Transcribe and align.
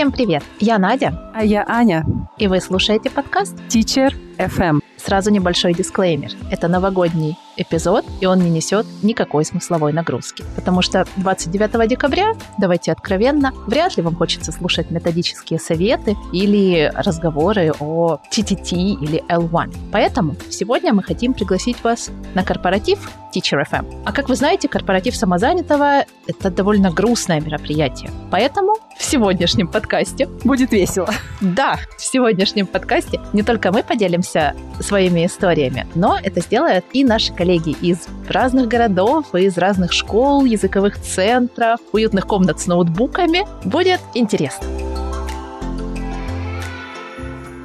Всем 0.00 0.12
привет! 0.12 0.42
Я 0.60 0.78
Надя. 0.78 1.30
А 1.34 1.44
я 1.44 1.62
Аня. 1.68 2.06
И 2.38 2.46
вы 2.46 2.62
слушаете 2.62 3.10
подкаст 3.10 3.54
Teacher 3.68 4.14
FM. 4.38 4.80
Сразу 4.96 5.30
небольшой 5.30 5.74
дисклеймер. 5.74 6.30
Это 6.50 6.68
новогодний 6.68 7.36
эпизод, 7.60 8.04
и 8.20 8.26
он 8.26 8.40
не 8.40 8.50
несет 8.50 8.86
никакой 9.02 9.44
смысловой 9.44 9.92
нагрузки. 9.92 10.44
Потому 10.56 10.82
что 10.82 11.06
29 11.16 11.88
декабря, 11.88 12.34
давайте 12.58 12.92
откровенно, 12.92 13.52
вряд 13.66 13.96
ли 13.96 14.02
вам 14.02 14.16
хочется 14.16 14.52
слушать 14.52 14.90
методические 14.90 15.58
советы 15.58 16.16
или 16.32 16.92
разговоры 16.94 17.72
о 17.78 18.18
TTT 18.30 18.72
или 19.00 19.24
L1. 19.28 19.74
Поэтому 19.92 20.36
сегодня 20.48 20.92
мы 20.92 21.02
хотим 21.02 21.34
пригласить 21.34 21.82
вас 21.84 22.10
на 22.34 22.44
корпоратив 22.44 23.10
Teacher 23.34 23.64
FM. 23.70 24.02
А 24.04 24.12
как 24.12 24.28
вы 24.28 24.36
знаете, 24.36 24.68
корпоратив 24.68 25.16
самозанятого– 25.16 26.04
это 26.26 26.50
довольно 26.50 26.90
грустное 26.90 27.40
мероприятие. 27.40 28.10
Поэтому 28.30 28.76
в 28.98 29.04
сегодняшнем 29.04 29.68
подкасте 29.68 30.26
будет 30.44 30.72
весело. 30.72 31.08
Да, 31.40 31.78
в 31.96 32.04
сегодняшнем 32.04 32.66
подкасте 32.66 33.20
не 33.32 33.42
только 33.42 33.72
мы 33.72 33.82
поделимся 33.82 34.54
своими 34.80 35.26
историями, 35.26 35.86
но 35.94 36.18
это 36.22 36.40
сделают 36.40 36.84
и 36.92 37.04
наши 37.04 37.32
коллеги 37.32 37.49
из 37.56 38.06
разных 38.28 38.68
городов, 38.68 39.34
из 39.34 39.58
разных 39.58 39.92
школ, 39.92 40.44
языковых 40.44 41.00
центров, 41.00 41.80
уютных 41.92 42.26
комнат 42.26 42.60
с 42.60 42.66
ноутбуками. 42.66 43.46
Будет 43.64 44.00
интересно. 44.14 44.66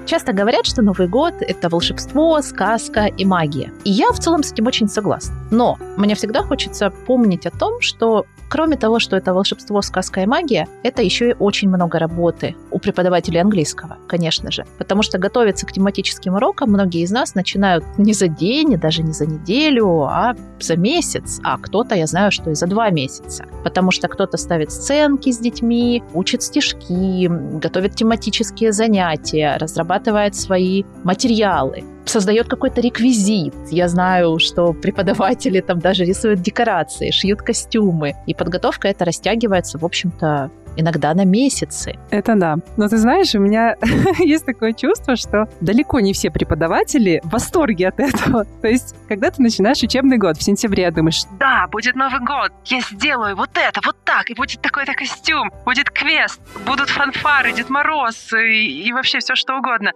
Часто 0.06 0.34
говорят, 0.34 0.68
что 0.68 0.84
Новый 0.84 1.08
год— 1.08 1.34
это 1.40 1.68
волшебство, 1.68 2.40
сказка 2.42 3.06
и 3.06 3.26
магия. 3.26 3.72
И 3.86 3.90
я 3.90 4.12
в 4.12 4.20
целом 4.20 4.44
с 4.44 4.52
этим 4.52 4.68
очень 4.68 4.88
согласна. 4.88 5.36
Но 5.50 5.80
мне 5.98 6.14
всегда 6.14 6.44
хочется 6.44 6.92
помнить 6.92 7.48
о 7.48 7.52
том, 7.52 7.82
что 7.82 8.26
Кроме 8.48 8.78
того, 8.78 9.00
что 9.00 9.18
это 9.18 9.34
волшебство, 9.34 9.82
сказка 9.82 10.22
и 10.22 10.26
магия, 10.26 10.68
это 10.84 11.02
еще 11.02 11.32
и 11.32 11.36
очень 11.38 11.68
много 11.68 11.98
работы 11.98 12.56
у 12.72 12.80
преподавателей 12.80 13.42
английского, 13.42 13.98
конечно 14.08 14.52
же. 14.52 14.66
Потому 14.78 15.02
что 15.02 15.18
готовиться 15.18 15.66
к 15.66 15.72
тематическим 15.72 16.36
урокам 16.36 16.70
многие 16.70 17.02
из 17.02 17.12
нас 17.12 17.36
начинают 17.36 17.84
не 17.98 18.14
за 18.14 18.28
день, 18.28 18.74
и 18.74 18.78
даже 18.78 19.02
не 19.02 19.14
за 19.14 19.26
неделю, 19.26 20.04
а 20.04 20.36
за 20.60 20.78
месяц. 20.78 21.40
А 21.44 21.58
кто-то, 21.58 21.96
я 21.96 22.06
знаю, 22.06 22.32
что 22.32 22.52
и 22.52 22.56
за 22.56 22.68
два 22.68 22.92
месяца. 22.92 23.46
Потому 23.64 23.92
что 23.92 24.08
кто-то 24.08 24.38
ставит 24.38 24.72
сценки 24.72 25.32
с 25.32 25.40
детьми, 25.40 26.04
учит 26.14 26.44
стишки, 26.44 27.28
готовит 27.60 27.96
тематические 27.96 28.72
занятия, 28.72 29.58
разрабатывает 29.58 29.95
свои 30.36 30.84
материалы 31.04 31.84
создает 32.06 32.48
какой-то 32.48 32.82
реквизит. 32.82 33.54
Я 33.72 33.88
знаю, 33.88 34.40
что 34.40 34.74
преподаватели 34.74 35.60
там 35.62 35.80
даже 35.80 36.06
рисуют 36.06 36.42
декорации, 36.42 37.12
шьют 37.12 37.42
костюмы. 37.42 38.14
И 38.28 38.34
подготовка 38.34 38.88
это 38.88 39.06
растягивается, 39.06 39.78
в 39.78 39.86
общем-то, 39.86 40.52
иногда 40.76 41.14
на 41.14 41.26
месяцы. 41.26 41.98
Это 42.10 42.36
да. 42.36 42.58
Но 42.78 42.88
ты 42.88 42.98
знаешь, 42.98 43.34
у 43.36 43.40
меня 43.40 43.76
есть 44.20 44.46
такое 44.46 44.74
чувство, 44.74 45.16
что 45.16 45.48
далеко 45.62 46.00
не 46.00 46.14
все 46.14 46.32
преподаватели 46.32 47.22
в 47.24 47.32
восторге 47.32 47.90
от 47.90 48.00
этого. 48.00 48.46
То 48.62 48.68
есть, 48.68 48.96
когда 49.08 49.32
ты 49.32 49.42
начинаешь 49.42 49.82
учебный 49.82 50.18
год 50.18 50.38
в 50.38 50.44
сентябре, 50.44 50.90
думаешь, 50.92 51.24
да, 51.40 51.68
будет 51.72 51.96
Новый 51.96 52.20
год, 52.20 52.52
я 52.66 52.82
сделаю 52.82 53.36
вот 53.36 53.52
это, 53.56 53.82
вот 53.86 53.98
так, 54.04 54.30
и 54.30 54.34
будет 54.34 54.62
такой-то 54.62 54.94
костюм, 54.94 55.52
будет 55.66 55.90
квест, 55.90 56.40
будут 56.66 56.90
фанфары, 56.90 57.54
Дед 57.54 57.70
Мороз 57.70 58.34
и, 58.34 58.88
и 58.88 58.94
вообще 58.94 59.20
все 59.20 59.36
что 59.36 59.58
угодно. 59.58 59.92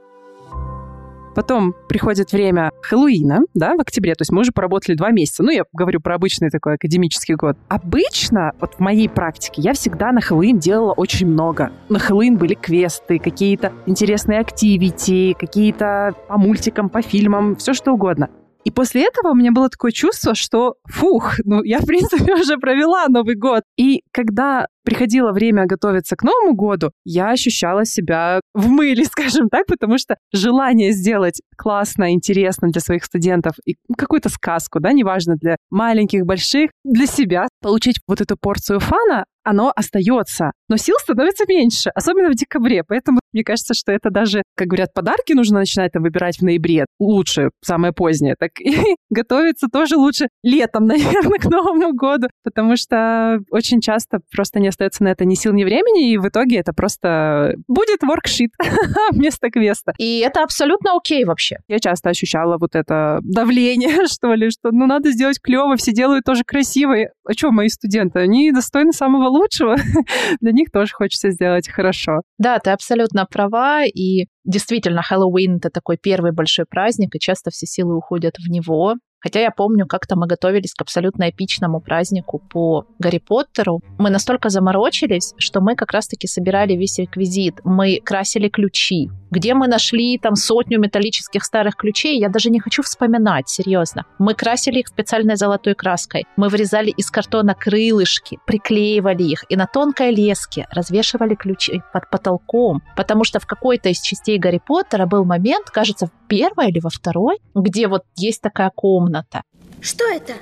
Потом 1.40 1.74
приходит 1.88 2.34
время 2.34 2.70
Хэллоуина, 2.82 3.40
да, 3.54 3.78
в 3.78 3.80
октябре, 3.80 4.14
то 4.14 4.24
есть 4.24 4.32
мы 4.34 4.42
уже 4.42 4.52
поработали 4.52 4.98
два 4.98 5.12
месяца. 5.12 5.42
Ну, 5.42 5.52
я 5.52 5.64
говорю 5.72 6.02
про 6.02 6.16
обычный 6.16 6.50
такой 6.50 6.74
академический 6.74 7.36
год. 7.36 7.56
Обычно, 7.70 8.52
вот 8.60 8.74
в 8.76 8.80
моей 8.82 9.08
практике, 9.08 9.62
я 9.62 9.72
всегда 9.72 10.12
на 10.12 10.20
Хэллоуин 10.20 10.60
делала 10.60 10.92
очень 10.92 11.28
много. 11.28 11.72
На 11.88 11.98
Хэллоуин 11.98 12.36
были 12.36 12.56
квесты, 12.56 13.20
какие-то 13.20 13.72
интересные 13.86 14.42
активити, 14.42 15.34
какие-то 15.40 16.14
по 16.28 16.38
мультикам, 16.38 16.90
по 16.90 17.02
фильмам, 17.02 17.56
все 17.56 17.72
что 17.72 17.94
угодно. 17.94 18.30
И 18.66 18.72
после 18.72 19.06
этого 19.06 19.32
у 19.32 19.36
меня 19.36 19.54
было 19.54 19.70
такое 19.70 19.92
чувство, 19.92 20.36
что, 20.36 20.76
фух, 20.86 21.36
ну, 21.46 21.64
я, 21.64 21.80
в 21.80 21.86
принципе, 21.86 22.34
уже 22.40 22.58
провела 22.58 23.08
Новый 23.08 23.36
год. 23.36 23.64
И 23.78 24.04
когда 24.12 24.68
приходило 24.90 25.32
время 25.32 25.68
готовиться 25.68 26.16
к 26.16 26.24
Новому 26.24 26.56
году, 26.56 26.92
я 27.06 27.30
ощущала 27.30 27.86
себя 27.86 28.42
в 28.56 28.68
мыле, 28.70 29.06
скажем 29.12 29.48
так, 29.48 29.68
потому 29.68 30.00
что 30.00 30.16
желание 30.34 30.94
сделать 30.94 31.42
классно, 31.56 32.12
интересно 32.12 32.70
для 32.70 32.82
своих 32.82 33.06
студентов 33.06 33.54
и 33.68 33.76
какую-то 33.96 34.30
сказку, 34.30 34.80
да, 34.80 34.92
неважно, 34.92 35.36
для 35.36 35.58
маленьких, 35.70 36.26
больших, 36.26 36.72
для 36.84 37.06
себя, 37.06 37.48
получить 37.62 38.00
вот 38.08 38.20
эту 38.22 38.36
порцию 38.36 38.80
фана, 38.80 39.26
оно 39.44 39.72
остается. 39.76 40.52
Но 40.70 40.78
сил 40.78 40.96
становится 41.00 41.46
меньше, 41.48 41.90
особенно 41.90 42.30
в 42.30 42.36
декабре. 42.36 42.84
Поэтому 42.88 43.20
мне 43.34 43.44
кажется, 43.44 43.74
что 43.74 43.92
это 43.92 44.10
даже, 44.10 44.44
как 44.56 44.68
говорят, 44.68 44.94
подарки 44.94 45.34
нужно 45.34 45.60
начинать 45.60 45.92
там 45.92 46.04
выбирать 46.04 46.38
в 46.38 46.44
ноябре. 46.44 46.86
Лучше, 47.00 47.50
самое 47.64 47.94
позднее. 47.94 48.36
Так 48.38 48.52
и 48.60 48.96
готовиться 49.10 49.68
тоже 49.72 49.98
лучше 49.98 50.28
летом, 50.44 50.86
наверное, 50.88 51.40
к 51.40 51.46
Новому 51.46 51.94
году, 51.94 52.28
потому 52.44 52.76
что 52.76 53.40
очень 53.50 53.82
часто 53.82 54.20
просто 54.32 54.60
не 54.60 54.68
остается 54.80 55.04
на 55.04 55.10
это 55.10 55.26
ни 55.26 55.36
сил, 55.36 55.54
ни 55.54 55.64
времени, 55.64 56.12
и 56.12 56.18
в 56.18 56.28
итоге 56.28 56.58
это 56.58 56.74
просто 56.74 57.56
будет 57.68 58.02
воркшит 58.02 58.52
вместо 59.12 59.50
квеста. 59.50 59.94
И 59.98 60.20
это 60.20 60.44
абсолютно 60.44 60.96
окей 60.96 61.26
вообще. 61.26 61.58
Я 61.68 61.80
часто 61.80 62.10
ощущала 62.10 62.58
вот 62.58 62.76
это 62.76 63.20
давление, 63.22 64.08
что 64.08 64.34
ли, 64.34 64.50
что 64.50 64.72
ну 64.72 64.88
надо 64.88 65.12
сделать 65.12 65.40
клево, 65.42 65.76
все 65.76 65.92
делают 65.92 66.24
тоже 66.26 66.44
красиво. 66.46 66.96
А 67.28 67.34
что 67.34 67.52
мои 67.52 67.68
студенты? 67.68 68.20
Они 68.20 68.52
достойны 68.52 68.94
самого 68.94 69.28
лучшего. 69.28 69.76
Для 70.42 70.52
них 70.52 70.72
тоже 70.72 70.94
хочется 70.94 71.32
сделать 71.32 71.68
хорошо. 71.70 72.22
Да, 72.38 72.60
ты 72.60 72.72
абсолютно 72.72 73.26
права, 73.26 73.84
и 73.86 74.28
действительно, 74.46 75.02
Хэллоуин— 75.02 75.58
это 75.58 75.70
такой 75.70 75.98
первый 76.02 76.32
большой 76.32 76.66
праздник, 76.66 77.16
и 77.16 77.20
часто 77.20 77.52
все 77.52 77.66
силы 77.66 77.98
уходят 77.98 78.36
в 78.38 78.50
него. 78.50 78.96
Хотя 79.22 79.42
я 79.42 79.52
помню, 79.52 79.86
как-то 79.86 80.16
мы 80.16 80.28
готовились 80.28 80.74
к 80.74 80.82
абсолютно 80.82 81.30
эпичному 81.30 81.82
празднику 81.82 82.40
по 82.40 82.86
Гарри 83.00 83.20
Поттеру. 83.20 83.82
Мы 83.98 84.10
настолько 84.10 84.50
заморочились, 84.50 85.34
что 85.38 85.62
мы 85.62 85.76
как 85.76 85.92
раз-таки 85.92 86.28
собирали 86.28 86.74
весь 86.74 87.00
реквизит. 87.00 87.60
Мы 87.64 88.00
красили 88.04 88.50
ключи. 88.50 89.10
Где 89.32 89.54
мы 89.54 89.68
нашли 89.68 90.18
там 90.18 90.36
сотню 90.36 90.80
металлических 90.80 91.44
старых 91.44 91.76
ключей, 91.76 92.20
я 92.20 92.30
даже 92.30 92.50
не 92.50 92.60
хочу 92.60 92.82
вспоминать, 92.82 93.48
серьезно. 93.48 94.06
Мы 94.18 94.34
красили 94.34 94.80
их 94.80 94.88
специальной 94.88 95.36
золотой 95.36 95.76
краской. 95.76 96.26
Мы 96.36 96.50
вырезали 96.50 96.90
из 96.90 97.12
картона 97.12 97.54
крылышки, 97.54 98.40
приклеивали 98.48 99.24
их 99.24 99.46
и 99.50 99.56
на 99.56 99.68
тонкой 99.68 100.12
леске 100.12 100.66
развешивали 100.72 101.36
ключи 101.36 101.82
под 101.94 102.10
потолком, 102.10 102.82
потому 102.96 103.24
что 103.24 103.40
в 103.40 103.46
какой-то 103.46 103.90
из 103.90 104.02
частей 104.02 104.40
Гарри 104.40 104.62
Поттера 104.66 105.06
был 105.06 105.26
момент, 105.26 105.70
кажется, 105.70 106.10
первой 106.30 106.70
или 106.70 106.80
во 106.80 106.90
второй, 106.90 107.40
где 107.54 107.88
вот 107.88 108.04
есть 108.16 108.42
такая 108.42 108.72
комната. 108.74 109.42
Что 109.82 110.06
это? 110.06 110.34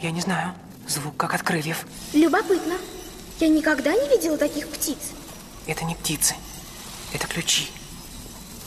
Я 0.00 0.12
не 0.12 0.20
знаю. 0.20 0.52
Звук 0.86 1.16
как 1.16 1.34
от 1.34 1.42
крыльев. 1.42 1.84
Любопытно. 2.14 2.74
Я 3.40 3.48
никогда 3.48 3.92
не 3.92 4.08
видела 4.08 4.38
таких 4.38 4.68
птиц. 4.68 5.12
Это 5.66 5.84
не 5.84 5.94
птицы. 5.96 6.36
Это 7.12 7.26
ключи. 7.26 7.66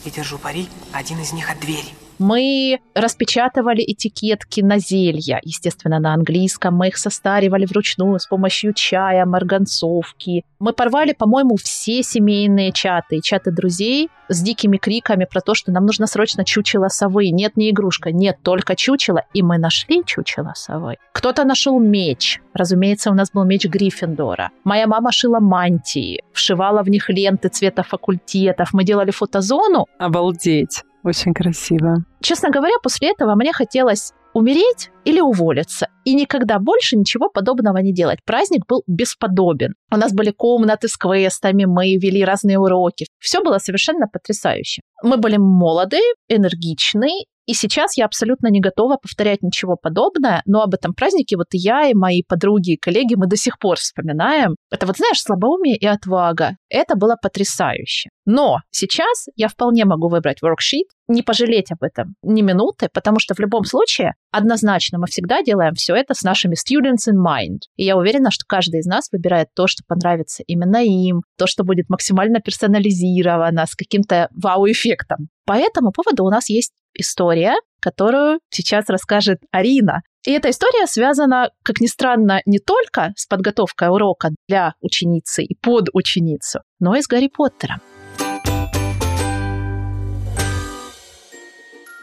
И 0.05 0.11
держу 0.11 0.37
пари, 0.37 0.67
один 0.91 1.19
из 1.21 1.31
них 1.31 1.49
от 1.49 1.59
двери. 1.59 1.93
Мы 2.19 2.79
распечатывали 2.93 3.81
этикетки 3.81 4.59
на 4.59 4.77
зелья, 4.77 5.39
естественно, 5.43 5.99
на 5.99 6.13
английском. 6.13 6.75
Мы 6.75 6.89
их 6.89 6.97
состаривали 6.97 7.65
вручную 7.65 8.19
с 8.19 8.27
помощью 8.27 8.73
чая, 8.73 9.25
марганцовки. 9.25 10.43
Мы 10.59 10.73
порвали, 10.73 11.13
по-моему, 11.13 11.55
все 11.55 12.03
семейные 12.03 12.73
чаты, 12.73 13.21
чаты 13.21 13.51
друзей 13.51 14.09
с 14.27 14.41
дикими 14.41 14.77
криками 14.77 15.25
про 15.25 15.39
то, 15.39 15.55
что 15.55 15.71
нам 15.71 15.85
нужно 15.85 16.07
срочно 16.07 16.43
чучело 16.43 16.89
совы. 16.89 17.29
Нет, 17.29 17.55
не 17.55 17.69
игрушка, 17.69 18.11
нет, 18.11 18.37
только 18.43 18.75
чучело. 18.75 19.23
И 19.33 19.41
мы 19.41 19.57
нашли 19.57 20.03
чучело 20.05 20.51
совы. 20.55 20.97
Кто-то 21.13 21.45
нашел 21.45 21.79
меч. 21.79 22.41
Разумеется, 22.53 23.11
у 23.11 23.13
нас 23.13 23.31
был 23.31 23.45
меч 23.45 23.65
Гриффиндора. 23.65 24.51
Моя 24.65 24.87
мама 24.87 25.13
шила 25.13 25.39
мантии, 25.39 26.21
вшивала 26.33 26.83
в 26.83 26.89
них 26.89 27.09
ленты 27.09 27.47
цвета 27.47 27.83
факультетов. 27.83 28.73
Мы 28.73 28.83
делали 28.83 29.11
фотозону. 29.11 29.87
Обалдеть. 29.97 30.83
Очень 31.03 31.33
красиво. 31.33 32.03
Честно 32.21 32.49
говоря, 32.49 32.73
после 32.83 33.11
этого 33.11 33.35
мне 33.35 33.53
хотелось 33.53 34.13
умереть 34.33 34.91
или 35.05 35.19
уволиться. 35.19 35.87
И 36.05 36.13
никогда 36.13 36.59
больше 36.59 36.97
ничего 36.97 37.29
подобного 37.29 37.77
не 37.77 37.93
делать. 37.93 38.19
Праздник 38.25 38.65
был 38.67 38.83
бесподобен. 38.87 39.73
У 39.91 39.97
нас 39.97 40.13
были 40.13 40.31
комнаты 40.31 40.87
с 40.87 40.97
квестами, 40.97 41.65
мы 41.65 41.95
вели 41.95 42.23
разные 42.23 42.59
уроки. 42.59 43.07
Все 43.19 43.41
было 43.41 43.57
совершенно 43.57 44.07
потрясающе. 44.07 44.81
Мы 45.03 45.17
были 45.17 45.37
молоды, 45.37 46.01
энергичны, 46.27 47.25
и 47.49 47.53
сейчас 47.55 47.97
я 47.97 48.05
абсолютно 48.05 48.49
не 48.49 48.59
готова 48.59 48.97
повторять 48.97 49.41
ничего 49.41 49.75
подобное, 49.75 50.43
но 50.45 50.61
об 50.61 50.75
этом 50.75 50.93
празднике 50.93 51.35
вот 51.35 51.47
я 51.53 51.87
и 51.87 51.95
мои 51.95 52.21
подруги 52.21 52.73
и 52.73 52.77
коллеги, 52.77 53.15
мы 53.15 53.25
до 53.25 53.37
сих 53.37 53.57
пор 53.57 53.77
вспоминаем. 53.77 54.55
Это 54.69 54.85
вот, 54.85 54.97
знаешь, 54.97 55.19
слабоумие 55.19 55.75
и 55.75 55.87
отвага. 55.87 56.57
Это 56.69 56.95
было 56.95 57.15
потрясающе. 57.19 58.11
Но 58.25 58.59
сейчас 58.69 59.25
я 59.35 59.47
вполне 59.47 59.85
могу 59.85 60.09
выбрать 60.09 60.43
worksheet, 60.43 60.89
не 61.09 61.23
пожалеть 61.23 61.71
об 61.71 61.83
этом 61.83 62.15
ни 62.23 62.41
минуты, 62.41 62.87
потому 62.93 63.19
что 63.19 63.33
в 63.33 63.39
любом 63.39 63.65
случае 63.65 64.13
однозначно 64.31 64.99
мы 64.99 65.07
всегда 65.07 65.41
делаем 65.43 65.73
все 65.73 65.95
это 65.95 66.13
с 66.13 66.21
нашими 66.21 66.55
students 66.55 67.11
in 67.11 67.17
mind. 67.17 67.59
И 67.75 67.83
я 67.83 67.97
уверена, 67.97 68.31
что 68.31 68.45
каждый 68.47 68.79
из 68.79 68.85
нас 68.85 69.09
выбирает 69.11 69.47
то, 69.55 69.67
что 69.67 69.83
понравится 69.87 70.43
именно 70.47 70.77
им, 70.77 71.23
то, 71.37 71.47
что 71.47 71.63
будет 71.63 71.89
максимально 71.89 72.39
персонализировано, 72.39 73.65
с 73.65 73.75
каким-то 73.75 74.29
вау-эффектом. 74.31 75.29
По 75.45 75.53
этому 75.53 75.91
поводу 75.91 76.23
у 76.23 76.29
нас 76.29 76.47
есть 76.49 76.73
история, 76.93 77.55
которую 77.81 78.39
сейчас 78.49 78.85
расскажет 78.87 79.39
Арина. 79.51 80.01
И 80.27 80.31
эта 80.31 80.49
история 80.49 80.85
связана, 80.85 81.49
как 81.63 81.79
ни 81.79 81.87
странно, 81.87 82.41
не 82.45 82.59
только 82.59 83.13
с 83.15 83.25
подготовкой 83.25 83.89
урока 83.89 84.29
для 84.47 84.73
ученицы 84.81 85.43
и 85.43 85.55
под 85.55 85.89
ученицу, 85.93 86.59
но 86.79 86.95
и 86.95 87.01
с 87.01 87.07
Гарри 87.07 87.29
Поттером. 87.35 87.79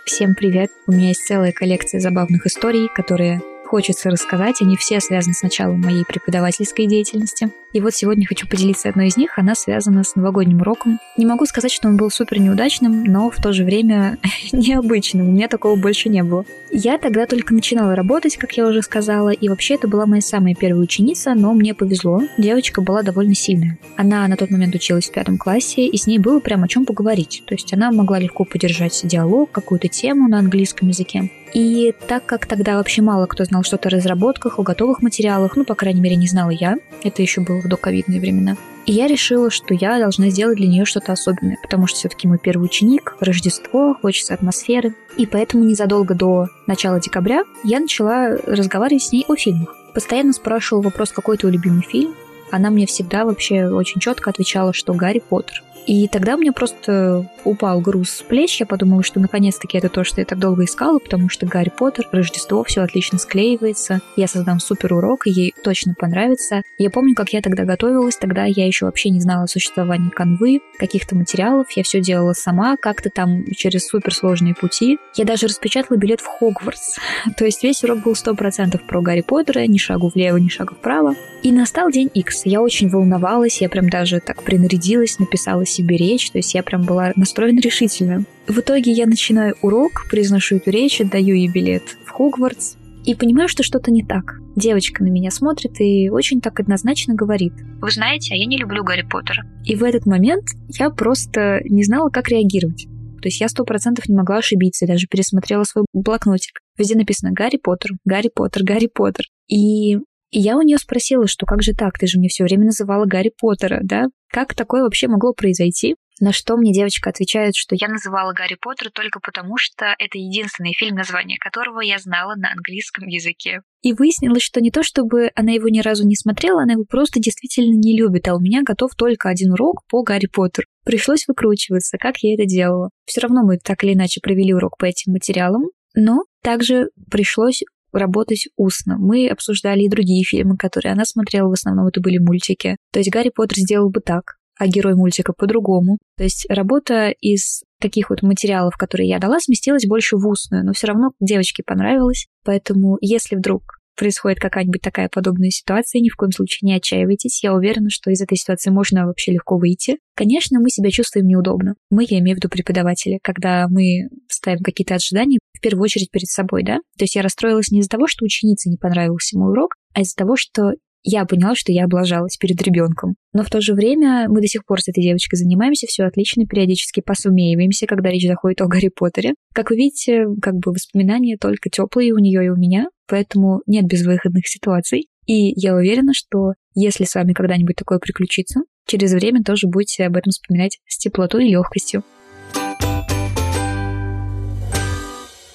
Всем 0.07 0.37
привет! 0.37 0.71
У 0.87 0.93
меня 0.93 1.09
есть 1.09 1.27
целая 1.27 1.51
коллекция 1.51 1.99
забавных 1.99 2.47
историй, 2.47 2.89
которые 2.95 3.43
хочется 3.67 4.11
рассказать. 4.11 4.63
Они 4.63 4.77
все 4.77 5.01
связаны 5.01 5.35
с 5.35 5.43
началом 5.43 5.81
моей 5.81 6.05
преподавательской 6.05 6.87
деятельности. 6.87 7.51
И 7.73 7.81
вот 7.81 7.95
сегодня 7.95 8.27
хочу 8.27 8.49
поделиться 8.49 8.89
одной 8.89 9.09
из 9.09 9.19
них. 9.19 9.39
Она 9.39 9.55
связана 9.55 10.03
с 10.03 10.17
новогодним 10.17 10.63
уроком. 10.63 10.99
Не 11.19 11.27
могу 11.27 11.45
сказать, 11.45 11.71
что 11.71 11.89
он 11.89 11.99
был 11.99 12.11
супер 12.11 12.39
неудачным, 12.41 13.05
но 13.05 13.29
в 13.31 13.37
то 13.37 13.53
же 13.53 13.65
время 13.65 14.17
необычным. 14.53 15.29
У 15.29 15.33
меня 15.33 15.49
такого 15.49 15.77
больше 15.77 16.09
не 16.09 16.23
было. 16.23 16.47
Я 16.71 16.97
тогда 16.97 17.27
только 17.27 17.53
начинала 17.53 17.95
работать, 17.95 18.37
как 18.37 18.53
я 18.53 18.67
уже 18.67 18.83
сказала, 18.83 19.31
и 19.31 19.49
вообще 19.49 19.75
это 19.75 19.89
была 19.89 20.07
моя 20.07 20.23
самая 20.23 20.55
первая 20.55 20.83
ученица, 20.83 21.35
но 21.35 21.53
мне 21.53 21.75
повезло. 21.75 22.23
Девочка 22.39 22.81
была 22.81 23.03
довольно 23.03 23.35
сильная. 23.35 23.79
Она 23.97 24.27
на 24.27 24.37
тот 24.37 24.51
момент 24.51 24.75
училась 24.75 25.09
в 25.09 25.13
пятом 25.13 25.37
классе, 25.37 25.87
и 25.87 25.97
с 25.97 26.07
ней 26.07 26.19
было 26.19 26.41
прям 26.41 26.65
о 26.65 26.69
чем 26.69 26.87
поговорить. 26.87 27.43
То 27.47 27.55
есть 27.55 27.73
она 27.75 27.93
могла 27.93 28.19
легко 28.19 28.45
поддержать 28.45 29.01
диалог, 29.05 29.51
какую-то 29.51 29.89
тему 29.89 30.29
на 30.29 30.39
английском 30.39 30.89
языке. 30.89 31.31
И 31.57 31.95
так 32.07 32.27
как 32.27 32.45
тогда 32.45 32.77
вообще 32.77 33.01
мало 33.01 33.25
кто 33.25 33.45
знал 33.45 33.63
что-то 33.63 33.89
о 33.89 33.93
разработках, 33.93 34.59
о 34.59 34.63
готовых 34.63 35.01
материалах, 35.01 35.57
ну, 35.57 35.65
по 35.65 35.75
крайней 35.75 36.03
мере, 36.03 36.15
не 36.15 36.29
знала 36.29 36.51
я, 36.51 36.77
это 37.03 37.23
еще 37.23 37.41
было 37.41 37.63
в 37.63 37.67
доковидные 37.67 38.21
времена, 38.21 38.59
и 38.85 38.93
я 38.93 39.07
решила, 39.07 39.49
что 39.49 39.73
я 39.73 39.99
должна 39.99 40.29
сделать 40.29 40.59
для 40.59 40.67
нее 40.67 40.85
что-то 40.85 41.13
особенное, 41.13 41.57
потому 41.63 41.87
что 41.87 41.97
все-таки 41.97 42.29
мой 42.29 42.37
первый 42.37 42.65
ученик, 42.65 43.17
Рождество, 43.21 43.97
хочется 44.03 44.35
атмосферы. 44.35 44.95
И 45.17 45.25
поэтому 45.25 45.65
незадолго 45.65 46.15
до 46.15 46.49
начала 46.67 47.01
декабря 47.01 47.45
я 47.65 47.81
начала 47.81 48.37
разговаривать 48.47 49.05
с 49.05 49.13
ней 49.13 49.25
о 49.27 49.35
фильмах. 49.35 49.75
Постоянно 49.95 50.35
спрашивала 50.35 50.83
вопрос, 50.83 51.11
какой 51.11 51.39
твой 51.39 51.53
любимый 51.53 51.83
фильм. 51.83 52.15
Она 52.51 52.69
мне 52.69 52.85
всегда 52.85 53.25
вообще 53.25 53.67
очень 53.67 53.99
четко 53.99 54.29
отвечала, 54.29 54.75
что 54.75 54.93
Гарри 54.93 55.23
Поттер. 55.27 55.63
И 55.87 56.09
тогда 56.09 56.35
у 56.35 56.39
меня 56.39 56.53
просто 56.53 57.31
упал 57.45 57.81
груз 57.81 58.11
с 58.11 58.23
плеч. 58.23 58.61
Я 58.61 58.67
подумала, 58.67 59.03
что 59.03 59.21
наконец-таки 59.21 59.79
это 59.79 59.89
то, 59.89 60.05
что 60.05 60.21
я 60.21 60.25
так 60.25 60.39
долго 60.39 60.65
искала, 60.65 60.99
потому 60.99 61.29
что 61.29 61.47
Гарри 61.47 61.71
Поттер, 61.77 62.09
Рождество, 62.11 62.65
все 62.65 62.83
отлично 62.83 63.19
склеивается. 63.19 64.01
Я 64.17 64.27
создам 64.27 64.59
супер 64.59 64.95
урок, 64.95 65.27
и 65.27 65.31
ей 65.31 65.55
точно 65.63 65.95
понравится. 65.95 66.63
Я 66.79 66.91
помню, 66.91 67.15
как 67.15 67.33
я 67.33 67.41
тогда 67.41 67.65
готовилась. 67.65 68.17
Тогда 68.17 68.45
я 68.45 68.67
еще 68.67 68.87
вообще 68.87 69.11
не 69.11 69.21
знала 69.21 69.45
о 69.45 69.49
существовании 69.49 70.11
канвы, 70.11 70.61
каких-то 70.79 71.15
материалов. 71.15 71.71
Я 71.73 71.85
все 71.85 72.01
делала 72.01 72.33
сама, 72.33 72.77
как-то 72.77 73.11
там 73.11 73.45
через 73.53 73.87
суперсложные 73.87 74.55
пути. 74.55 74.99
Я 75.15 75.25
даже 75.25 75.47
распечатала 75.47 75.97
билет 75.97 76.21
в 76.21 76.27
Хогвартс. 76.27 76.99
То 77.37 77.45
есть 77.45 77.63
весь 77.63 77.85
урок 77.85 78.03
был 78.03 78.13
100% 78.13 78.81
про 78.87 79.01
Гарри 79.01 79.23
Поттера, 79.23 79.67
ни 79.67 79.79
шагу 79.79 80.11
влево, 80.13 80.37
ни 80.39 80.49
шагу 80.49 80.75
вправо. 80.75 81.15
И 81.43 81.53
настал 81.53 81.91
день 81.91 82.11
X. 82.13 82.43
Я 82.45 82.61
очень 82.61 82.89
волновалась, 82.89 83.61
я 83.61 83.69
прям 83.69 83.89
даже 83.89 84.21
так 84.21 84.43
принарядилась, 84.43 85.19
написала 85.21 85.65
себе 85.77 85.97
речь, 85.97 86.31
то 86.31 86.39
есть 86.39 86.55
я 86.55 86.63
прям 86.63 86.85
была 86.85 87.13
настроена 87.17 87.61
решительно. 87.61 88.25
В 88.49 88.59
итоге 88.59 88.93
я 88.93 89.07
начинаю 89.07 89.55
урок, 89.63 90.07
произношу 90.11 90.57
эту 90.57 90.71
речь, 90.71 91.01
отдаю 91.01 91.35
ей 91.35 91.49
билет 91.49 91.83
в 92.05 92.11
Хогвартс, 92.11 92.77
и 93.07 93.15
понимаю, 93.15 93.49
что 93.49 93.63
что-то 93.63 93.93
не 93.93 94.03
так. 94.03 94.41
Девочка 94.57 95.05
на 95.05 95.09
меня 95.09 95.31
смотрит 95.31 95.81
и 95.81 96.11
очень 96.11 96.41
так 96.41 96.59
однозначно 96.59 97.15
говорит. 97.15 97.53
Вы 97.81 97.91
знаете, 97.93 98.35
а 98.35 98.37
я 98.37 98.47
не 98.47 98.59
люблю 98.59 98.83
Гарри 98.83 99.07
Поттера. 99.09 99.45
И 99.65 99.77
в 99.77 99.85
этот 99.85 100.07
момент 100.07 100.45
я 100.77 100.91
просто 100.91 101.61
не 101.65 101.85
знала, 101.85 102.11
как 102.11 102.29
реагировать. 102.29 102.89
То 103.23 103.29
есть 103.29 103.41
я 103.41 103.49
сто 103.49 103.65
процентов 103.65 104.09
не 104.09 104.17
могла 104.17 104.39
ошибиться, 104.39 104.87
даже 104.87 105.07
пересмотрела 105.07 105.63
свой 105.63 105.85
блокнотик. 105.93 106.59
Везде 106.77 106.97
написано 106.97 107.33
«Гарри 107.33 107.59
Поттер», 107.63 107.93
«Гарри 108.05 108.31
Поттер», 108.35 108.65
«Гарри 108.65 108.89
Поттер». 108.93 109.27
И 109.49 109.99
и 110.31 110.41
я 110.41 110.57
у 110.57 110.63
нее 110.63 110.79
спросила, 110.79 111.27
что 111.27 111.47
как 111.47 111.63
же 111.63 111.73
так, 111.73 111.99
ты 111.99 112.07
же 112.07 112.19
мне 112.19 112.29
все 112.29 112.45
время 112.45 112.67
называла 112.67 113.07
Гарри 113.07 113.33
Поттера, 113.39 113.81
да? 113.83 114.07
Как 114.31 114.55
такое 114.55 114.83
вообще 114.83 115.09
могло 115.09 115.33
произойти? 115.33 115.97
На 116.19 116.33
что 116.33 116.57
мне 116.57 116.73
девочка 116.73 117.11
отвечает, 117.11 117.55
что 117.55 117.77
я 117.79 117.89
называла 117.89 118.33
Гарри 118.33 118.57
Поттера 118.59 118.89
только 118.91 119.21
потому, 119.21 119.59
что 119.59 119.95
это 119.99 120.17
единственный 120.17 120.73
фильм, 120.73 120.97
название 120.97 121.37
которого 121.39 121.81
я 121.81 121.99
знала 121.99 122.35
на 122.37 122.51
английском 122.53 123.07
языке. 123.07 123.61
И 123.83 123.93
выяснилось, 123.93 124.43
что 124.43 124.63
не 124.63 124.71
то 124.71 124.83
чтобы 124.83 125.31
она 125.35 125.53
его 125.53 125.69
ни 125.69 125.81
разу 125.81 126.07
не 126.07 126.17
смотрела, 126.17 126.63
она 126.63 126.73
его 126.73 126.85
просто 126.85 127.21
действительно 127.21 127.75
не 127.75 127.99
любит, 127.99 128.29
а 128.29 128.35
у 128.35 128.41
меня 128.41 128.63
готов 128.65 128.95
только 128.97 129.29
один 129.29 129.53
урок 129.53 129.83
по 129.91 130.03
Гарри 130.03 130.27
Поттеру. 130.27 130.67
Пришлось 130.85 131.29
выкручиваться, 131.29 131.99
как 131.99 132.17
я 132.23 132.33
это 132.35 132.47
делала. 132.47 132.89
Все 133.05 133.21
равно 133.21 133.43
мы 133.45 133.59
так 133.59 133.85
или 133.85 133.93
иначе 133.93 134.21
провели 134.23 134.55
урок 134.55 134.79
по 134.79 134.87
этим 134.87 135.13
материалам, 135.13 135.65
но 135.95 136.25
также 136.43 136.89
пришлось 137.11 137.63
работать 137.99 138.49
устно. 138.57 138.97
Мы 138.99 139.29
обсуждали 139.29 139.83
и 139.83 139.89
другие 139.89 140.25
фильмы, 140.25 140.57
которые 140.57 140.93
она 140.93 141.05
смотрела, 141.05 141.49
в 141.49 141.53
основном 141.53 141.87
это 141.87 142.01
были 142.01 142.19
мультики. 142.19 142.77
То 142.93 143.01
есть 143.01 143.11
Гарри 143.11 143.31
Поттер 143.35 143.59
сделал 143.59 143.91
бы 143.91 144.01
так, 144.01 144.37
а 144.59 144.67
герой 144.67 144.95
мультика 144.95 145.33
по-другому. 145.33 145.99
То 146.17 146.25
есть 146.25 146.47
работа 146.49 147.11
из 147.21 147.63
таких 147.81 148.11
вот 148.11 148.23
материалов, 148.23 148.77
которые 148.77 149.09
я 149.09 149.19
дала, 149.19 149.39
сместилась 149.41 149.87
больше 149.87 150.17
в 150.17 150.27
устную, 150.27 150.65
но 150.65 150.73
все 150.73 150.87
равно 150.87 151.11
девочке 151.21 151.63
понравилось. 151.65 152.27
Поэтому, 152.45 152.97
если 153.01 153.37
вдруг 153.37 153.63
происходит 153.97 154.39
какая-нибудь 154.39 154.81
такая 154.81 155.09
подобная 155.09 155.51
ситуация, 155.51 156.01
ни 156.01 156.09
в 156.09 156.17
коем 156.17 156.33
случае 156.33 156.67
не 156.69 156.75
отчаивайтесь. 156.77 157.43
Я 157.43 157.55
уверена, 157.55 157.91
что 157.91 158.11
из 158.11 158.21
этой 158.21 158.37
ситуации 158.37 158.71
можно 158.71 159.07
вообще 159.07 159.33
легко 159.33 159.59
выйти. 159.59 159.99
Конечно, 160.15 160.61
мы 160.61 160.71
себя 160.71 160.91
чувствуем 160.91 161.27
неудобно. 161.27 161.75
Мы, 161.91 162.05
я 162.09 162.19
имею 162.21 162.37
в 162.37 162.39
виду 162.39 162.49
преподаватели, 162.49 163.19
когда 163.23 163.67
мы 163.69 164.09
ставим 164.29 164.63
какие-то 164.63 164.95
ожидания, 164.95 165.39
в 165.57 165.61
первую 165.61 165.83
очередь 165.83 166.11
перед 166.11 166.29
собой, 166.29 166.63
да? 166.63 166.77
То 166.99 167.05
есть 167.05 167.17
я 167.17 167.23
расстроилась 167.23 167.71
не 167.71 167.81
из-за 167.81 167.89
того, 167.89 168.07
что 168.07 168.25
ученице 168.25 168.69
не 168.69 168.77
понравился 168.77 169.39
мой 169.39 169.51
урок, 169.51 169.75
а 169.95 170.03
из-за 170.03 170.15
того, 170.15 170.37
что 170.37 170.73
я 171.09 171.25
поняла, 171.25 171.55
что 171.55 171.71
я 171.71 171.85
облажалась 171.85 172.37
перед 172.37 172.61
ребенком. 172.63 173.15
Но 173.33 173.45
в 173.45 173.51
то 173.51 173.61
же 173.61 173.75
время 173.75 174.27
мы 174.29 174.41
до 174.41 174.49
сих 174.49 174.67
пор 174.67 174.81
с 174.81 174.89
этой 174.89 175.03
девочкой 175.03 175.39
занимаемся, 175.39 175.87
все 175.87 176.03
отлично, 176.03 176.47
периодически 176.47 177.01
посумеиваемся, 177.01 177.87
когда 177.87 178.11
речь 178.11 178.27
заходит 178.27 178.61
о 178.61 178.67
Гарри 178.67 178.91
Поттере. 178.95 179.35
Как 179.55 179.71
вы 179.71 179.77
видите, 179.77 180.27
как 180.43 180.55
бы 180.55 180.73
воспоминания 180.73 181.37
только 181.41 181.71
теплые 181.71 182.13
у 182.13 182.19
нее 182.19 182.47
и 182.47 182.49
у 182.49 182.57
меня, 182.57 182.89
поэтому 183.07 183.63
нет 183.67 183.85
безвыходных 183.87 184.49
ситуаций. 184.49 185.07
И 185.27 185.53
я 185.57 185.77
уверена, 185.77 186.13
что 186.13 186.55
если 186.75 187.05
с 187.05 187.15
вами 187.15 187.33
когда-нибудь 187.33 187.77
такое 187.77 188.01
приключится, 188.01 188.63
через 188.85 189.13
время 189.13 189.45
тоже 189.45 189.69
будете 189.69 190.07
об 190.07 190.17
этом 190.17 190.33
вспоминать 190.33 190.81
с 190.89 190.99
теплотой 190.99 191.47
и 191.47 191.51
легкостью. 191.51 192.03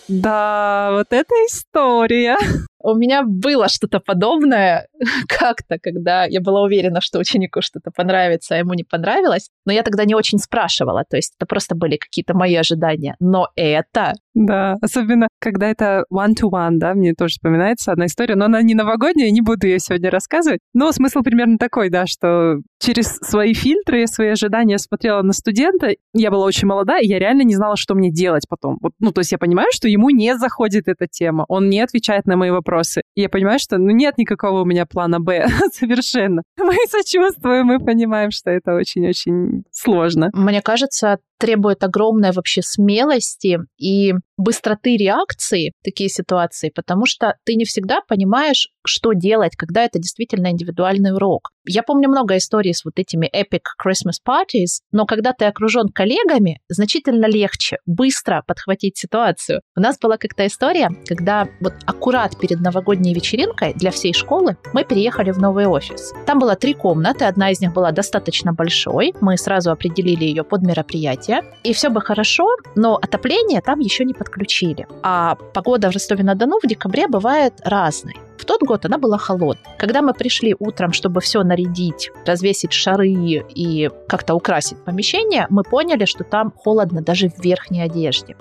Да, 0.08 0.92
вот 0.94 1.08
эта 1.12 1.34
история. 1.48 2.38
У 2.84 2.96
меня 2.96 3.24
было 3.24 3.68
что-то 3.70 4.00
подобное 4.00 4.88
как-то, 5.28 5.78
когда 5.82 6.26
я 6.26 6.42
была 6.42 6.64
уверена, 6.64 7.02
что 7.02 7.20
ученику 7.20 7.62
что-то 7.62 7.92
понравится, 7.92 8.56
а 8.56 8.58
ему 8.58 8.74
не 8.74 8.84
понравилось. 8.84 9.50
Но 9.66 9.74
я 9.74 9.84
тогда 9.84 10.06
не 10.06 10.16
очень 10.16 10.40
спрашивала, 10.40 11.04
то 11.10 11.18
есть 11.18 11.36
это 11.38 11.46
просто 11.46 11.76
были 11.76 11.98
какие-то 11.98 12.34
мои 12.34 12.56
ожидания. 12.56 13.16
Но 13.20 13.48
это... 13.56 14.14
Да, 14.34 14.78
особенно 14.82 15.28
когда 15.40 15.70
это 15.70 16.06
one-to-one, 16.12 16.78
да, 16.78 16.94
мне 16.94 17.14
тоже 17.14 17.34
вспоминается 17.34 17.92
одна 17.92 18.06
история, 18.06 18.36
но 18.36 18.46
она 18.46 18.62
не 18.62 18.76
новогодняя, 18.76 19.30
не 19.32 19.42
буду 19.42 19.68
ее 19.68 19.80
сегодня 19.80 20.10
рассказывать. 20.10 20.60
Но 20.74 20.92
смысл 20.92 21.22
примерно 21.22 21.58
такой, 21.58 21.90
да, 21.90 22.06
что 22.06 22.58
через 22.80 23.18
свои 23.18 23.54
фильтры, 23.54 24.08
свои 24.08 24.30
ожидания 24.30 24.78
смотрела 24.78 25.22
на 25.22 25.34
студента. 25.34 25.90
Я 26.14 26.32
была 26.32 26.46
очень 26.46 26.68
молода, 26.68 27.00
и 27.00 27.08
я 27.08 27.20
реально 27.20 27.44
не 27.44 27.56
знала, 27.56 27.76
что 27.76 27.94
мне 27.94 28.12
делать 28.12 28.46
потом. 28.50 28.78
Вот, 28.82 28.94
ну, 29.00 29.12
то 29.12 29.20
есть 29.20 29.32
я 29.32 29.38
понимаю, 29.38 29.68
что 29.72 29.88
ему 29.88 30.10
не 30.10 30.38
заходит 30.38 30.88
эта 30.88 31.08
тема, 31.08 31.46
он 31.48 31.70
не 31.70 31.82
отвечает 31.82 32.26
на 32.26 32.38
мои 32.38 32.50
вопросы, 32.50 32.71
вопросы. 32.72 33.02
И 33.16 33.22
я 33.22 33.30
понимаю, 33.30 33.60
что 33.60 33.78
ну, 33.78 33.92
нет 33.92 34.18
никакого 34.18 34.62
у 34.62 34.66
меня 34.66 34.86
плана 34.86 35.20
Б 35.20 35.48
совершенно. 35.74 36.42
Мы 36.58 36.76
сочувствуем, 36.90 37.68
мы 37.68 37.80
понимаем, 37.80 38.32
что 38.32 38.52
это 38.52 38.74
очень-очень 38.74 39.64
сложно. 39.72 40.30
Мне 40.34 40.62
кажется, 40.62 41.20
требует 41.38 41.84
огромной 41.84 42.32
вообще 42.32 42.62
смелости 42.62 43.60
и 43.78 44.14
быстроты 44.42 44.98
реакции 44.98 45.74
в 45.80 45.84
такие 45.84 46.10
ситуации, 46.10 46.72
потому 46.74 47.06
что 47.06 47.36
ты 47.46 47.56
не 47.56 47.66
всегда 47.66 48.02
понимаешь, 48.08 48.70
что 48.86 49.14
делать, 49.14 49.56
когда 49.56 49.84
это 49.84 50.00
действительно 50.00 50.52
индивидуальный 50.52 51.14
урок. 51.14 51.50
Я 51.68 51.84
помню 51.84 52.10
много 52.10 52.38
историй 52.38 52.74
с 52.74 52.84
вот 52.84 52.98
этими 52.98 53.30
epic 53.32 53.62
Christmas 53.80 54.18
parties, 54.28 54.82
но 54.92 55.06
когда 55.06 55.32
ты 55.34 55.46
окружен 55.46 55.90
коллегами, 55.90 56.60
значительно 56.70 57.28
легче 57.28 57.78
быстро 57.86 58.44
подхватить 58.48 58.98
ситуацию. 58.98 59.62
У 59.76 59.80
нас 59.80 60.00
была 60.00 60.18
как-то 60.18 60.48
история, 60.48 60.90
когда 61.06 61.48
вот 61.60 61.74
аккурат 61.86 62.40
перед 62.40 62.62
новогодней 62.62 63.14
вечеринкой 63.14 63.74
для 63.76 63.92
всей 63.92 64.14
школы 64.14 64.58
мы 64.74 64.84
переехали 64.84 65.32
в 65.32 65.38
новый 65.38 65.68
офис. 65.68 66.14
Там 66.26 66.40
было 66.40 66.56
три 66.56 66.74
комнаты, 66.74 67.26
одна 67.26 67.52
из 67.52 67.62
них 67.62 67.74
была 67.74 67.92
достаточно 67.92 68.54
большой, 68.54 69.14
мы 69.22 69.38
сразу 69.38 69.72
определили 69.72 70.26
ее 70.26 70.44
под 70.44 70.64
мероприятие, 70.64 71.42
и 71.64 71.74
все 71.74 71.90
бы 71.90 72.02
хорошо, 72.02 72.48
но 72.76 72.96
отопление 72.96 73.62
там 73.62 73.80
еще 73.80 74.04
не 74.04 74.16
подключили. 74.32 74.88
А 75.04 75.36
погода 75.54 75.90
в 75.90 75.94
Ростове-на-Дону 75.94 76.60
в 76.64 76.68
декабре 76.68 77.08
бывает 77.08 77.54
разной. 77.64 78.16
В 78.42 78.46
тот 78.46 78.64
год 78.64 78.86
она 78.86 78.98
была 78.98 79.20
холодной. 79.20 79.64
Когда 79.78 80.02
мы 80.02 80.16
пришли 80.16 80.56
утром, 80.58 80.94
чтобы 80.94 81.22
все 81.22 81.44
нарядить, 81.44 82.10
развесить 82.26 82.74
шары 82.74 83.08
и 83.08 83.92
как-то 84.08 84.34
украсить 84.34 84.80
помещение, 84.84 85.46
мы 85.52 85.62
поняли, 85.62 86.06
что 86.06 86.24
там 86.24 86.52
холодно 86.52 87.04
даже 87.04 87.30
в 87.30 87.40
верхней 87.44 87.82
одежде. 87.82 88.36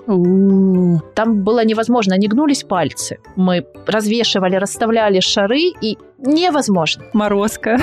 Там 1.13 1.43
было 1.43 1.63
невозможно, 1.63 2.17
не 2.17 2.27
гнулись 2.27 2.63
пальцы. 2.63 3.19
Мы 3.35 3.67
развешивали, 3.85 4.55
расставляли 4.55 5.19
шары, 5.19 5.71
и 5.81 5.99
невозможно. 6.17 7.03
Морозка. 7.13 7.77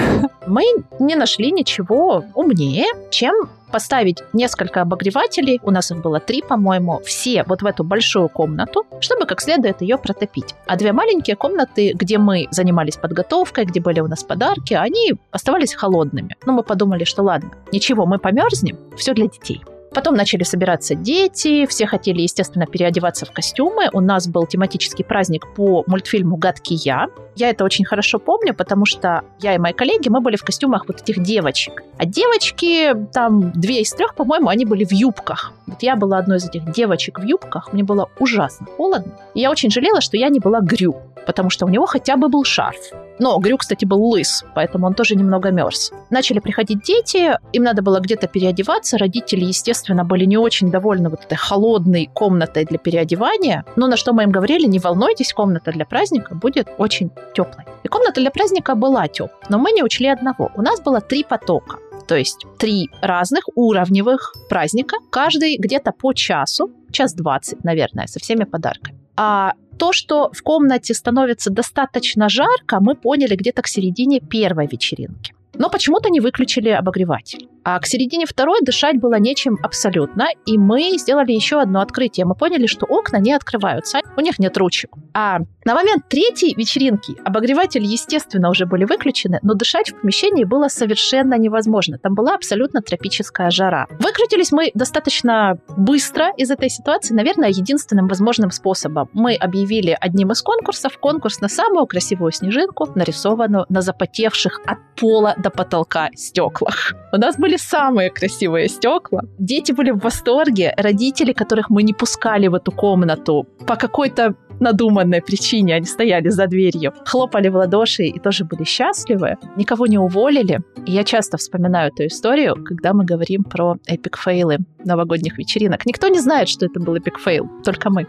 Мы 0.46 0.64
не 0.98 1.14
нашли 1.14 1.52
ничего 1.52 2.24
умнее, 2.34 2.86
чем 3.10 3.48
поставить 3.70 4.22
несколько 4.32 4.80
обогревателей, 4.80 5.60
у 5.62 5.70
нас 5.70 5.90
их 5.90 5.98
было 5.98 6.20
три, 6.20 6.40
по-моему, 6.40 7.00
все 7.04 7.44
вот 7.46 7.60
в 7.60 7.66
эту 7.66 7.84
большую 7.84 8.30
комнату, 8.30 8.86
чтобы 9.00 9.26
как 9.26 9.42
следует 9.42 9.82
ее 9.82 9.98
протопить. 9.98 10.54
А 10.66 10.76
две 10.76 10.92
маленькие 10.92 11.36
комнаты, 11.36 11.92
где 11.92 12.07
мы 12.16 12.46
занимались 12.50 12.96
подготовкой, 12.96 13.64
где 13.64 13.80
были 13.80 14.00
у 14.00 14.06
нас 14.06 14.24
подарки, 14.24 14.74
они 14.74 15.14
оставались 15.30 15.74
холодными. 15.74 16.36
Но 16.46 16.52
мы 16.52 16.62
подумали, 16.62 17.04
что 17.04 17.22
ладно, 17.22 17.50
ничего, 17.72 18.06
мы 18.06 18.18
померзнем, 18.18 18.78
все 18.96 19.12
для 19.14 19.26
детей. 19.26 19.62
Потом 19.94 20.14
начали 20.14 20.42
собираться 20.42 20.94
дети, 20.94 21.66
все 21.66 21.86
хотели, 21.86 22.20
естественно, 22.20 22.66
переодеваться 22.66 23.26
в 23.26 23.32
костюмы. 23.32 23.88
У 23.92 24.00
нас 24.00 24.28
был 24.28 24.46
тематический 24.46 25.04
праздник 25.04 25.46
по 25.54 25.82
мультфильму 25.86 26.36
«Гадкий 26.36 26.76
я». 26.76 27.08
Я 27.36 27.50
это 27.50 27.64
очень 27.64 27.84
хорошо 27.84 28.18
помню, 28.18 28.52
потому 28.54 28.84
что 28.84 29.22
я 29.40 29.54
и 29.54 29.58
мои 29.58 29.72
коллеги, 29.72 30.08
мы 30.08 30.20
были 30.20 30.36
в 30.36 30.42
костюмах 30.42 30.86
вот 30.88 31.00
этих 31.00 31.22
девочек. 31.22 31.84
А 31.96 32.04
девочки, 32.04 32.92
там 33.12 33.52
две 33.52 33.80
из 33.80 33.92
трех, 33.92 34.14
по-моему, 34.14 34.48
они 34.48 34.64
были 34.64 34.84
в 34.84 34.92
юбках. 34.92 35.52
Вот 35.66 35.82
я 35.82 35.94
была 35.94 36.18
одной 36.18 36.38
из 36.38 36.48
этих 36.48 36.70
девочек 36.72 37.20
в 37.20 37.22
юбках, 37.22 37.72
мне 37.72 37.84
было 37.84 38.10
ужасно 38.18 38.66
холодно. 38.76 39.12
И 39.34 39.40
я 39.40 39.50
очень 39.50 39.70
жалела, 39.70 40.00
что 40.00 40.16
я 40.16 40.28
не 40.28 40.40
была 40.40 40.60
Грю, 40.60 40.96
потому 41.28 41.50
что 41.50 41.66
у 41.66 41.68
него 41.68 41.84
хотя 41.84 42.16
бы 42.16 42.30
был 42.30 42.42
шарф. 42.44 42.80
Но 43.18 43.38
Грю, 43.38 43.58
кстати, 43.58 43.84
был 43.84 44.02
лыс, 44.02 44.44
поэтому 44.54 44.86
он 44.86 44.94
тоже 44.94 45.14
немного 45.14 45.50
мерз. 45.50 45.92
Начали 46.08 46.38
приходить 46.38 46.80
дети, 46.82 47.36
им 47.52 47.64
надо 47.64 47.82
было 47.82 48.00
где-то 48.00 48.28
переодеваться. 48.28 48.96
Родители, 48.96 49.44
естественно, 49.44 50.04
были 50.04 50.24
не 50.24 50.38
очень 50.38 50.70
довольны 50.70 51.10
вот 51.10 51.24
этой 51.24 51.36
холодной 51.36 52.08
комнатой 52.14 52.64
для 52.64 52.78
переодевания. 52.78 53.66
Но 53.76 53.88
на 53.88 53.98
что 53.98 54.14
мы 54.14 54.22
им 54.22 54.30
говорили, 54.30 54.64
не 54.66 54.78
волнуйтесь, 54.78 55.34
комната 55.34 55.70
для 55.70 55.84
праздника 55.84 56.34
будет 56.34 56.68
очень 56.78 57.10
теплой. 57.34 57.66
И 57.82 57.88
комната 57.88 58.22
для 58.22 58.30
праздника 58.30 58.74
была 58.74 59.06
теплой. 59.06 59.38
Но 59.50 59.58
мы 59.58 59.72
не 59.72 59.82
учли 59.82 60.08
одного. 60.08 60.50
У 60.56 60.62
нас 60.62 60.80
было 60.80 61.02
три 61.02 61.24
потока. 61.24 61.76
То 62.06 62.16
есть 62.16 62.46
три 62.56 62.88
разных 63.02 63.44
уровневых 63.54 64.34
праздника, 64.48 64.96
каждый 65.10 65.58
где-то 65.58 65.92
по 65.92 66.14
часу, 66.14 66.70
час 66.90 67.12
двадцать, 67.12 67.62
наверное, 67.64 68.06
со 68.06 68.18
всеми 68.18 68.44
подарками. 68.44 68.97
А 69.20 69.54
то, 69.78 69.92
что 69.92 70.30
в 70.32 70.42
комнате 70.42 70.94
становится 70.94 71.50
достаточно 71.50 72.28
жарко, 72.28 72.78
мы 72.80 72.94
поняли 72.94 73.34
где-то 73.34 73.62
к 73.62 73.66
середине 73.66 74.20
первой 74.20 74.68
вечеринки. 74.68 75.34
Но 75.54 75.68
почему-то 75.70 76.08
не 76.08 76.20
выключили 76.20 76.68
обогреватель. 76.68 77.48
А 77.64 77.78
к 77.78 77.86
середине 77.86 78.26
второй 78.26 78.60
дышать 78.62 79.00
было 79.00 79.18
нечем 79.18 79.58
абсолютно, 79.62 80.28
и 80.46 80.58
мы 80.58 80.98
сделали 80.98 81.32
еще 81.32 81.60
одно 81.60 81.80
открытие. 81.80 82.26
Мы 82.26 82.34
поняли, 82.34 82.66
что 82.66 82.86
окна 82.86 83.18
не 83.18 83.32
открываются, 83.32 84.00
у 84.16 84.20
них 84.20 84.38
нет 84.38 84.56
ручек. 84.56 84.90
А 85.14 85.38
на 85.64 85.74
момент 85.74 86.08
третьей 86.08 86.54
вечеринки 86.54 87.16
обогреватели, 87.24 87.84
естественно, 87.84 88.50
уже 88.50 88.66
были 88.66 88.84
выключены, 88.84 89.38
но 89.42 89.54
дышать 89.54 89.90
в 89.90 90.00
помещении 90.00 90.44
было 90.44 90.68
совершенно 90.68 91.34
невозможно. 91.34 91.98
Там 91.98 92.14
была 92.14 92.34
абсолютно 92.34 92.80
тропическая 92.80 93.50
жара. 93.50 93.86
Выкрутились 93.98 94.52
мы 94.52 94.70
достаточно 94.74 95.58
быстро 95.76 96.30
из 96.36 96.50
этой 96.50 96.70
ситуации, 96.70 97.14
наверное, 97.14 97.50
единственным 97.50 98.08
возможным 98.08 98.50
способом. 98.50 99.10
Мы 99.12 99.34
объявили 99.34 99.96
одним 100.00 100.32
из 100.32 100.42
конкурсов 100.42 100.98
конкурс 100.98 101.40
на 101.40 101.48
самую 101.48 101.86
красивую 101.86 102.32
снежинку, 102.32 102.88
нарисованную 102.94 103.66
на 103.68 103.82
запотевших 103.82 104.60
от 104.64 104.78
пола 104.96 105.34
до 105.36 105.50
потолка 105.50 106.10
стеклах. 106.14 106.94
У 107.12 107.16
нас 107.16 107.36
были 107.36 107.47
самые 107.56 108.10
красивые 108.10 108.68
стекла. 108.68 109.22
Дети 109.38 109.72
были 109.72 109.90
в 109.90 109.98
восторге. 109.98 110.74
Родители, 110.76 111.32
которых 111.32 111.70
мы 111.70 111.82
не 111.82 111.92
пускали 111.92 112.48
в 112.48 112.54
эту 112.54 112.72
комнату 112.72 113.46
по 113.66 113.76
какой-то 113.76 114.34
надуманной 114.60 115.22
причине 115.22 115.76
они 115.76 115.86
стояли 115.86 116.28
за 116.28 116.46
дверью, 116.46 116.92
хлопали 117.04 117.48
в 117.48 117.56
ладоши 117.56 118.04
и 118.04 118.18
тоже 118.18 118.44
были 118.44 118.64
счастливы. 118.64 119.36
Никого 119.56 119.86
не 119.86 119.98
уволили. 119.98 120.60
И 120.86 120.92
я 120.92 121.04
часто 121.04 121.36
вспоминаю 121.36 121.92
эту 121.92 122.06
историю, 122.06 122.56
когда 122.64 122.92
мы 122.92 123.04
говорим 123.04 123.44
про 123.44 123.76
epic 123.86 124.18
fail 124.18 124.50
ы 124.50 124.58
новогодних 124.84 125.38
вечеринок. 125.38 125.86
Никто 125.86 126.08
не 126.08 126.20
знает, 126.20 126.48
что 126.48 126.66
это 126.66 126.80
был 126.80 126.96
epic 126.96 127.19
fail, 127.19 127.48
только 127.64 127.90
мы. 127.90 128.06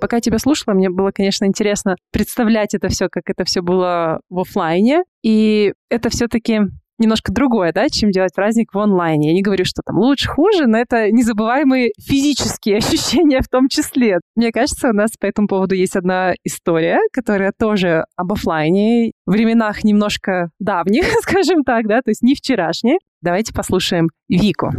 Пока 0.00 0.16
я 0.16 0.20
тебя 0.20 0.38
слушала, 0.38 0.74
мне 0.74 0.90
было, 0.90 1.10
конечно, 1.10 1.46
интересно 1.46 1.96
представлять 2.12 2.74
это 2.74 2.88
все, 2.88 3.08
как 3.08 3.24
это 3.26 3.44
все 3.44 3.62
было 3.62 4.20
в 4.28 4.40
офлайне. 4.40 5.04
И 5.22 5.72
это 5.88 6.10
все-таки 6.10 6.60
немножко 6.98 7.32
другое, 7.32 7.72
да, 7.72 7.88
чем 7.88 8.10
делать 8.10 8.34
праздник 8.34 8.72
в 8.72 8.78
онлайне. 8.78 9.28
Я 9.28 9.34
не 9.34 9.42
говорю, 9.42 9.64
что 9.64 9.82
там 9.84 9.98
лучше, 9.98 10.28
хуже, 10.28 10.66
но 10.66 10.78
это 10.78 11.10
незабываемые 11.10 11.90
физические 12.00 12.76
ощущения 12.78 13.40
в 13.40 13.48
том 13.48 13.68
числе. 13.68 14.18
Мне 14.34 14.52
кажется, 14.52 14.90
у 14.90 14.92
нас 14.92 15.10
по 15.18 15.26
этому 15.26 15.48
поводу 15.48 15.74
есть 15.74 15.96
одна 15.96 16.34
история, 16.44 16.98
которая 17.12 17.52
тоже 17.58 18.04
об 18.16 18.32
офлайне, 18.32 19.12
временах 19.26 19.84
немножко 19.84 20.50
давних, 20.58 21.06
скажем 21.22 21.64
так, 21.64 21.86
да, 21.86 22.00
то 22.02 22.10
есть 22.10 22.22
не 22.22 22.34
вчерашние. 22.34 22.98
Давайте 23.22 23.52
послушаем 23.52 24.08
Вику. 24.28 24.70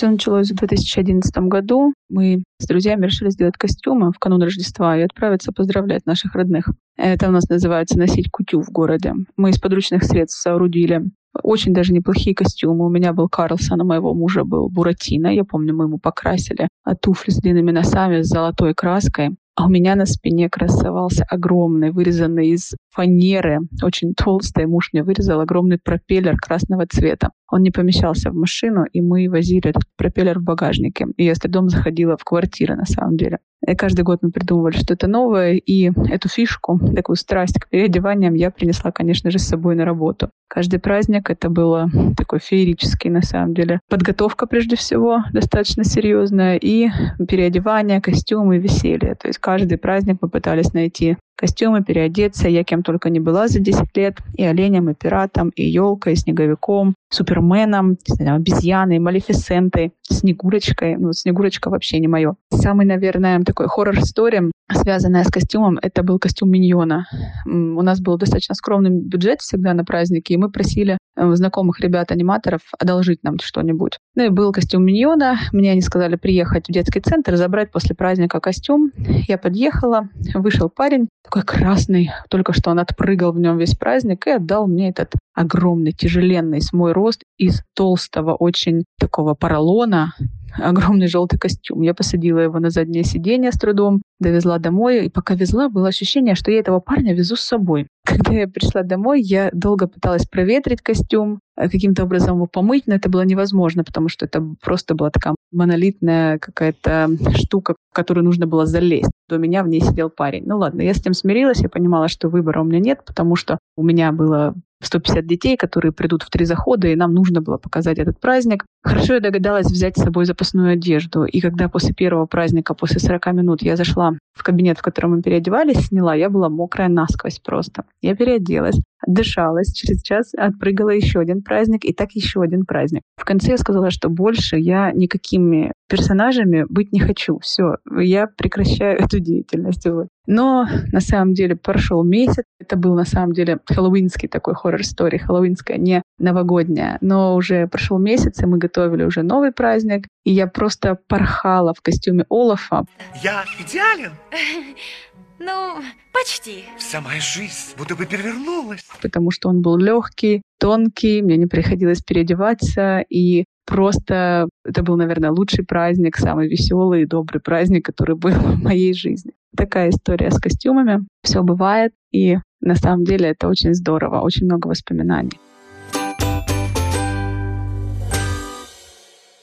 Все 0.00 0.08
началось 0.08 0.50
в 0.50 0.54
2011 0.54 1.30
году. 1.40 1.92
Мы 2.08 2.42
с 2.58 2.66
друзьями 2.66 3.04
решили 3.04 3.28
сделать 3.28 3.58
костюмы 3.58 4.12
в 4.12 4.18
канун 4.18 4.42
Рождества 4.42 4.96
и 4.96 5.02
отправиться 5.02 5.52
поздравлять 5.52 6.06
наших 6.06 6.34
родных. 6.34 6.70
Это 6.96 7.28
у 7.28 7.30
нас 7.30 7.50
называется 7.50 7.98
носить 7.98 8.30
кутю 8.30 8.62
в 8.62 8.70
городе. 8.70 9.12
Мы 9.36 9.50
из 9.50 9.60
подручных 9.60 10.04
средств 10.04 10.40
соорудили 10.40 11.02
очень 11.42 11.74
даже 11.74 11.92
неплохие 11.92 12.34
костюмы. 12.34 12.86
У 12.86 12.88
меня 12.88 13.12
был 13.12 13.28
Карлсон, 13.28 13.82
у 13.82 13.84
моего 13.84 14.14
мужа 14.14 14.44
был 14.44 14.70
Буратино. 14.70 15.26
Я 15.26 15.44
помню, 15.44 15.76
мы 15.76 15.84
ему 15.84 15.98
покрасили 15.98 16.68
а 16.82 16.94
туфли 16.96 17.30
с 17.30 17.36
длинными 17.36 17.70
носами, 17.70 18.22
с 18.22 18.28
золотой 18.28 18.74
краской. 18.74 19.36
А 19.60 19.66
у 19.66 19.68
меня 19.68 19.94
на 19.94 20.06
спине 20.06 20.48
красовался 20.48 21.26
огромный, 21.28 21.90
вырезанный 21.90 22.48
из 22.48 22.72
фанеры, 22.88 23.58
очень 23.82 24.14
толстый. 24.14 24.64
Муж 24.64 24.88
мне 24.94 25.02
вырезал 25.02 25.38
огромный 25.38 25.76
пропеллер 25.76 26.38
красного 26.38 26.86
цвета. 26.86 27.28
Он 27.46 27.60
не 27.60 27.70
помещался 27.70 28.30
в 28.30 28.34
машину, 28.34 28.86
и 28.90 29.02
мы 29.02 29.28
возили 29.28 29.68
этот 29.68 29.82
пропеллер 29.98 30.38
в 30.38 30.44
багажнике. 30.44 31.08
И 31.18 31.26
я 31.26 31.34
с 31.34 31.40
трудом 31.40 31.68
заходила 31.68 32.16
в 32.16 32.24
квартиры, 32.24 32.74
на 32.74 32.86
самом 32.86 33.18
деле. 33.18 33.40
И 33.66 33.74
каждый 33.74 34.02
год 34.02 34.20
мы 34.22 34.30
придумывали 34.30 34.76
что-то 34.76 35.06
новое, 35.06 35.52
и 35.54 35.90
эту 36.08 36.28
фишку, 36.28 36.80
такую 36.94 37.16
страсть 37.16 37.58
к 37.58 37.68
переодеваниям 37.68 38.34
я 38.34 38.50
принесла, 38.50 38.90
конечно 38.90 39.30
же, 39.30 39.38
с 39.38 39.46
собой 39.46 39.74
на 39.74 39.84
работу. 39.84 40.30
Каждый 40.48 40.80
праздник 40.80 41.30
это 41.30 41.48
было 41.50 41.90
такой 42.16 42.40
феерический, 42.40 43.10
на 43.10 43.22
самом 43.22 43.54
деле. 43.54 43.80
Подготовка, 43.88 44.46
прежде 44.46 44.76
всего, 44.76 45.22
достаточно 45.32 45.84
серьезная, 45.84 46.56
и 46.56 46.88
переодевание, 47.28 48.00
костюмы, 48.00 48.58
веселье. 48.58 49.14
То 49.14 49.28
есть 49.28 49.38
каждый 49.38 49.78
праздник 49.78 50.18
мы 50.20 50.28
пытались 50.28 50.72
найти 50.72 51.16
костюмы, 51.36 51.82
переодеться. 51.82 52.48
Я 52.48 52.64
кем 52.64 52.82
только 52.82 53.10
не 53.10 53.20
была 53.20 53.48
за 53.48 53.60
10 53.60 53.96
лет. 53.96 54.18
И 54.34 54.44
оленем, 54.44 54.90
и 54.90 54.94
пиратом, 54.94 55.50
и 55.50 55.64
елкой, 55.64 56.12
и 56.12 56.16
снеговиком, 56.16 56.94
суперменом, 57.10 57.96
обезьяной, 58.18 58.98
малефисентой, 58.98 59.92
снегурочкой. 60.02 60.96
Ну, 60.96 61.12
снегурочка 61.12 61.70
вообще 61.70 61.98
не 61.98 62.08
мое. 62.08 62.36
Самый, 62.52 62.86
наверное, 62.86 63.40
такой 63.42 63.68
хоррор-история, 63.68 64.50
связанная 64.72 65.24
с 65.24 65.30
костюмом, 65.30 65.78
это 65.80 66.02
был 66.02 66.18
костюм 66.18 66.50
миньона. 66.50 67.06
У 67.46 67.82
нас 67.82 68.00
был 68.00 68.16
достаточно 68.16 68.54
скромный 68.54 68.90
бюджет 68.90 69.40
всегда 69.40 69.74
на 69.74 69.84
праздники, 69.84 70.32
и 70.32 70.36
мы 70.36 70.50
просили 70.50 70.98
э, 71.16 71.34
знакомых 71.34 71.80
ребят-аниматоров 71.80 72.60
одолжить 72.78 73.22
нам 73.22 73.38
что-нибудь. 73.40 73.98
Ну 74.14 74.26
и 74.26 74.28
был 74.28 74.52
костюм 74.52 74.84
миньона. 74.84 75.38
Мне 75.52 75.72
они 75.72 75.80
сказали 75.80 76.16
приехать 76.16 76.68
в 76.68 76.72
детский 76.72 77.00
центр, 77.00 77.36
забрать 77.36 77.70
после 77.70 77.94
праздника 77.94 78.40
костюм. 78.40 78.92
Я 79.28 79.38
подъехала, 79.38 80.08
вышел 80.34 80.68
парень, 80.68 81.08
такой 81.24 81.42
красный, 81.42 82.10
только 82.28 82.52
что 82.52 82.70
он 82.70 82.78
отпрыгал 82.78 83.32
в 83.32 83.38
нем 83.38 83.58
весь 83.58 83.74
праздник 83.74 84.26
и 84.26 84.30
отдал 84.30 84.66
мне 84.66 84.90
этот 84.90 85.14
огромный, 85.34 85.92
тяжеленный 85.92 86.60
с 86.60 86.72
мой 86.72 86.92
рост 86.92 87.22
из 87.38 87.62
толстого, 87.74 88.34
очень 88.34 88.84
такого 88.98 89.34
поролона, 89.34 90.14
огромный 90.58 91.08
желтый 91.08 91.38
костюм. 91.38 91.82
Я 91.82 91.94
посадила 91.94 92.38
его 92.38 92.58
на 92.58 92.70
заднее 92.70 93.04
сиденье 93.04 93.52
с 93.52 93.58
трудом, 93.58 94.02
довезла 94.20 94.58
домой, 94.58 95.06
и 95.06 95.08
пока 95.08 95.34
везла, 95.34 95.68
было 95.68 95.88
ощущение, 95.88 96.34
что 96.34 96.50
я 96.50 96.60
этого 96.60 96.80
парня 96.80 97.14
везу 97.14 97.36
с 97.36 97.40
собой. 97.40 97.88
Когда 98.04 98.32
я 98.32 98.46
пришла 98.46 98.82
домой, 98.82 99.22
я 99.22 99.50
долго 99.52 99.88
пыталась 99.88 100.26
проветрить 100.26 100.82
костюм, 100.82 101.40
э, 101.56 101.68
каким-то 101.68 102.04
образом 102.04 102.36
его 102.36 102.46
помыть, 102.46 102.86
но 102.86 102.94
это 102.94 103.08
было 103.08 103.22
невозможно, 103.22 103.82
потому 103.82 104.08
что 104.08 104.26
это 104.26 104.44
просто 104.62 104.94
была 104.94 105.10
такая 105.10 105.34
монолитная 105.50 106.38
какая-то 106.38 107.08
штука, 107.34 107.74
в 107.90 107.94
которую 107.94 108.24
нужно 108.24 108.46
было 108.46 108.66
залезть. 108.66 109.10
У 109.30 109.36
меня 109.36 109.64
в 109.64 109.68
ней 109.68 109.80
сидел 109.80 110.10
парень. 110.10 110.44
Ну 110.46 110.58
ладно, 110.58 110.82
я 110.82 110.94
с 110.94 110.98
этим 110.98 111.14
смирилась, 111.14 111.60
я 111.60 111.68
понимала, 111.68 112.08
что 112.08 112.28
выбора 112.28 112.60
у 112.60 112.64
меня 112.64 112.78
нет, 112.78 113.00
потому 113.04 113.36
что 113.36 113.58
у 113.76 113.82
меня 113.82 114.12
было 114.12 114.54
150 114.82 115.26
детей, 115.26 115.56
которые 115.56 115.92
придут 115.92 116.22
в 116.22 116.30
три 116.30 116.44
захода, 116.44 116.88
и 116.88 116.96
нам 116.96 117.14
нужно 117.14 117.40
было 117.40 117.58
показать 117.58 117.98
этот 117.98 118.18
праздник. 118.18 118.64
Хорошо 118.82 119.14
я 119.14 119.20
догадалась 119.20 119.66
взять 119.66 119.96
с 119.98 120.02
собой 120.02 120.24
запасную 120.24 120.72
одежду. 120.72 121.24
И 121.24 121.40
когда 121.40 121.68
после 121.68 121.92
первого 121.92 122.26
праздника, 122.26 122.74
после 122.74 122.98
40 122.98 123.26
минут, 123.34 123.62
я 123.62 123.76
зашла 123.76 124.12
в 124.32 124.42
кабинет, 124.42 124.78
в 124.78 124.82
котором 124.82 125.12
мы 125.12 125.22
переодевались, 125.22 125.86
сняла, 125.86 126.14
я 126.14 126.30
была 126.30 126.48
мокрая 126.48 126.88
насквозь 126.88 127.38
просто. 127.38 127.84
Я 128.00 128.16
переоделась, 128.16 128.80
отдышалась, 129.06 129.72
через 129.72 130.02
час 130.02 130.32
отпрыгала 130.36 130.90
еще 130.90 131.20
один 131.20 131.42
праздник, 131.42 131.84
и 131.84 131.92
так 131.92 132.12
еще 132.12 132.42
один 132.42 132.64
праздник. 132.64 133.02
В 133.16 133.24
конце 133.24 133.52
я 133.52 133.58
сказала, 133.58 133.90
что 133.90 134.08
больше 134.08 134.56
я 134.56 134.92
никакими 134.92 135.72
персонажами 135.88 136.64
быть 136.68 136.92
не 136.92 137.00
хочу. 137.00 137.38
Все, 137.40 137.76
я 137.98 138.26
прекращаю 138.26 138.98
эту 139.04 139.18
деятельность. 139.18 139.86
Вот. 139.86 140.08
Но 140.26 140.66
на 140.92 141.00
самом 141.00 141.34
деле 141.34 141.56
прошел 141.56 142.04
месяц. 142.04 142.44
Это 142.58 142.76
был 142.76 142.94
на 142.94 143.04
самом 143.04 143.32
деле 143.32 143.58
хэллоуинский 143.66 144.28
такой 144.28 144.54
хоррор-стори, 144.54 145.18
хэллоуинская, 145.18 145.76
не 145.76 146.02
новогодняя. 146.18 146.98
Но 147.00 147.34
уже 147.34 147.66
прошел 147.66 147.98
месяц, 147.98 148.40
и 148.42 148.46
мы 148.46 148.58
готовили 148.58 149.04
уже 149.04 149.22
новый 149.22 149.52
праздник. 149.52 150.06
И 150.24 150.32
я 150.32 150.46
просто 150.46 150.96
порхала 151.08 151.74
в 151.74 151.80
костюме 151.80 152.24
Олафа. 152.28 152.84
Я 153.22 153.44
идеален? 153.58 154.12
Ну, 155.42 155.82
почти. 156.12 156.64
Вся 156.76 157.00
моя 157.00 157.18
жизнь 157.18 157.74
будто 157.78 157.96
бы 157.96 158.04
перевернулась. 158.04 158.84
Потому 159.00 159.30
что 159.30 159.48
он 159.48 159.62
был 159.62 159.78
легкий, 159.78 160.42
тонкий, 160.58 161.22
мне 161.22 161.38
не 161.38 161.46
приходилось 161.46 162.02
переодеваться, 162.02 163.00
и 163.08 163.46
просто 163.64 164.50
это 164.66 164.82
был, 164.82 164.96
наверное, 164.96 165.30
лучший 165.30 165.64
праздник, 165.64 166.18
самый 166.18 166.46
веселый 166.46 167.02
и 167.02 167.06
добрый 167.06 167.40
праздник, 167.40 167.86
который 167.86 168.16
был 168.16 168.30
в 168.32 168.62
моей 168.62 168.92
жизни. 168.92 169.32
Такая 169.56 169.88
история 169.88 170.30
с 170.30 170.38
костюмами. 170.38 171.06
Все 171.22 171.42
бывает, 171.42 171.94
и 172.12 172.36
на 172.60 172.74
самом 172.74 173.04
деле 173.04 173.30
это 173.30 173.48
очень 173.48 173.72
здорово, 173.72 174.20
очень 174.20 174.44
много 174.44 174.66
воспоминаний. 174.66 175.40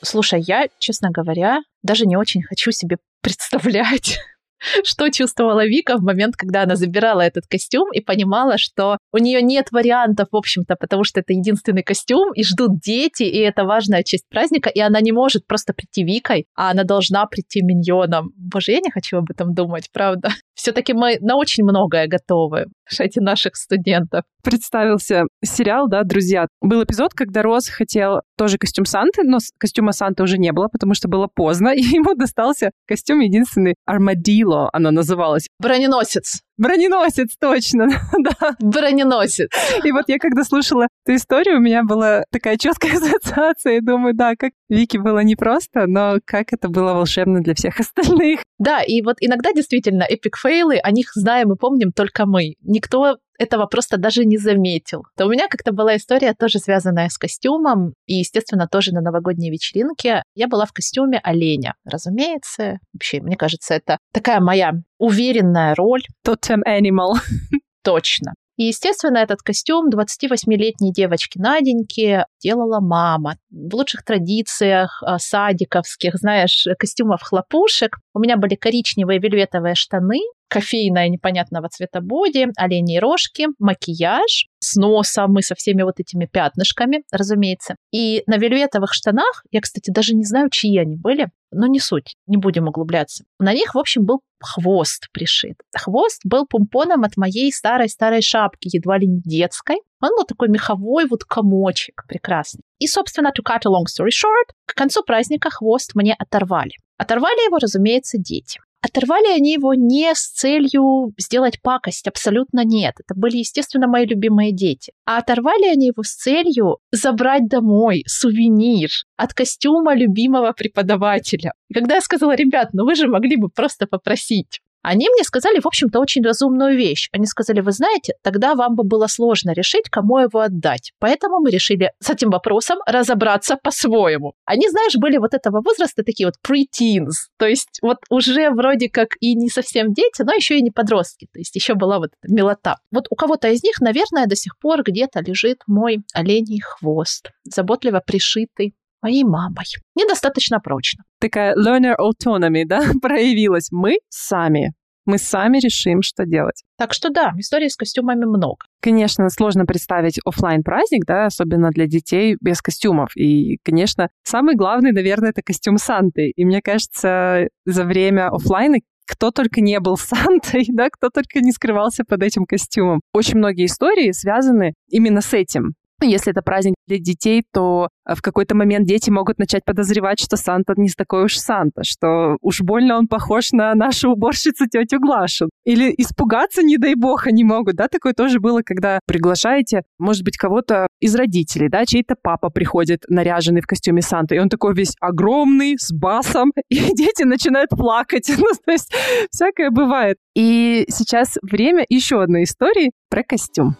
Слушай, 0.04 0.42
я, 0.42 0.68
честно 0.78 1.10
говоря, 1.10 1.62
даже 1.82 2.06
не 2.06 2.18
очень 2.18 2.44
хочу 2.44 2.70
себе 2.72 2.98
представлять, 3.24 4.20
что 4.84 5.10
чувствовала 5.10 5.66
Вика 5.66 5.98
в 5.98 6.04
момент, 6.04 6.36
когда 6.36 6.64
она 6.64 6.76
забирала 6.76 7.22
этот 7.22 7.48
костюм 7.48 7.92
и 7.92 8.02
понимала, 8.02 8.58
что 8.58 8.98
у 9.12 9.18
нее 9.18 9.42
нет 9.42 9.68
вариантов, 9.72 10.30
в 10.32 10.36
общем-то, 10.36 10.76
потому 10.76 11.04
что 11.04 11.20
это 11.20 11.34
единственный 11.34 11.84
костюм, 11.84 12.34
и 12.34 12.44
ждут 12.44 12.80
дети, 12.80 13.24
и 13.24 13.38
это 13.38 13.64
важная 13.64 14.04
часть 14.04 14.28
праздника, 14.30 14.70
и 14.70 14.80
она 14.80 15.02
не 15.02 15.12
может 15.12 15.48
просто 15.48 15.74
прийти 15.74 16.04
Викой, 16.04 16.46
а 16.56 16.72
она 16.72 16.84
должна 16.84 17.26
прийти 17.26 17.62
миньоном. 17.62 18.32
Боже, 18.36 18.72
я 18.74 18.80
не 18.80 18.92
хочу 18.92 19.18
об 19.18 19.30
этом 19.32 19.54
думать, 19.54 19.90
правда. 19.92 20.30
Все-таки 20.58 20.94
мы 20.94 21.18
на 21.22 21.38
очень 21.38 21.64
многое 21.64 22.08
готовы, 22.08 22.66
эти 23.00 23.20
наших 23.20 23.56
студентов. 23.56 24.24
Представился 24.44 25.24
сериал, 25.44 25.88
да, 25.88 26.04
«Друзья». 26.04 26.48
Был 26.62 26.84
эпизод, 26.84 27.14
когда 27.14 27.44
Роз 27.44 27.70
хотел 27.70 28.22
тоже 28.38 28.58
костюм 28.58 28.86
Санты, 28.86 29.22
но 29.24 29.38
костюма 29.60 29.92
Санты 29.92 30.24
уже 30.24 30.38
не 30.38 30.52
было, 30.52 30.68
потому 30.68 30.96
что 30.96 31.08
было 31.08 31.28
поздно, 31.34 31.70
и 31.76 31.82
ему 31.82 32.16
достался 32.16 32.72
костюм 32.88 33.20
единственный 33.20 33.76
Армадило, 33.86 34.70
она 34.74 34.92
называлась. 34.92 35.48
Броненосец. 35.60 36.42
Броненосец, 36.58 37.36
точно, 37.40 37.88
да. 38.18 38.56
Броненосец. 38.60 39.50
И 39.84 39.92
вот 39.92 40.06
я 40.08 40.18
когда 40.18 40.44
слушала 40.44 40.88
эту 41.06 41.16
историю, 41.16 41.58
у 41.58 41.62
меня 41.62 41.84
была 41.84 42.24
такая 42.32 42.58
четкая 42.58 42.94
ассоциация, 42.98 43.78
и 43.78 43.82
думаю, 43.82 44.14
да, 44.16 44.36
как 44.36 44.52
Вики 44.70 44.98
было 44.98 45.20
непросто, 45.20 45.86
но 45.88 46.18
как 46.26 46.54
это 46.54 46.68
было 46.70 46.94
волшебно 46.94 47.42
для 47.42 47.54
всех 47.54 47.80
остальных. 47.80 48.42
Да, 48.58 48.82
и 48.82 49.02
вот 49.02 49.18
иногда 49.20 49.54
действительно 49.54 50.04
epic 50.04 50.33
fail 50.33 50.63
ы, 50.63 50.78
о 50.78 50.92
них 50.92 51.12
знаем 51.14 51.54
и 51.54 51.58
помним 51.58 51.92
только 51.92 52.26
мы. 52.26 52.56
Никто 52.62 53.18
этого 53.38 53.66
просто 53.66 53.98
даже 53.98 54.26
не 54.26 54.38
заметил. 54.38 55.04
То 55.16 55.26
у 55.26 55.30
меня 55.30 55.48
как-то 55.48 55.72
была 55.72 55.96
история 55.96 56.34
тоже 56.34 56.60
связанная 56.60 57.10
с 57.10 57.18
костюмом, 57.18 57.94
и, 58.06 58.16
естественно, 58.16 58.68
тоже 58.68 58.94
на 58.94 59.02
новогодней 59.02 59.52
вечеринке. 59.52 60.24
Я 60.36 60.48
была 60.48 60.66
в 60.66 60.74
костюме 60.74 61.20
оленя, 61.24 61.76
разумеется. 61.86 62.80
Вообще, 62.94 63.22
мне 63.22 63.36
кажется, 63.36 63.76
это 63.76 63.98
такая 64.14 64.40
моя 64.40 64.74
уверенная 64.98 65.76
роль. 65.76 66.04
Totem 66.26 66.62
animal. 66.68 67.14
Точно. 67.84 68.34
И, 68.58 68.64
естественно, 68.64 69.20
этот 69.20 69.44
костюм 69.44 69.90
28-летней 69.90 70.92
девочки 70.92 71.38
Наденьки 71.38 72.26
делала 72.42 72.80
мама. 72.80 73.38
В 73.52 73.76
лучших 73.76 74.04
традициях 74.04 75.02
а, 75.06 75.20
садиковских, 75.20 76.16
знаешь, 76.16 76.68
костюмов 76.80 77.22
хлопушек. 77.22 77.98
У 78.16 78.20
меня 78.20 78.36
были 78.36 78.56
коричневые 78.56 79.20
вельветовые 79.20 79.76
штаны, 79.76 80.22
кофейная 80.48 81.10
непонятного 81.10 81.70
цвета 81.70 82.02
боди, 82.02 82.48
оленьи 82.58 82.98
рожки, 82.98 83.48
макияж 83.60 84.48
с 84.60 84.76
носом 84.76 85.38
и 85.40 85.42
со 85.42 85.56
всеми 85.56 85.84
вот 85.84 86.00
этими 86.00 86.26
пятнышками, 86.26 87.04
разумеется. 87.12 87.76
И 87.92 88.24
на 88.28 88.38
вельветовых 88.38 88.94
штанах, 88.94 89.44
я, 89.52 89.62
кстати, 89.62 89.92
даже 89.92 90.16
не 90.16 90.24
знаю, 90.24 90.50
чьи 90.50 90.78
они 90.78 90.96
были, 90.96 91.30
но 91.52 91.68
не 91.68 91.80
суть, 91.80 92.16
не 92.26 92.38
будем 92.38 92.68
углубляться. 92.68 93.24
На 93.40 93.54
них, 93.54 93.76
в 93.76 93.78
общем, 93.78 94.06
был 94.06 94.22
хвост 94.40 95.08
пришит. 95.12 95.56
Хвост 95.76 96.22
был 96.24 96.46
помпоном 96.46 97.04
от 97.04 97.18
моей 97.18 97.52
старой-старой 97.52 98.22
шапки, 98.22 98.70
едва 98.72 98.98
ли 98.98 99.08
не 99.08 99.22
детской. 99.22 99.78
Он 100.02 100.10
был 100.16 100.26
такой 100.26 100.50
меховой 100.50 101.06
вот 101.10 101.24
комочек 101.24 102.04
прекрасный. 102.08 102.62
И, 102.80 102.88
собственно, 102.88 103.30
to 103.30 103.44
cut 103.44 103.62
a 103.66 103.70
long 103.70 103.86
story 103.86 104.10
short, 104.10 104.54
к 104.66 104.76
концу 104.76 105.04
праздника 105.04 105.50
хвост 105.50 105.96
мне 105.96 106.16
оторвали. 106.18 106.72
Оторвали 106.98 107.46
его, 107.46 107.58
разумеется, 107.58 108.18
дети. 108.18 108.60
Оторвали 108.82 109.36
они 109.36 109.54
его 109.54 109.74
не 109.74 110.14
с 110.14 110.32
целью 110.32 111.14
сделать 111.18 111.62
пакость, 111.62 112.08
абсолютно 112.08 112.64
нет. 112.64 112.96
Это 113.00 113.20
были, 113.20 113.38
естественно, 113.38 113.88
мои 113.88 114.06
любимые 114.06 114.52
дети. 114.52 114.94
А 115.06 115.18
оторвали 115.18 115.66
они 115.66 115.88
его 115.88 116.04
с 116.04 116.14
целью 116.14 116.78
забрать 116.92 117.48
домой 117.48 118.04
сувенир 118.06 118.90
от 119.16 119.34
костюма 119.34 119.96
любимого 119.96 120.52
преподавателя. 120.52 121.54
И 121.70 121.74
когда 121.74 121.96
я 121.96 122.02
сказала, 122.02 122.36
ребят, 122.36 122.70
ну 122.74 122.86
вы 122.86 122.96
же 122.96 123.08
могли 123.08 123.36
бы 123.36 123.50
просто 123.50 123.88
попросить 123.88 124.62
они 124.82 125.10
мне 125.10 125.24
сказали, 125.24 125.60
в 125.60 125.68
общем-то, 125.68 126.00
очень 126.00 126.24
разумную 126.24 126.78
вещь. 126.78 127.10
Они 127.12 127.26
сказали, 127.26 127.62
вы 127.62 127.72
знаете, 127.72 128.14
тогда 128.24 128.56
вам 128.56 128.76
бы 128.76 128.84
было 128.84 129.08
сложно 129.08 129.52
решить, 129.52 129.90
кому 129.90 130.20
его 130.20 130.40
отдать. 130.40 130.94
Поэтому 131.00 131.40
мы 131.40 131.52
решили 131.52 131.92
с 132.00 132.10
этим 132.10 132.30
вопросом 132.30 132.80
разобраться 132.86 133.58
по-своему. 133.62 134.34
Они, 134.46 134.70
знаешь, 134.70 134.96
были 134.96 135.18
вот 135.18 135.34
этого 135.34 135.62
возраста 135.62 136.04
такие 136.04 136.28
вот 136.28 136.36
pre-teens. 136.46 137.30
То 137.38 137.48
есть 137.48 137.80
вот 137.82 137.98
уже 138.10 138.50
вроде 138.52 138.90
как 138.90 139.10
и 139.20 139.36
не 139.36 139.50
совсем 139.50 139.94
дети, 139.94 140.22
но 140.24 140.34
еще 140.34 140.58
и 140.58 140.62
не 140.62 140.72
подростки. 140.72 141.28
То 141.34 141.40
есть 141.40 141.56
еще 141.56 141.74
была 141.76 142.00
вот 142.00 142.12
эта 142.22 142.34
милота. 142.34 142.78
Вот 142.92 143.08
у 143.10 143.16
кого-то 143.16 143.50
из 143.50 143.64
них, 143.64 143.80
наверное, 143.82 144.26
до 144.26 144.36
сих 144.36 144.58
пор 144.58 144.84
где-то 144.84 145.20
лежит 145.22 145.62
мой 145.68 146.00
оленей 146.14 146.62
хвост, 146.62 147.32
заботливо 147.44 148.02
пришитый 148.06 148.74
моей 149.02 149.24
мамой. 149.24 149.66
Недостаточно 149.96 150.60
прочно. 150.60 151.04
Такая 151.20 151.56
learner 151.56 151.96
autonomy, 151.98 152.64
да, 152.66 152.82
проявилась. 153.02 153.70
Мы 153.72 153.98
сами. 154.10 154.74
Мы 155.06 155.18
сами 155.20 155.60
решим, 155.60 156.02
что 156.02 156.26
делать. 156.26 156.64
Так 156.78 156.94
что 156.94 157.10
да, 157.10 157.32
историй 157.38 157.70
с 157.70 157.78
костюмами 157.78 158.26
много. 158.26 158.58
Конечно, 158.82 159.30
сложно 159.30 159.66
представить 159.66 160.20
офлайн 160.26 160.64
праздник, 160.64 161.06
да, 161.06 161.28
особенно 161.28 161.70
для 161.70 161.88
детей 161.88 162.36
без 162.42 162.62
костюмов. 162.62 163.16
И, 163.16 163.58
конечно, 163.64 164.10
самый 164.24 164.56
главный, 164.56 164.92
наверное, 164.92 165.30
это 165.30 165.42
костюм 165.42 165.78
Санты. 165.78 166.32
И 166.36 166.44
мне 166.44 166.62
кажется, 166.62 167.48
за 167.66 167.86
время 167.86 168.28
офлайна 168.28 168.80
кто 169.08 169.32
только 169.32 169.62
не 169.62 169.80
был 169.80 169.98
Сантой, 169.98 170.66
да, 170.68 170.90
кто 170.92 171.10
только 171.10 171.40
не 171.40 171.52
скрывался 171.52 172.04
под 172.04 172.22
этим 172.24 172.46
костюмом. 172.46 173.00
Очень 173.14 173.38
многие 173.38 173.66
истории 173.66 174.12
связаны 174.12 174.74
именно 174.90 175.22
с 175.22 175.34
этим. 175.34 175.74
Если 176.02 176.32
это 176.32 176.42
праздник 176.42 176.76
для 176.88 177.00
детей, 177.00 177.44
то 177.52 177.90
э, 178.08 178.16
в 178.16 178.22
какой-то 178.22 178.56
момент 178.56 178.88
дети 178.88 179.10
могут 179.10 179.40
начать 179.40 179.66
подозревать, 179.66 180.20
что 180.20 180.38
Санта 180.38 180.74
не 180.78 180.90
такой 180.90 181.26
уж 181.26 181.38
Санта, 181.38 181.84
что 181.84 182.38
уж 182.42 182.62
больно 182.62 182.98
он 182.98 183.08
похож 183.08 183.52
на 183.52 183.74
нашу 183.76 184.12
уборщицу 184.12 184.68
тетю 184.68 185.00
Глашу. 185.00 185.50
Или 185.66 185.94
испугаться, 185.98 186.64
не 186.64 186.78
дай 186.78 186.96
бог, 186.96 187.28
они 187.28 187.44
могут. 187.44 187.76
Да, 187.76 187.88
такое 187.88 188.14
тоже 188.14 188.40
было, 188.40 188.62
когда 188.64 189.00
приглашаете, 189.06 189.84
может 190.00 190.24
быть, 190.24 190.38
кого-то 190.38 190.88
из 191.00 191.16
родителей, 191.16 191.70
да, 191.70 191.86
чей-то 191.86 192.16
папа 192.22 192.50
приходит 192.50 193.04
наряженный 193.08 193.62
в 193.62 193.68
костюме 193.68 194.02
Санта, 194.02 194.36
и 194.36 194.40
он 194.40 194.50
такой 194.50 194.74
весь 194.74 194.94
огромный, 195.00 195.78
с 195.78 195.92
басом, 195.92 196.52
и 196.70 196.78
дети 196.96 197.24
начинают 197.24 197.70
плакать. 197.70 198.32
Ну, 198.38 198.54
то 198.66 198.72
есть 198.72 198.94
всякое 199.32 199.72
бывает. 199.72 200.18
И 200.36 200.86
сейчас 200.90 201.38
время 201.42 201.86
еще 201.90 202.22
одной 202.22 202.44
истории 202.44 202.92
про 203.10 203.24
костюм. 203.24 203.76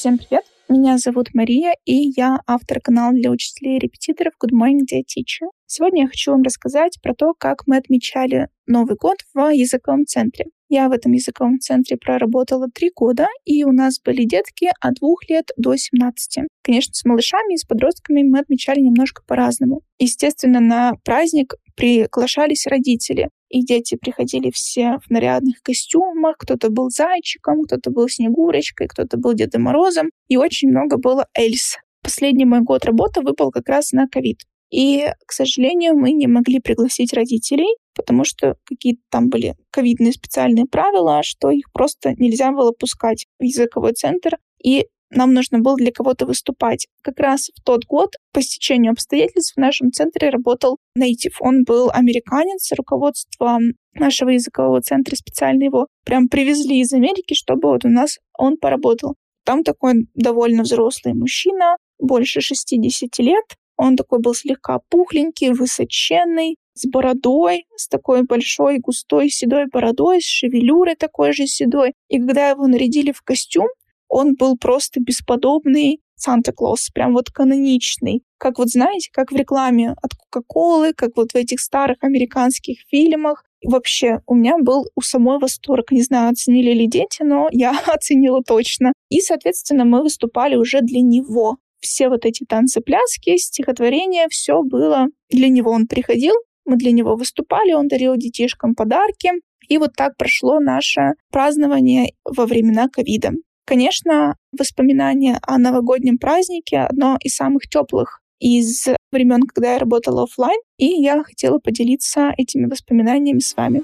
Всем 0.00 0.16
привет! 0.16 0.44
Меня 0.70 0.96
зовут 0.96 1.34
Мария, 1.34 1.74
и 1.84 2.10
я 2.16 2.40
автор 2.46 2.80
канала 2.80 3.12
для 3.12 3.30
учителей 3.30 3.76
и 3.76 3.80
репетиторов 3.80 4.32
Good 4.42 4.54
Morning 4.58 4.86
Dear 4.90 5.02
Teacher. 5.02 5.50
Сегодня 5.66 6.04
я 6.04 6.08
хочу 6.08 6.30
вам 6.30 6.40
рассказать 6.42 6.96
про 7.02 7.14
то, 7.14 7.34
как 7.38 7.66
мы 7.66 7.76
отмечали 7.76 8.48
Новый 8.66 8.96
год 8.96 9.18
в 9.34 9.52
языковом 9.52 10.06
центре. 10.06 10.46
Я 10.70 10.88
в 10.88 10.92
этом 10.92 11.12
языковом 11.12 11.60
центре 11.60 11.98
проработала 11.98 12.68
три 12.74 12.90
года, 12.96 13.28
и 13.44 13.62
у 13.64 13.72
нас 13.72 14.00
были 14.02 14.24
детки 14.24 14.70
от 14.80 14.94
двух 14.94 15.28
лет 15.28 15.50
до 15.58 15.76
17. 15.76 16.44
Конечно, 16.62 16.94
с 16.94 17.04
малышами 17.04 17.52
и 17.52 17.58
с 17.58 17.64
подростками 17.64 18.22
мы 18.22 18.38
отмечали 18.38 18.80
немножко 18.80 19.22
по-разному. 19.26 19.82
Естественно, 19.98 20.60
на 20.60 20.94
праздник 21.04 21.56
приглашались 21.76 22.66
родители. 22.66 23.28
И 23.50 23.64
дети 23.64 23.96
приходили 23.96 24.50
все 24.50 24.98
в 25.06 25.10
нарядных 25.10 25.60
костюмах, 25.62 26.36
кто-то 26.38 26.70
был 26.70 26.88
зайчиком, 26.88 27.64
кто-то 27.64 27.90
был 27.90 28.08
Снегурочкой, 28.08 28.88
кто-то 28.88 29.18
был 29.18 29.34
Дедом 29.34 29.62
Морозом, 29.62 30.10
и 30.28 30.36
очень 30.36 30.70
много 30.70 30.96
было 30.96 31.26
Эльс. 31.36 31.76
Последний 32.02 32.46
мой 32.46 32.60
год 32.60 32.84
работы 32.84 33.20
выпал 33.20 33.50
как 33.50 33.68
раз 33.68 33.92
на 33.92 34.08
ковид. 34.08 34.38
И, 34.70 35.04
к 35.26 35.32
сожалению, 35.32 35.94
мы 35.94 36.12
не 36.12 36.28
могли 36.28 36.60
пригласить 36.60 37.12
родителей, 37.12 37.76
потому 37.94 38.24
что 38.24 38.54
какие-то 38.64 39.00
там 39.10 39.28
были 39.28 39.56
ковидные 39.70 40.12
специальные 40.12 40.66
правила, 40.66 41.22
что 41.24 41.50
их 41.50 41.72
просто 41.72 42.14
нельзя 42.16 42.52
было 42.52 42.70
пускать 42.70 43.26
в 43.40 43.42
языковой 43.42 43.92
центр. 43.94 44.38
И 44.62 44.86
нам 45.10 45.34
нужно 45.34 45.58
было 45.58 45.76
для 45.76 45.92
кого-то 45.92 46.26
выступать. 46.26 46.86
Как 47.02 47.18
раз 47.18 47.50
в 47.54 47.62
тот 47.62 47.84
год, 47.84 48.14
по 48.32 48.42
стечению 48.42 48.92
обстоятельств, 48.92 49.54
в 49.54 49.60
нашем 49.60 49.92
центре 49.92 50.30
работал 50.30 50.78
Нейтив. 50.94 51.36
Он 51.40 51.64
был 51.64 51.90
американец, 51.92 52.70
руководство 52.72 53.58
нашего 53.94 54.30
языкового 54.30 54.80
центра 54.82 55.16
специально 55.16 55.64
его 55.64 55.88
прям 56.04 56.28
привезли 56.28 56.80
из 56.80 56.92
Америки, 56.92 57.34
чтобы 57.34 57.68
вот 57.68 57.84
у 57.84 57.88
нас 57.88 58.18
он 58.38 58.56
поработал. 58.56 59.16
Там 59.44 59.64
такой 59.64 60.06
довольно 60.14 60.62
взрослый 60.62 61.14
мужчина, 61.14 61.76
больше 61.98 62.40
60 62.40 63.18
лет. 63.18 63.44
Он 63.76 63.96
такой 63.96 64.20
был 64.20 64.34
слегка 64.34 64.80
пухленький, 64.90 65.52
высоченный, 65.52 66.56
с 66.74 66.86
бородой, 66.86 67.64
с 67.76 67.88
такой 67.88 68.22
большой, 68.22 68.78
густой, 68.78 69.30
седой 69.30 69.66
бородой, 69.66 70.20
с 70.20 70.26
шевелюрой 70.26 70.96
такой 70.96 71.32
же 71.32 71.46
седой. 71.46 71.94
И 72.08 72.18
когда 72.18 72.50
его 72.50 72.66
нарядили 72.66 73.12
в 73.12 73.22
костюм, 73.22 73.68
он 74.10 74.34
был 74.34 74.58
просто 74.58 75.00
бесподобный 75.00 76.00
Санта-Клаус, 76.16 76.90
прям 76.90 77.14
вот 77.14 77.30
каноничный. 77.30 78.22
Как 78.38 78.58
вот 78.58 78.68
знаете, 78.68 79.08
как 79.12 79.32
в 79.32 79.36
рекламе 79.36 79.94
от 80.02 80.12
Кока-Колы, 80.14 80.92
как 80.92 81.16
вот 81.16 81.32
в 81.32 81.36
этих 81.36 81.60
старых 81.60 81.98
американских 82.02 82.80
фильмах. 82.90 83.44
И 83.60 83.68
вообще, 83.68 84.20
у 84.26 84.34
меня 84.34 84.56
был 84.58 84.86
у 84.94 85.00
самой 85.00 85.38
восторг. 85.38 85.92
Не 85.92 86.02
знаю, 86.02 86.30
оценили 86.30 86.72
ли 86.72 86.86
дети, 86.86 87.22
но 87.22 87.48
я 87.52 87.78
оценила 87.86 88.42
точно. 88.42 88.92
И, 89.08 89.20
соответственно, 89.20 89.84
мы 89.84 90.02
выступали 90.02 90.56
уже 90.56 90.80
для 90.82 91.00
него. 91.00 91.56
Все 91.80 92.08
вот 92.08 92.26
эти 92.26 92.44
танцы, 92.44 92.80
пляски, 92.80 93.36
стихотворения, 93.38 94.28
все 94.28 94.62
было 94.62 95.06
для 95.30 95.48
него. 95.48 95.70
Он 95.70 95.86
приходил, 95.86 96.34
мы 96.66 96.76
для 96.76 96.92
него 96.92 97.16
выступали, 97.16 97.72
он 97.72 97.88
дарил 97.88 98.16
детишкам 98.16 98.74
подарки. 98.74 99.30
И 99.68 99.78
вот 99.78 99.92
так 99.96 100.16
прошло 100.18 100.58
наше 100.58 101.14
празднование 101.30 102.12
во 102.24 102.44
времена 102.44 102.88
ковида. 102.88 103.30
Конечно, 103.70 104.34
воспоминания 104.50 105.38
о 105.42 105.56
новогоднем 105.56 106.18
празднике 106.18 106.78
одно 106.78 107.16
из 107.22 107.36
самых 107.36 107.68
теплых 107.68 108.20
из 108.40 108.88
времен, 109.12 109.42
когда 109.42 109.74
я 109.74 109.78
работала 109.78 110.24
офлайн, 110.24 110.58
и 110.76 110.86
я 110.86 111.22
хотела 111.22 111.60
поделиться 111.60 112.32
этими 112.36 112.68
воспоминаниями 112.68 113.38
с 113.38 113.54
вами. 113.56 113.82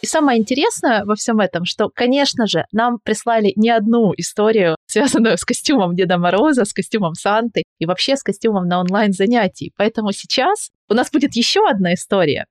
И 0.00 0.06
самое 0.06 0.40
интересное 0.40 1.04
во 1.04 1.14
всем 1.14 1.40
этом, 1.40 1.66
что, 1.66 1.90
конечно 1.94 2.46
же, 2.46 2.64
нам 2.72 3.00
прислали 3.04 3.52
не 3.56 3.68
одну 3.68 4.14
историю, 4.16 4.76
связанную 4.86 5.36
с 5.36 5.44
костюмом 5.44 5.94
Деда 5.94 6.16
Мороза, 6.16 6.64
с 6.64 6.72
костюмом 6.72 7.12
Санты 7.12 7.64
и 7.78 7.84
вообще 7.84 8.16
с 8.16 8.22
костюмом 8.22 8.66
на 8.66 8.80
онлайн-занятии. 8.80 9.72
Поэтому 9.76 10.12
сейчас 10.12 10.70
у 10.88 10.94
нас 10.94 11.10
будет 11.10 11.34
еще 11.36 11.68
одна 11.68 11.92
история. 11.92 12.46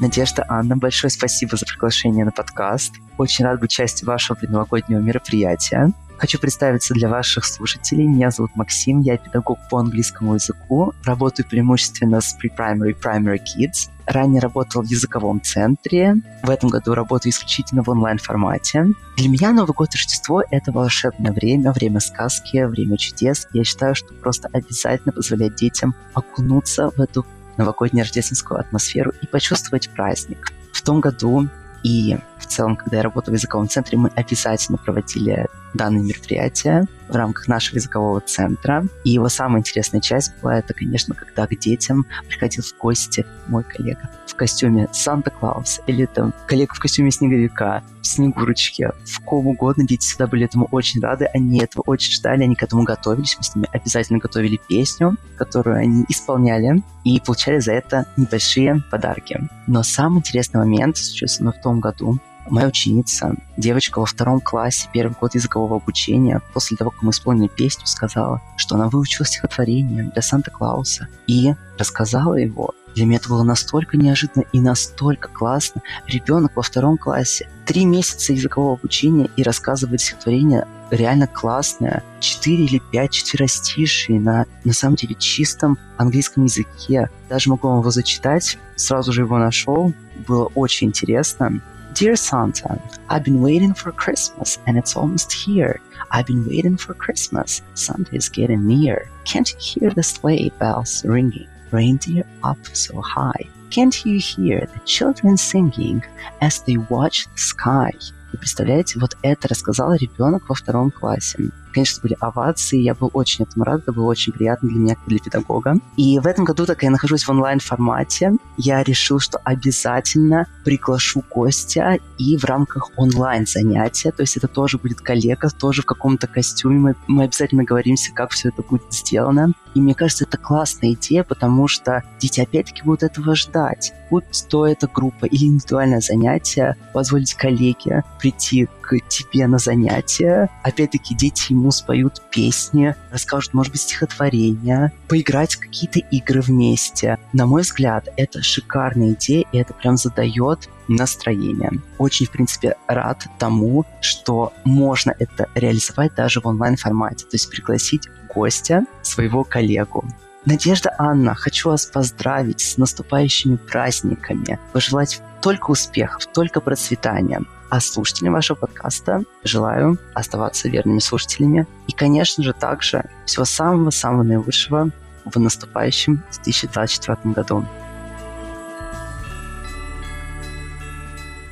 Надежда, 0.00 0.44
Анна, 0.48 0.76
большое 0.76 1.10
спасибо 1.10 1.56
за 1.56 1.64
приглашение 1.64 2.24
на 2.24 2.30
подкаст. 2.30 2.94
Очень 3.16 3.46
рад 3.46 3.60
быть 3.60 3.70
частью 3.70 4.06
вашего 4.06 4.36
предновогоднего 4.36 5.00
мероприятия. 5.00 5.92
Хочу 6.18 6.38
представиться 6.38 6.94
для 6.94 7.08
ваших 7.08 7.44
слушателей. 7.44 8.06
Меня 8.06 8.30
зовут 8.30 8.56
Максим, 8.56 9.00
я 9.00 9.16
педагог 9.18 9.58
по 9.70 9.78
английскому 9.78 10.34
языку. 10.34 10.92
Работаю 11.04 11.46
преимущественно 11.46 12.20
с 12.20 12.36
pre-primary 12.36 12.90
и 12.90 12.92
primary 12.92 13.38
kids. 13.38 13.90
Ранее 14.06 14.40
работал 14.40 14.82
в 14.82 14.86
языковом 14.86 15.42
центре. 15.42 16.14
В 16.42 16.50
этом 16.50 16.70
году 16.70 16.94
работаю 16.94 17.32
исключительно 17.32 17.82
в 17.82 17.90
онлайн-формате. 17.90 18.86
Для 19.16 19.28
меня 19.28 19.52
Новый 19.52 19.74
год 19.74 19.88
и 19.94 19.98
Рождество— 19.98 20.42
это 20.50 20.72
волшебное 20.72 21.32
время, 21.32 21.72
время 21.72 22.00
сказки, 22.00 22.64
время 22.64 22.96
чудес. 22.96 23.46
Я 23.52 23.64
считаю, 23.64 23.94
что 23.94 24.14
просто 24.14 24.48
обязательно 24.52 25.12
позволять 25.12 25.56
детям 25.56 25.94
окунуться 26.14 26.90
в 26.90 27.00
эту 27.00 27.26
новогоднюю 27.56 28.04
рождественскую 28.04 28.60
атмосферу 28.60 29.12
и 29.20 29.26
почувствовать 29.26 29.88
праздник. 29.90 30.52
В 30.72 30.82
том 30.82 31.00
году 31.00 31.48
и 31.82 32.18
в 32.38 32.46
целом, 32.46 32.76
когда 32.76 32.98
я 32.98 33.02
работал 33.02 33.32
в 33.32 33.36
языковом 33.36 33.68
центре, 33.68 33.98
мы 33.98 34.10
обязательно 34.14 34.78
проводили 34.78 35.46
данные 35.74 36.02
мероприятия 36.02 36.86
в 37.08 37.14
рамках 37.14 37.48
нашего 37.48 37.76
языкового 37.76 38.20
центра. 38.20 38.84
И 39.04 39.10
его 39.10 39.28
самая 39.28 39.60
интересная 39.60 40.00
часть 40.00 40.32
была, 40.40 40.58
это, 40.58 40.74
конечно, 40.74 41.14
когда 41.14 41.46
к 41.46 41.58
детям 41.58 42.06
приходил 42.28 42.64
в 42.64 42.78
гости 42.78 43.24
мой 43.46 43.62
коллега 43.62 44.10
в 44.26 44.34
костюме 44.34 44.88
Санта-Клаус 44.92 45.80
или 45.86 46.06
там 46.06 46.32
коллега 46.46 46.74
в 46.74 46.80
костюме 46.80 47.10
Снеговика, 47.10 47.82
в 48.02 48.06
Снегурочке, 48.06 48.90
в 49.04 49.20
ком 49.20 49.46
угодно. 49.46 49.86
Дети 49.86 50.06
всегда 50.06 50.26
были 50.26 50.44
этому 50.44 50.66
очень 50.70 51.00
рады, 51.00 51.26
они 51.32 51.60
этого 51.60 51.82
очень 51.86 52.12
ждали, 52.12 52.42
они 52.42 52.54
к 52.54 52.62
этому 52.62 52.82
готовились. 52.82 53.36
Мы 53.38 53.44
с 53.44 53.54
ними 53.54 53.68
обязательно 53.72 54.18
готовили 54.18 54.60
песню, 54.68 55.16
которую 55.36 55.76
они 55.76 56.04
исполняли, 56.08 56.82
и 57.04 57.20
получали 57.20 57.60
за 57.60 57.72
это 57.72 58.06
небольшие 58.16 58.82
подарки. 58.90 59.40
Но 59.66 59.82
самый 59.82 60.18
интересный 60.18 60.58
момент 60.58 60.96
случился 60.96 61.44
в 61.44 61.60
том 61.62 61.80
году, 61.80 62.18
Моя 62.48 62.68
ученица, 62.68 63.34
девочка 63.56 63.98
во 63.98 64.06
втором 64.06 64.40
классе, 64.40 64.88
первый 64.92 65.16
год 65.20 65.34
языкового 65.34 65.76
обучения, 65.76 66.40
после 66.54 66.76
того, 66.76 66.90
как 66.90 67.02
мы 67.02 67.10
исполнили 67.10 67.48
песню, 67.48 67.86
сказала, 67.86 68.40
что 68.56 68.76
она 68.76 68.88
выучила 68.88 69.26
стихотворение 69.26 70.04
для 70.04 70.22
Санта-Клауса 70.22 71.08
и 71.26 71.54
рассказала 71.76 72.34
его. 72.34 72.74
Для 72.94 73.04
меня 73.04 73.18
это 73.18 73.28
было 73.28 73.42
настолько 73.42 73.96
неожиданно 73.96 74.44
и 74.52 74.60
настолько 74.60 75.28
классно. 75.28 75.82
Ребенок 76.06 76.56
во 76.56 76.62
втором 76.62 76.96
классе, 76.96 77.48
три 77.66 77.84
месяца 77.84 78.32
языкового 78.32 78.74
обучения 78.74 79.28
и 79.36 79.42
рассказывает 79.42 80.00
стихотворение 80.00 80.66
реально 80.90 81.26
классное. 81.26 82.02
Четыре 82.20 82.64
или 82.64 82.80
пять 82.92 83.10
четверостишей 83.10 84.18
на, 84.18 84.46
на 84.64 84.72
самом 84.72 84.96
деле, 84.96 85.14
чистом 85.16 85.78
английском 85.98 86.44
языке. 86.44 87.10
Даже 87.28 87.50
могу 87.50 87.68
вам 87.68 87.80
его 87.80 87.90
зачитать. 87.90 88.56
Сразу 88.76 89.12
же 89.12 89.22
его 89.22 89.36
нашел. 89.36 89.92
Было 90.26 90.46
очень 90.54 90.86
интересно. 90.88 91.60
Dear 91.95 92.15
Santa, 92.15 92.81
I've 93.09 93.23
been 93.23 93.41
waiting 93.41 93.73
for 93.73 93.91
Christmas 93.91 94.57
and 94.65 94.77
it's 94.77 94.95
almost 94.95 95.31
here. 95.31 95.79
I've 96.11 96.25
been 96.25 96.47
waiting 96.47 96.77
for 96.77 96.93
Christmas. 96.93 97.61
Santa 97.73 98.15
is 98.15 98.29
getting 98.29 98.65
near. 98.65 99.09
Can't 99.25 99.51
you 99.51 99.59
hear 99.59 99.89
the 99.91 100.03
sleigh 100.03 100.49
bells 100.59 101.03
ringing? 101.05 101.47
Reindeer 101.71 102.25
up 102.43 102.57
so 102.73 103.01
high. 103.01 103.47
Can't 103.69 104.05
you 104.05 104.19
hear 104.19 104.61
the 104.61 104.79
children 104.85 105.37
singing 105.37 106.03
as 106.41 106.61
they 106.63 106.77
watch 106.89 107.27
the 107.27 107.37
sky? 107.37 107.91
Вы 108.31 108.39
представляете, 108.39 108.99
вот 108.99 109.17
это 109.23 109.47
рассказал 109.47 109.93
ребенок 109.93 110.47
во 110.47 110.55
втором 110.55 110.91
классе. 110.91 111.51
Конечно, 111.76 112.00
были 112.00 112.16
овации, 112.20 112.80
я 112.80 112.94
был 112.94 113.10
очень 113.12 113.44
этому 113.44 113.66
рад, 113.66 113.82
это 113.82 113.92
было 113.92 114.06
очень 114.06 114.32
приятно 114.32 114.70
для 114.70 114.78
меня, 114.78 114.94
как 114.94 115.04
для 115.06 115.18
педагога. 115.18 115.74
И 115.98 116.18
в 116.18 116.26
этом 116.26 116.46
году, 116.46 116.64
так 116.64 116.76
как 116.76 116.84
я 116.84 116.90
нахожусь 116.90 117.24
в 117.24 117.28
онлайн-формате, 117.28 118.32
я 118.56 118.82
решил, 118.82 119.18
что 119.18 119.36
обязательно 119.44 120.46
приглашу 120.64 121.22
гостя 121.30 121.98
и 122.16 122.38
в 122.38 122.46
рамках 122.46 122.92
онлайн-занятия, 122.96 124.10
то 124.10 124.22
есть 124.22 124.38
это 124.38 124.48
тоже 124.48 124.78
будет 124.78 125.02
коллега, 125.02 125.50
тоже 125.50 125.82
в 125.82 125.84
каком-то 125.84 126.26
костюме, 126.26 126.78
мы, 126.78 126.96
мы 127.08 127.24
обязательно 127.24 127.62
говоримся, 127.62 128.10
как 128.14 128.30
все 128.30 128.48
это 128.48 128.62
будет 128.62 128.90
сделано. 128.90 129.52
И 129.74 129.80
мне 129.80 129.94
кажется, 129.94 130.24
это 130.24 130.38
классная 130.38 130.92
идея, 130.94 131.22
потому 131.22 131.68
что 131.68 132.02
дети 132.18 132.40
опять-таки 132.40 132.82
будут 132.82 133.02
этого 133.02 133.36
ждать. 133.36 133.92
Будь 134.08 134.24
то 134.48 134.66
эта 134.66 134.86
группа 134.86 135.26
или 135.26 135.44
индивидуальное 135.44 136.00
занятие, 136.00 136.76
позволить 136.94 137.34
коллеге 137.34 138.02
прийти 138.18 138.68
к 138.80 138.98
тебе 139.08 139.46
на 139.46 139.58
занятие. 139.58 140.48
Опять-таки 140.62 141.14
дети 141.14 141.52
ему 141.52 141.65
споют 141.70 142.22
песни, 142.30 142.94
расскажут, 143.10 143.54
может 143.54 143.72
быть, 143.72 143.82
стихотворения, 143.82 144.92
поиграть 145.08 145.54
в 145.54 145.60
какие-то 145.60 145.98
игры 145.98 146.40
вместе. 146.40 147.18
На 147.32 147.46
мой 147.46 147.62
взгляд, 147.62 148.08
это 148.16 148.42
шикарная 148.42 149.12
идея, 149.12 149.44
и 149.52 149.58
это 149.58 149.74
прям 149.74 149.96
задает 149.96 150.68
настроение. 150.88 151.70
Очень, 151.98 152.26
в 152.26 152.30
принципе, 152.30 152.76
рад 152.86 153.26
тому, 153.38 153.84
что 154.00 154.52
можно 154.64 155.14
это 155.18 155.48
реализовать 155.54 156.14
даже 156.14 156.40
в 156.40 156.46
онлайн-формате, 156.46 157.24
то 157.24 157.34
есть 157.34 157.50
пригласить 157.50 158.08
гостя, 158.32 158.84
своего 159.02 159.44
коллегу. 159.44 160.04
Надежда 160.44 160.94
Анна, 160.96 161.34
хочу 161.34 161.70
вас 161.70 161.86
поздравить 161.86 162.60
с 162.60 162.76
наступающими 162.76 163.56
праздниками, 163.56 164.60
пожелать 164.72 165.20
только 165.42 165.70
успехов, 165.72 166.26
только 166.26 166.60
процветания. 166.60 167.42
А 167.68 167.80
слушателям 167.80 168.34
вашего 168.34 168.56
подкаста 168.56 169.24
желаю 169.42 169.98
оставаться 170.14 170.68
верными 170.68 171.00
слушателями 171.00 171.66
и, 171.88 171.92
конечно 171.92 172.44
же, 172.44 172.52
также 172.52 173.04
всего 173.24 173.44
самого-самого 173.44 174.22
наилучшего 174.22 174.90
в 175.24 175.38
наступающем 175.38 176.22
2024 176.30 177.18
году. 177.34 177.64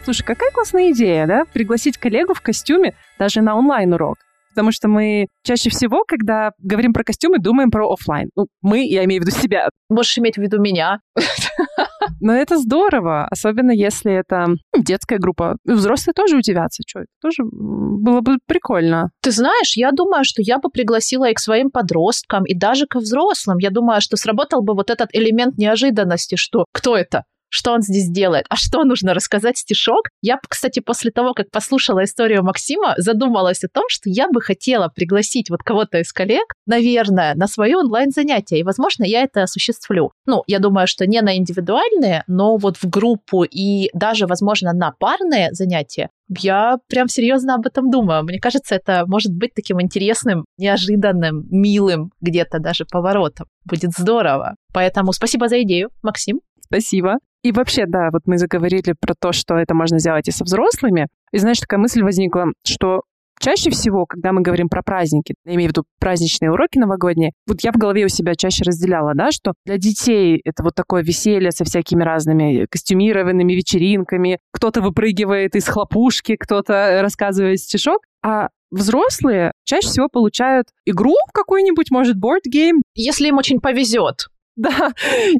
Слушай, 0.05 0.22
какая 0.22 0.50
классная 0.53 0.92
идея, 0.92 1.27
да? 1.27 1.44
Пригласить 1.53 1.98
коллегу 1.98 2.35
в 2.35 2.42
костюме 2.42 2.94
даже 3.18 3.40
на 3.40 3.57
онлайн-урок. 3.57 4.18
потому 4.50 4.70
что 4.70 4.87
мы 4.87 5.27
чаще 5.42 5.68
всего, 5.70 6.05
когда 6.07 6.53
говорим 6.59 6.92
про 6.92 7.03
костюмы, 7.03 7.38
думаем 7.38 7.72
про 7.72 7.90
офлайн. 7.92 8.31
Ну, 8.37 8.46
мы, 8.62 8.87
я 8.87 9.05
имею 9.05 9.20
в 9.20 9.27
виду 9.27 9.37
себя. 9.37 9.68
Можешь 9.88 10.16
иметь 10.18 10.37
в 10.37 10.42
виду 10.42 10.61
меня. 10.61 11.00
Но 12.24 12.32
это 12.32 12.56
здорово, 12.56 13.28
особенно 13.30 13.70
если 13.70 14.10
это 14.14 14.46
детская 14.74 15.18
группа. 15.18 15.58
Взрослые 15.66 16.14
тоже 16.14 16.38
удивятся, 16.38 16.82
что 16.87 17.00
это 17.00 17.08
тоже 17.20 17.42
было 17.44 18.22
бы 18.22 18.38
прикольно. 18.46 19.10
Ты 19.20 19.30
знаешь, 19.30 19.76
я 19.76 19.92
думаю, 19.92 20.24
что 20.24 20.40
я 20.40 20.56
бы 20.56 20.70
пригласила 20.70 21.28
и 21.28 21.34
к 21.34 21.38
своим 21.38 21.70
подросткам, 21.70 22.46
и 22.46 22.56
даже 22.56 22.87
к 22.87 22.94
взрослым. 22.96 23.58
Я 23.58 23.68
думаю, 23.68 24.00
что 24.00 24.16
сработал 24.16 24.62
бы 24.62 24.74
вот 24.74 24.88
этот 24.88 25.10
элемент 25.12 25.58
неожиданности, 25.58 26.37
что 26.37 26.64
кто 26.72 26.96
это? 26.96 27.24
Что 27.54 27.72
он 27.72 27.82
здесь 27.82 28.08
делает, 28.08 28.46
а 28.48 28.56
что 28.56 28.82
нужно 28.84 29.14
рассказать 29.14 29.58
стишок. 29.58 30.08
Я, 30.20 30.38
кстати, 30.48 30.80
после 30.80 31.12
того, 31.12 31.34
как 31.34 31.50
послушала 31.50 32.02
историю 32.02 32.42
Максима, 32.42 32.94
задумалась 32.96 33.62
о 33.62 33.68
том, 33.72 33.84
что 33.88 34.10
я 34.10 34.28
бы 34.28 34.40
хотела 34.40 34.88
пригласить 34.88 35.50
вот 35.50 35.62
кого-то 35.62 35.98
из 35.98 36.12
коллег, 36.12 36.52
наверное, 36.66 37.34
на 37.36 37.46
свое 37.46 37.76
онлайн-занятие, 37.76 38.58
и, 38.58 38.64
возможно, 38.64 39.04
я 39.04 39.22
это 39.22 39.44
осуществлю. 39.44 40.10
Ну, 40.26 40.42
я 40.48 40.58
думаю, 40.58 40.88
что 40.88 41.06
не 41.06 41.20
на 41.20 41.36
индивидуальные, 41.36 42.24
но 42.26 42.56
вот 42.56 42.76
в 42.76 42.88
группу 42.90 43.44
и 43.44 43.88
даже, 43.94 44.26
возможно, 44.26 44.72
на 44.72 44.92
парные 44.98 45.52
занятия, 45.52 46.10
я 46.28 46.78
прям 46.88 47.08
серьезно 47.08 47.54
об 47.54 47.66
этом 47.66 47.90
думаю. 47.90 48.24
Мне 48.24 48.40
кажется, 48.40 48.74
это 48.74 49.04
может 49.06 49.32
быть 49.32 49.54
таким 49.54 49.80
интересным, 49.80 50.44
неожиданным, 50.58 51.46
милым 51.50 52.10
где-то 52.20 52.58
даже 52.58 52.84
поворотом. 52.84 53.46
Будет 53.64 53.92
здорово. 53.96 54.56
Поэтому 54.72 55.12
спасибо 55.12 55.48
за 55.48 55.62
идею, 55.62 55.90
Максим. 56.02 56.40
Спасибо. 56.74 57.18
И 57.44 57.52
вообще, 57.52 57.84
да, 57.87 58.08
вот 58.10 58.22
мы 58.26 58.37
заговорили 58.37 58.94
про 58.98 59.14
то, 59.14 59.30
что 59.30 59.54
это 59.54 59.74
можно 59.74 60.00
сделать 60.00 60.26
и 60.26 60.32
со 60.32 60.42
взрослыми. 60.42 61.06
И 61.30 61.38
знаешь, 61.38 61.60
такая 61.60 61.78
мысль 61.78 62.02
возникла, 62.02 62.46
что 62.66 63.02
чаще 63.38 63.70
всего, 63.70 64.06
когда 64.06 64.32
мы 64.32 64.40
говорим 64.40 64.68
про 64.68 64.82
праздники, 64.82 65.37
я 65.44 65.54
имею 65.54 65.68
в 65.68 65.72
виду 65.72 65.84
праздничные 66.00 66.50
уроки 66.50 66.78
новогодние, 66.78 67.30
вот 67.46 67.60
я 67.62 67.70
в 67.70 67.76
голове 67.76 68.06
у 68.06 68.08
себя 68.08 68.34
чаще 68.34 68.64
разделяла, 68.64 69.12
да, 69.14 69.30
что 69.30 69.52
для 69.64 69.78
детей 69.78 70.40
это 70.44 70.64
вот 70.64 70.74
такое 70.74 71.04
веселье 71.04 71.52
со 71.52 71.64
всякими 71.64 72.02
разными 72.02 72.66
костюмированными 72.68 73.52
вечеринками, 73.52 74.40
кто-то 74.52 74.80
выпрыгивает 74.80 75.54
из 75.54 75.68
хлопушки, 75.68 76.34
кто-то 76.34 76.98
рассказывает 77.02 77.60
стишок, 77.60 77.98
а 78.24 78.48
взрослые 78.72 79.52
чаще 79.64 79.87
всего 79.87 80.08
получают 80.08 80.70
игру 80.87 81.14
какую-нибудь, 81.32 81.92
может, 81.92 82.16
board 82.16 82.50
game. 82.52 82.80
Если 82.96 83.28
им 83.28 83.38
очень 83.38 83.60
повезет. 83.60 84.26
Да, 84.64 84.92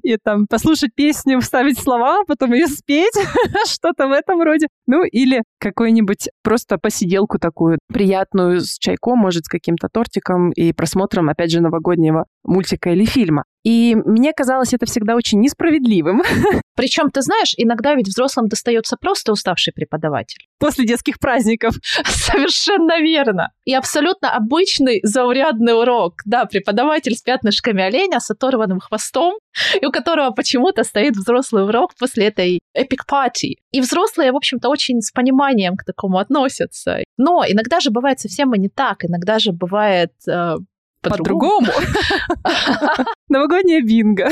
и 0.03 0.17
там 0.17 0.47
послушать 0.49 0.91
песню, 0.95 1.41
вставить 1.41 1.79
слова, 1.79 2.25
потом 2.27 2.53
ее 2.53 2.67
спеть, 2.67 3.15
что-то 3.67 4.09
в 4.09 4.13
этом 4.13 4.43
роде. 4.43 4.67
Ну, 4.87 5.05
или 5.05 5.43
какую-нибудь 5.61 6.29
просто 6.43 6.79
посиделку 6.79 7.39
такую 7.39 7.79
приятную 7.93 8.61
с 8.61 8.77
чайком, 8.79 9.19
может, 9.19 9.45
с 9.45 9.49
каким-то 9.49 9.89
тортиком 9.89 10.51
и 10.51 10.73
просмотром, 10.73 11.29
опять 11.29 11.53
же, 11.53 11.61
новогоднего 11.61 12.25
мультика 12.45 12.91
или 12.91 13.05
фильма. 13.05 13.45
И 13.65 13.97
мне 13.97 14.35
казалось 14.35 14.75
это 14.75 14.85
всегда 14.85 15.17
очень 15.17 15.41
несправедливым. 15.41 16.23
Причем, 16.77 17.11
ты 17.11 17.23
знаешь, 17.23 17.55
иногда 17.57 17.95
ведь 17.95 18.09
взрослым 18.09 18.49
достается 18.49 18.97
просто 18.97 19.33
уставший 19.33 19.73
преподаватель. 19.73 20.47
После 20.59 20.87
детских 20.87 21.19
праздников. 21.19 21.75
Совершенно 22.05 23.01
верно. 23.01 23.51
И 23.65 23.75
абсолютно 23.75 24.31
обычный 24.31 25.01
заурядный 25.03 25.73
урок. 25.73 26.17
Да, 26.27 26.45
преподаватель 26.45 27.15
с 27.15 27.23
пятнышками 27.23 27.83
оленя, 27.83 28.21
с 28.21 28.31
оторванным 28.31 28.81
хвостом, 28.81 29.39
и 29.81 29.87
у 29.87 29.91
которого 29.91 30.31
почему-то 30.31 30.85
стоит 30.85 31.17
взрослый 31.17 31.65
урок 31.65 31.95
после 31.99 32.27
этой 32.27 32.61
эпик 32.75 33.07
пати. 33.07 33.57
И 33.71 33.81
взрослые, 33.81 34.33
в 34.33 34.37
общем-то, 34.37 34.69
очень 34.69 35.01
с 35.01 35.11
пониманием 35.11 35.77
к 35.77 35.85
такому 35.85 36.19
относятся. 36.19 36.99
Но 37.17 37.45
иногда 37.49 37.81
же 37.81 37.91
бывает 37.91 38.21
совсем 38.21 38.55
и 38.55 38.59
не 38.59 38.69
так. 38.69 39.05
Иногда 39.05 39.39
же 39.39 39.53
бывает 39.53 40.13
э, 40.29 40.57
по-другому. 41.11 41.69
Новогодняя 43.29 43.81
бинго. 43.83 44.31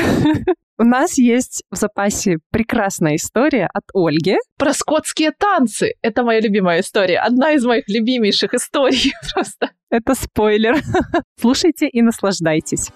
У 0.78 0.84
нас 0.84 1.16
есть 1.18 1.62
в 1.70 1.76
запасе 1.76 2.38
прекрасная 2.50 3.16
история 3.16 3.68
от 3.72 3.84
Ольги. 3.94 4.36
Про 4.58 4.72
скотские 4.72 5.30
танцы. 5.30 5.92
Это 6.02 6.24
моя 6.24 6.40
любимая 6.40 6.80
история. 6.80 7.18
Одна 7.18 7.52
из 7.52 7.64
моих 7.64 7.88
любимейших 7.88 8.54
историй 8.54 9.12
просто. 9.32 9.70
Это 9.90 10.14
спойлер. 10.14 10.80
Слушайте 11.40 11.88
и 11.88 12.02
наслаждайтесь. 12.02 12.90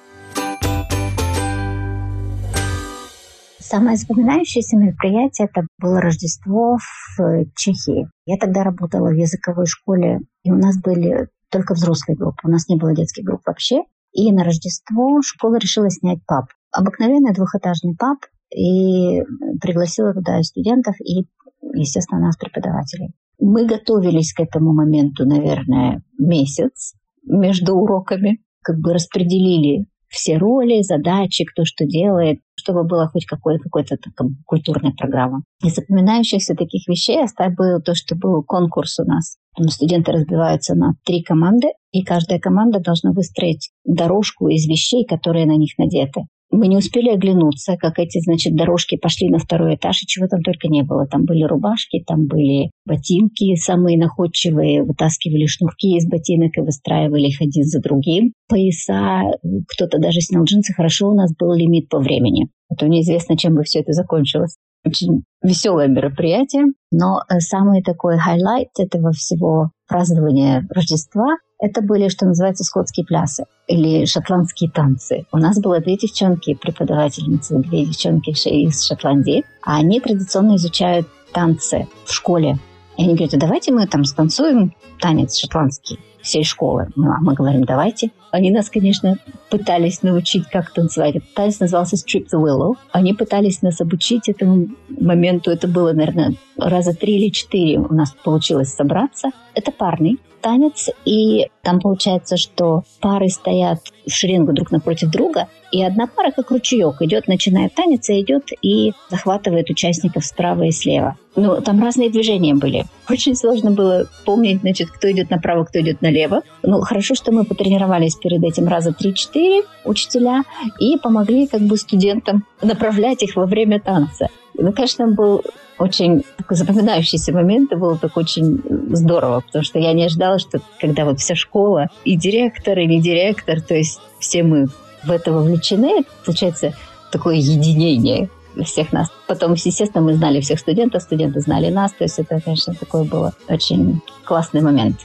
Самое 3.60 3.96
запоминающееся 3.96 4.76
мероприятие 4.76 5.48
это 5.48 5.66
было 5.78 6.00
Рождество 6.00 6.78
в 6.78 7.44
Чехии. 7.56 8.08
Я 8.24 8.36
тогда 8.38 8.62
работала 8.62 9.10
в 9.10 9.14
языковой 9.14 9.66
школе, 9.66 10.20
и 10.44 10.52
у 10.52 10.56
нас 10.56 10.80
были 10.80 11.28
только 11.50 11.74
взрослые 11.74 12.16
группы. 12.16 12.40
У 12.44 12.50
нас 12.50 12.68
не 12.68 12.76
было 12.76 12.94
детских 12.94 13.24
групп 13.24 13.42
вообще. 13.46 13.82
И 14.12 14.32
на 14.32 14.44
Рождество 14.44 15.20
школа 15.22 15.56
решила 15.56 15.90
снять 15.90 16.18
паб. 16.26 16.46
Обыкновенный 16.72 17.34
двухэтажный 17.34 17.94
паб. 17.96 18.18
И 18.54 19.20
пригласила 19.60 20.14
туда 20.14 20.42
студентов, 20.42 20.94
и, 21.00 21.26
естественно, 21.74 22.20
нас, 22.20 22.36
преподавателей. 22.36 23.12
Мы 23.40 23.66
готовились 23.66 24.32
к 24.32 24.40
этому 24.40 24.72
моменту, 24.72 25.26
наверное, 25.26 26.02
месяц 26.18 26.94
между 27.24 27.74
уроками. 27.74 28.40
Как 28.62 28.78
бы 28.78 28.92
распределили 28.92 29.86
все 30.08 30.38
роли, 30.38 30.82
задачи, 30.82 31.44
кто 31.44 31.64
что 31.64 31.84
делает, 31.84 32.40
чтобы 32.66 32.84
была 32.84 33.06
хоть 33.06 33.26
какой-то 33.26 33.68
какой 33.68 33.96
культурная 34.44 34.92
программа. 34.92 35.42
Из 35.62 35.74
запоминающихся 35.74 36.54
таких 36.54 36.88
вещей 36.88 37.22
оставил 37.22 37.80
то, 37.80 37.94
что 37.94 38.16
был 38.16 38.42
конкурс 38.42 38.98
у 38.98 39.04
нас. 39.04 39.36
Там 39.56 39.68
студенты 39.68 40.12
разбиваются 40.12 40.74
на 40.74 40.94
три 41.04 41.22
команды, 41.22 41.68
и 41.92 42.02
каждая 42.02 42.40
команда 42.40 42.80
должна 42.80 43.12
выстроить 43.12 43.70
дорожку 43.84 44.48
из 44.48 44.66
вещей, 44.66 45.06
которые 45.06 45.46
на 45.46 45.56
них 45.56 45.78
надеты. 45.78 46.22
Мы 46.50 46.68
не 46.68 46.76
успели 46.76 47.10
оглянуться, 47.10 47.76
как 47.76 47.98
эти, 47.98 48.20
значит, 48.20 48.54
дорожки 48.54 48.96
пошли 48.96 49.28
на 49.28 49.38
второй 49.38 49.74
этаж, 49.74 50.02
и 50.02 50.06
чего 50.06 50.28
там 50.28 50.42
только 50.42 50.68
не 50.68 50.82
было. 50.82 51.06
Там 51.06 51.24
были 51.24 51.42
рубашки, 51.42 52.02
там 52.06 52.26
были 52.26 52.70
ботинки 52.84 53.56
самые 53.56 53.98
находчивые, 53.98 54.84
вытаскивали 54.84 55.46
шнурки 55.46 55.96
из 55.96 56.08
ботинок 56.08 56.56
и 56.56 56.60
выстраивали 56.60 57.26
их 57.26 57.40
один 57.40 57.64
за 57.64 57.80
другим. 57.80 58.32
Пояса, 58.48 59.22
кто-то 59.68 59.98
даже 59.98 60.20
снял 60.20 60.44
джинсы. 60.44 60.72
Хорошо, 60.72 61.08
у 61.08 61.14
нас 61.14 61.34
был 61.36 61.52
лимит 61.52 61.88
по 61.88 61.98
времени. 61.98 62.48
А 62.68 62.74
то 62.74 62.88
неизвестно, 62.88 63.36
чем 63.36 63.54
бы 63.54 63.62
все 63.62 63.80
это 63.80 63.92
закончилось. 63.92 64.56
Очень 64.84 65.24
веселое 65.42 65.88
мероприятие, 65.88 66.66
но 66.92 67.22
э, 67.28 67.40
самый 67.40 67.82
такой 67.82 68.18
highlight 68.18 68.68
этого 68.78 69.12
всего 69.12 69.70
празднования 69.88 70.66
Рождества 70.70 71.36
это 71.58 71.80
были, 71.80 72.08
что 72.08 72.26
называется, 72.26 72.64
скотские 72.64 73.06
плясы 73.06 73.44
или 73.66 74.04
шотландские 74.04 74.70
танцы. 74.70 75.24
У 75.32 75.38
нас 75.38 75.58
было 75.58 75.80
две 75.80 75.96
девчонки, 75.96 76.54
преподавательницы, 76.54 77.58
две 77.58 77.86
девчонки 77.86 78.30
из 78.30 78.82
Шотландии, 78.84 79.44
а 79.64 79.76
они 79.76 80.00
традиционно 80.00 80.56
изучают 80.56 81.06
танцы 81.32 81.88
в 82.04 82.12
школе. 82.12 82.58
И 82.98 83.02
они 83.02 83.14
говорят, 83.14 83.34
а 83.34 83.38
давайте 83.38 83.72
мы 83.72 83.86
там 83.86 84.04
станцуем 84.04 84.74
танец 84.98 85.38
шотландский 85.38 85.98
всей 86.26 86.44
школы. 86.44 86.88
Ну, 86.96 87.10
а 87.10 87.20
мы 87.20 87.34
говорим, 87.34 87.64
давайте. 87.64 88.10
Они 88.32 88.50
нас, 88.50 88.68
конечно, 88.68 89.16
пытались 89.48 90.02
научить, 90.02 90.48
как 90.48 90.72
танцевать. 90.72 91.16
Танец 91.34 91.60
назывался 91.60 91.96
Strip 91.96 92.26
the 92.32 92.42
Willow. 92.42 92.74
Они 92.90 93.14
пытались 93.14 93.62
нас 93.62 93.80
обучить 93.80 94.28
этому 94.28 94.68
моменту. 94.88 95.50
Это 95.50 95.68
было, 95.68 95.92
наверное, 95.92 96.34
раза 96.58 96.92
три 96.94 97.16
или 97.16 97.30
четыре 97.30 97.78
у 97.78 97.94
нас 97.94 98.12
получилось 98.24 98.74
собраться. 98.74 99.30
Это 99.54 99.70
парный 99.70 100.18
танец, 100.46 100.90
и 101.04 101.48
там 101.62 101.80
получается, 101.80 102.36
что 102.36 102.84
пары 103.00 103.28
стоят 103.30 103.80
в 104.06 104.12
шеренгу 104.12 104.52
друг 104.52 104.70
напротив 104.70 105.10
друга, 105.10 105.48
и 105.72 105.82
одна 105.82 106.06
пара, 106.06 106.30
как 106.30 106.52
ручеек, 106.52 107.02
идет, 107.02 107.26
начинает 107.26 107.74
танец, 107.74 108.08
и 108.10 108.20
идет 108.20 108.50
и 108.62 108.92
захватывает 109.10 109.68
участников 109.70 110.24
справа 110.24 110.62
и 110.62 110.70
слева. 110.70 111.16
Ну, 111.34 111.60
там 111.60 111.82
разные 111.82 112.10
движения 112.10 112.54
были. 112.54 112.84
Очень 113.10 113.34
сложно 113.34 113.72
было 113.72 114.06
помнить, 114.24 114.60
значит, 114.60 114.85
кто 114.90 115.10
идет 115.10 115.30
направо, 115.30 115.64
кто 115.64 115.80
идет 115.80 116.02
налево. 116.02 116.42
Ну, 116.62 116.80
хорошо, 116.80 117.14
что 117.14 117.32
мы 117.32 117.44
потренировались 117.44 118.16
перед 118.16 118.42
этим 118.44 118.68
раза 118.68 118.90
3-4 118.90 119.64
учителя 119.84 120.42
и 120.78 120.96
помогли 120.96 121.46
как 121.46 121.62
бы 121.62 121.76
студентам 121.76 122.44
направлять 122.62 123.22
их 123.22 123.36
во 123.36 123.46
время 123.46 123.80
танца. 123.80 124.28
Ну, 124.54 124.72
конечно, 124.72 125.06
был 125.08 125.42
очень 125.78 126.24
такой 126.38 126.56
запоминающийся 126.56 127.32
момент, 127.32 127.72
и 127.72 127.76
было 127.76 127.98
так 127.98 128.16
очень 128.16 128.62
здорово, 128.90 129.40
потому 129.40 129.64
что 129.64 129.78
я 129.78 129.92
не 129.92 130.04
ожидала, 130.04 130.38
что 130.38 130.60
когда 130.80 131.04
вот 131.04 131.20
вся 131.20 131.34
школа, 131.34 131.88
и 132.04 132.16
директор, 132.16 132.78
или 132.78 132.98
директор, 132.98 133.60
то 133.60 133.74
есть 133.74 134.00
все 134.18 134.42
мы 134.42 134.68
в 135.04 135.10
это 135.10 135.32
вовлечены, 135.32 136.04
получается 136.24 136.72
такое 137.12 137.36
единение 137.36 138.30
всех 138.64 138.92
нас. 138.92 139.08
Потом, 139.26 139.54
естественно, 139.54 140.04
мы 140.04 140.14
знали 140.14 140.40
всех 140.40 140.58
студентов, 140.58 141.02
студенты 141.02 141.40
знали 141.40 141.70
нас, 141.70 141.92
то 141.92 142.04
есть 142.04 142.18
это, 142.18 142.40
конечно, 142.40 142.74
такой 142.74 143.04
был 143.04 143.30
очень 143.48 144.00
классный 144.24 144.60
момент. 144.60 144.96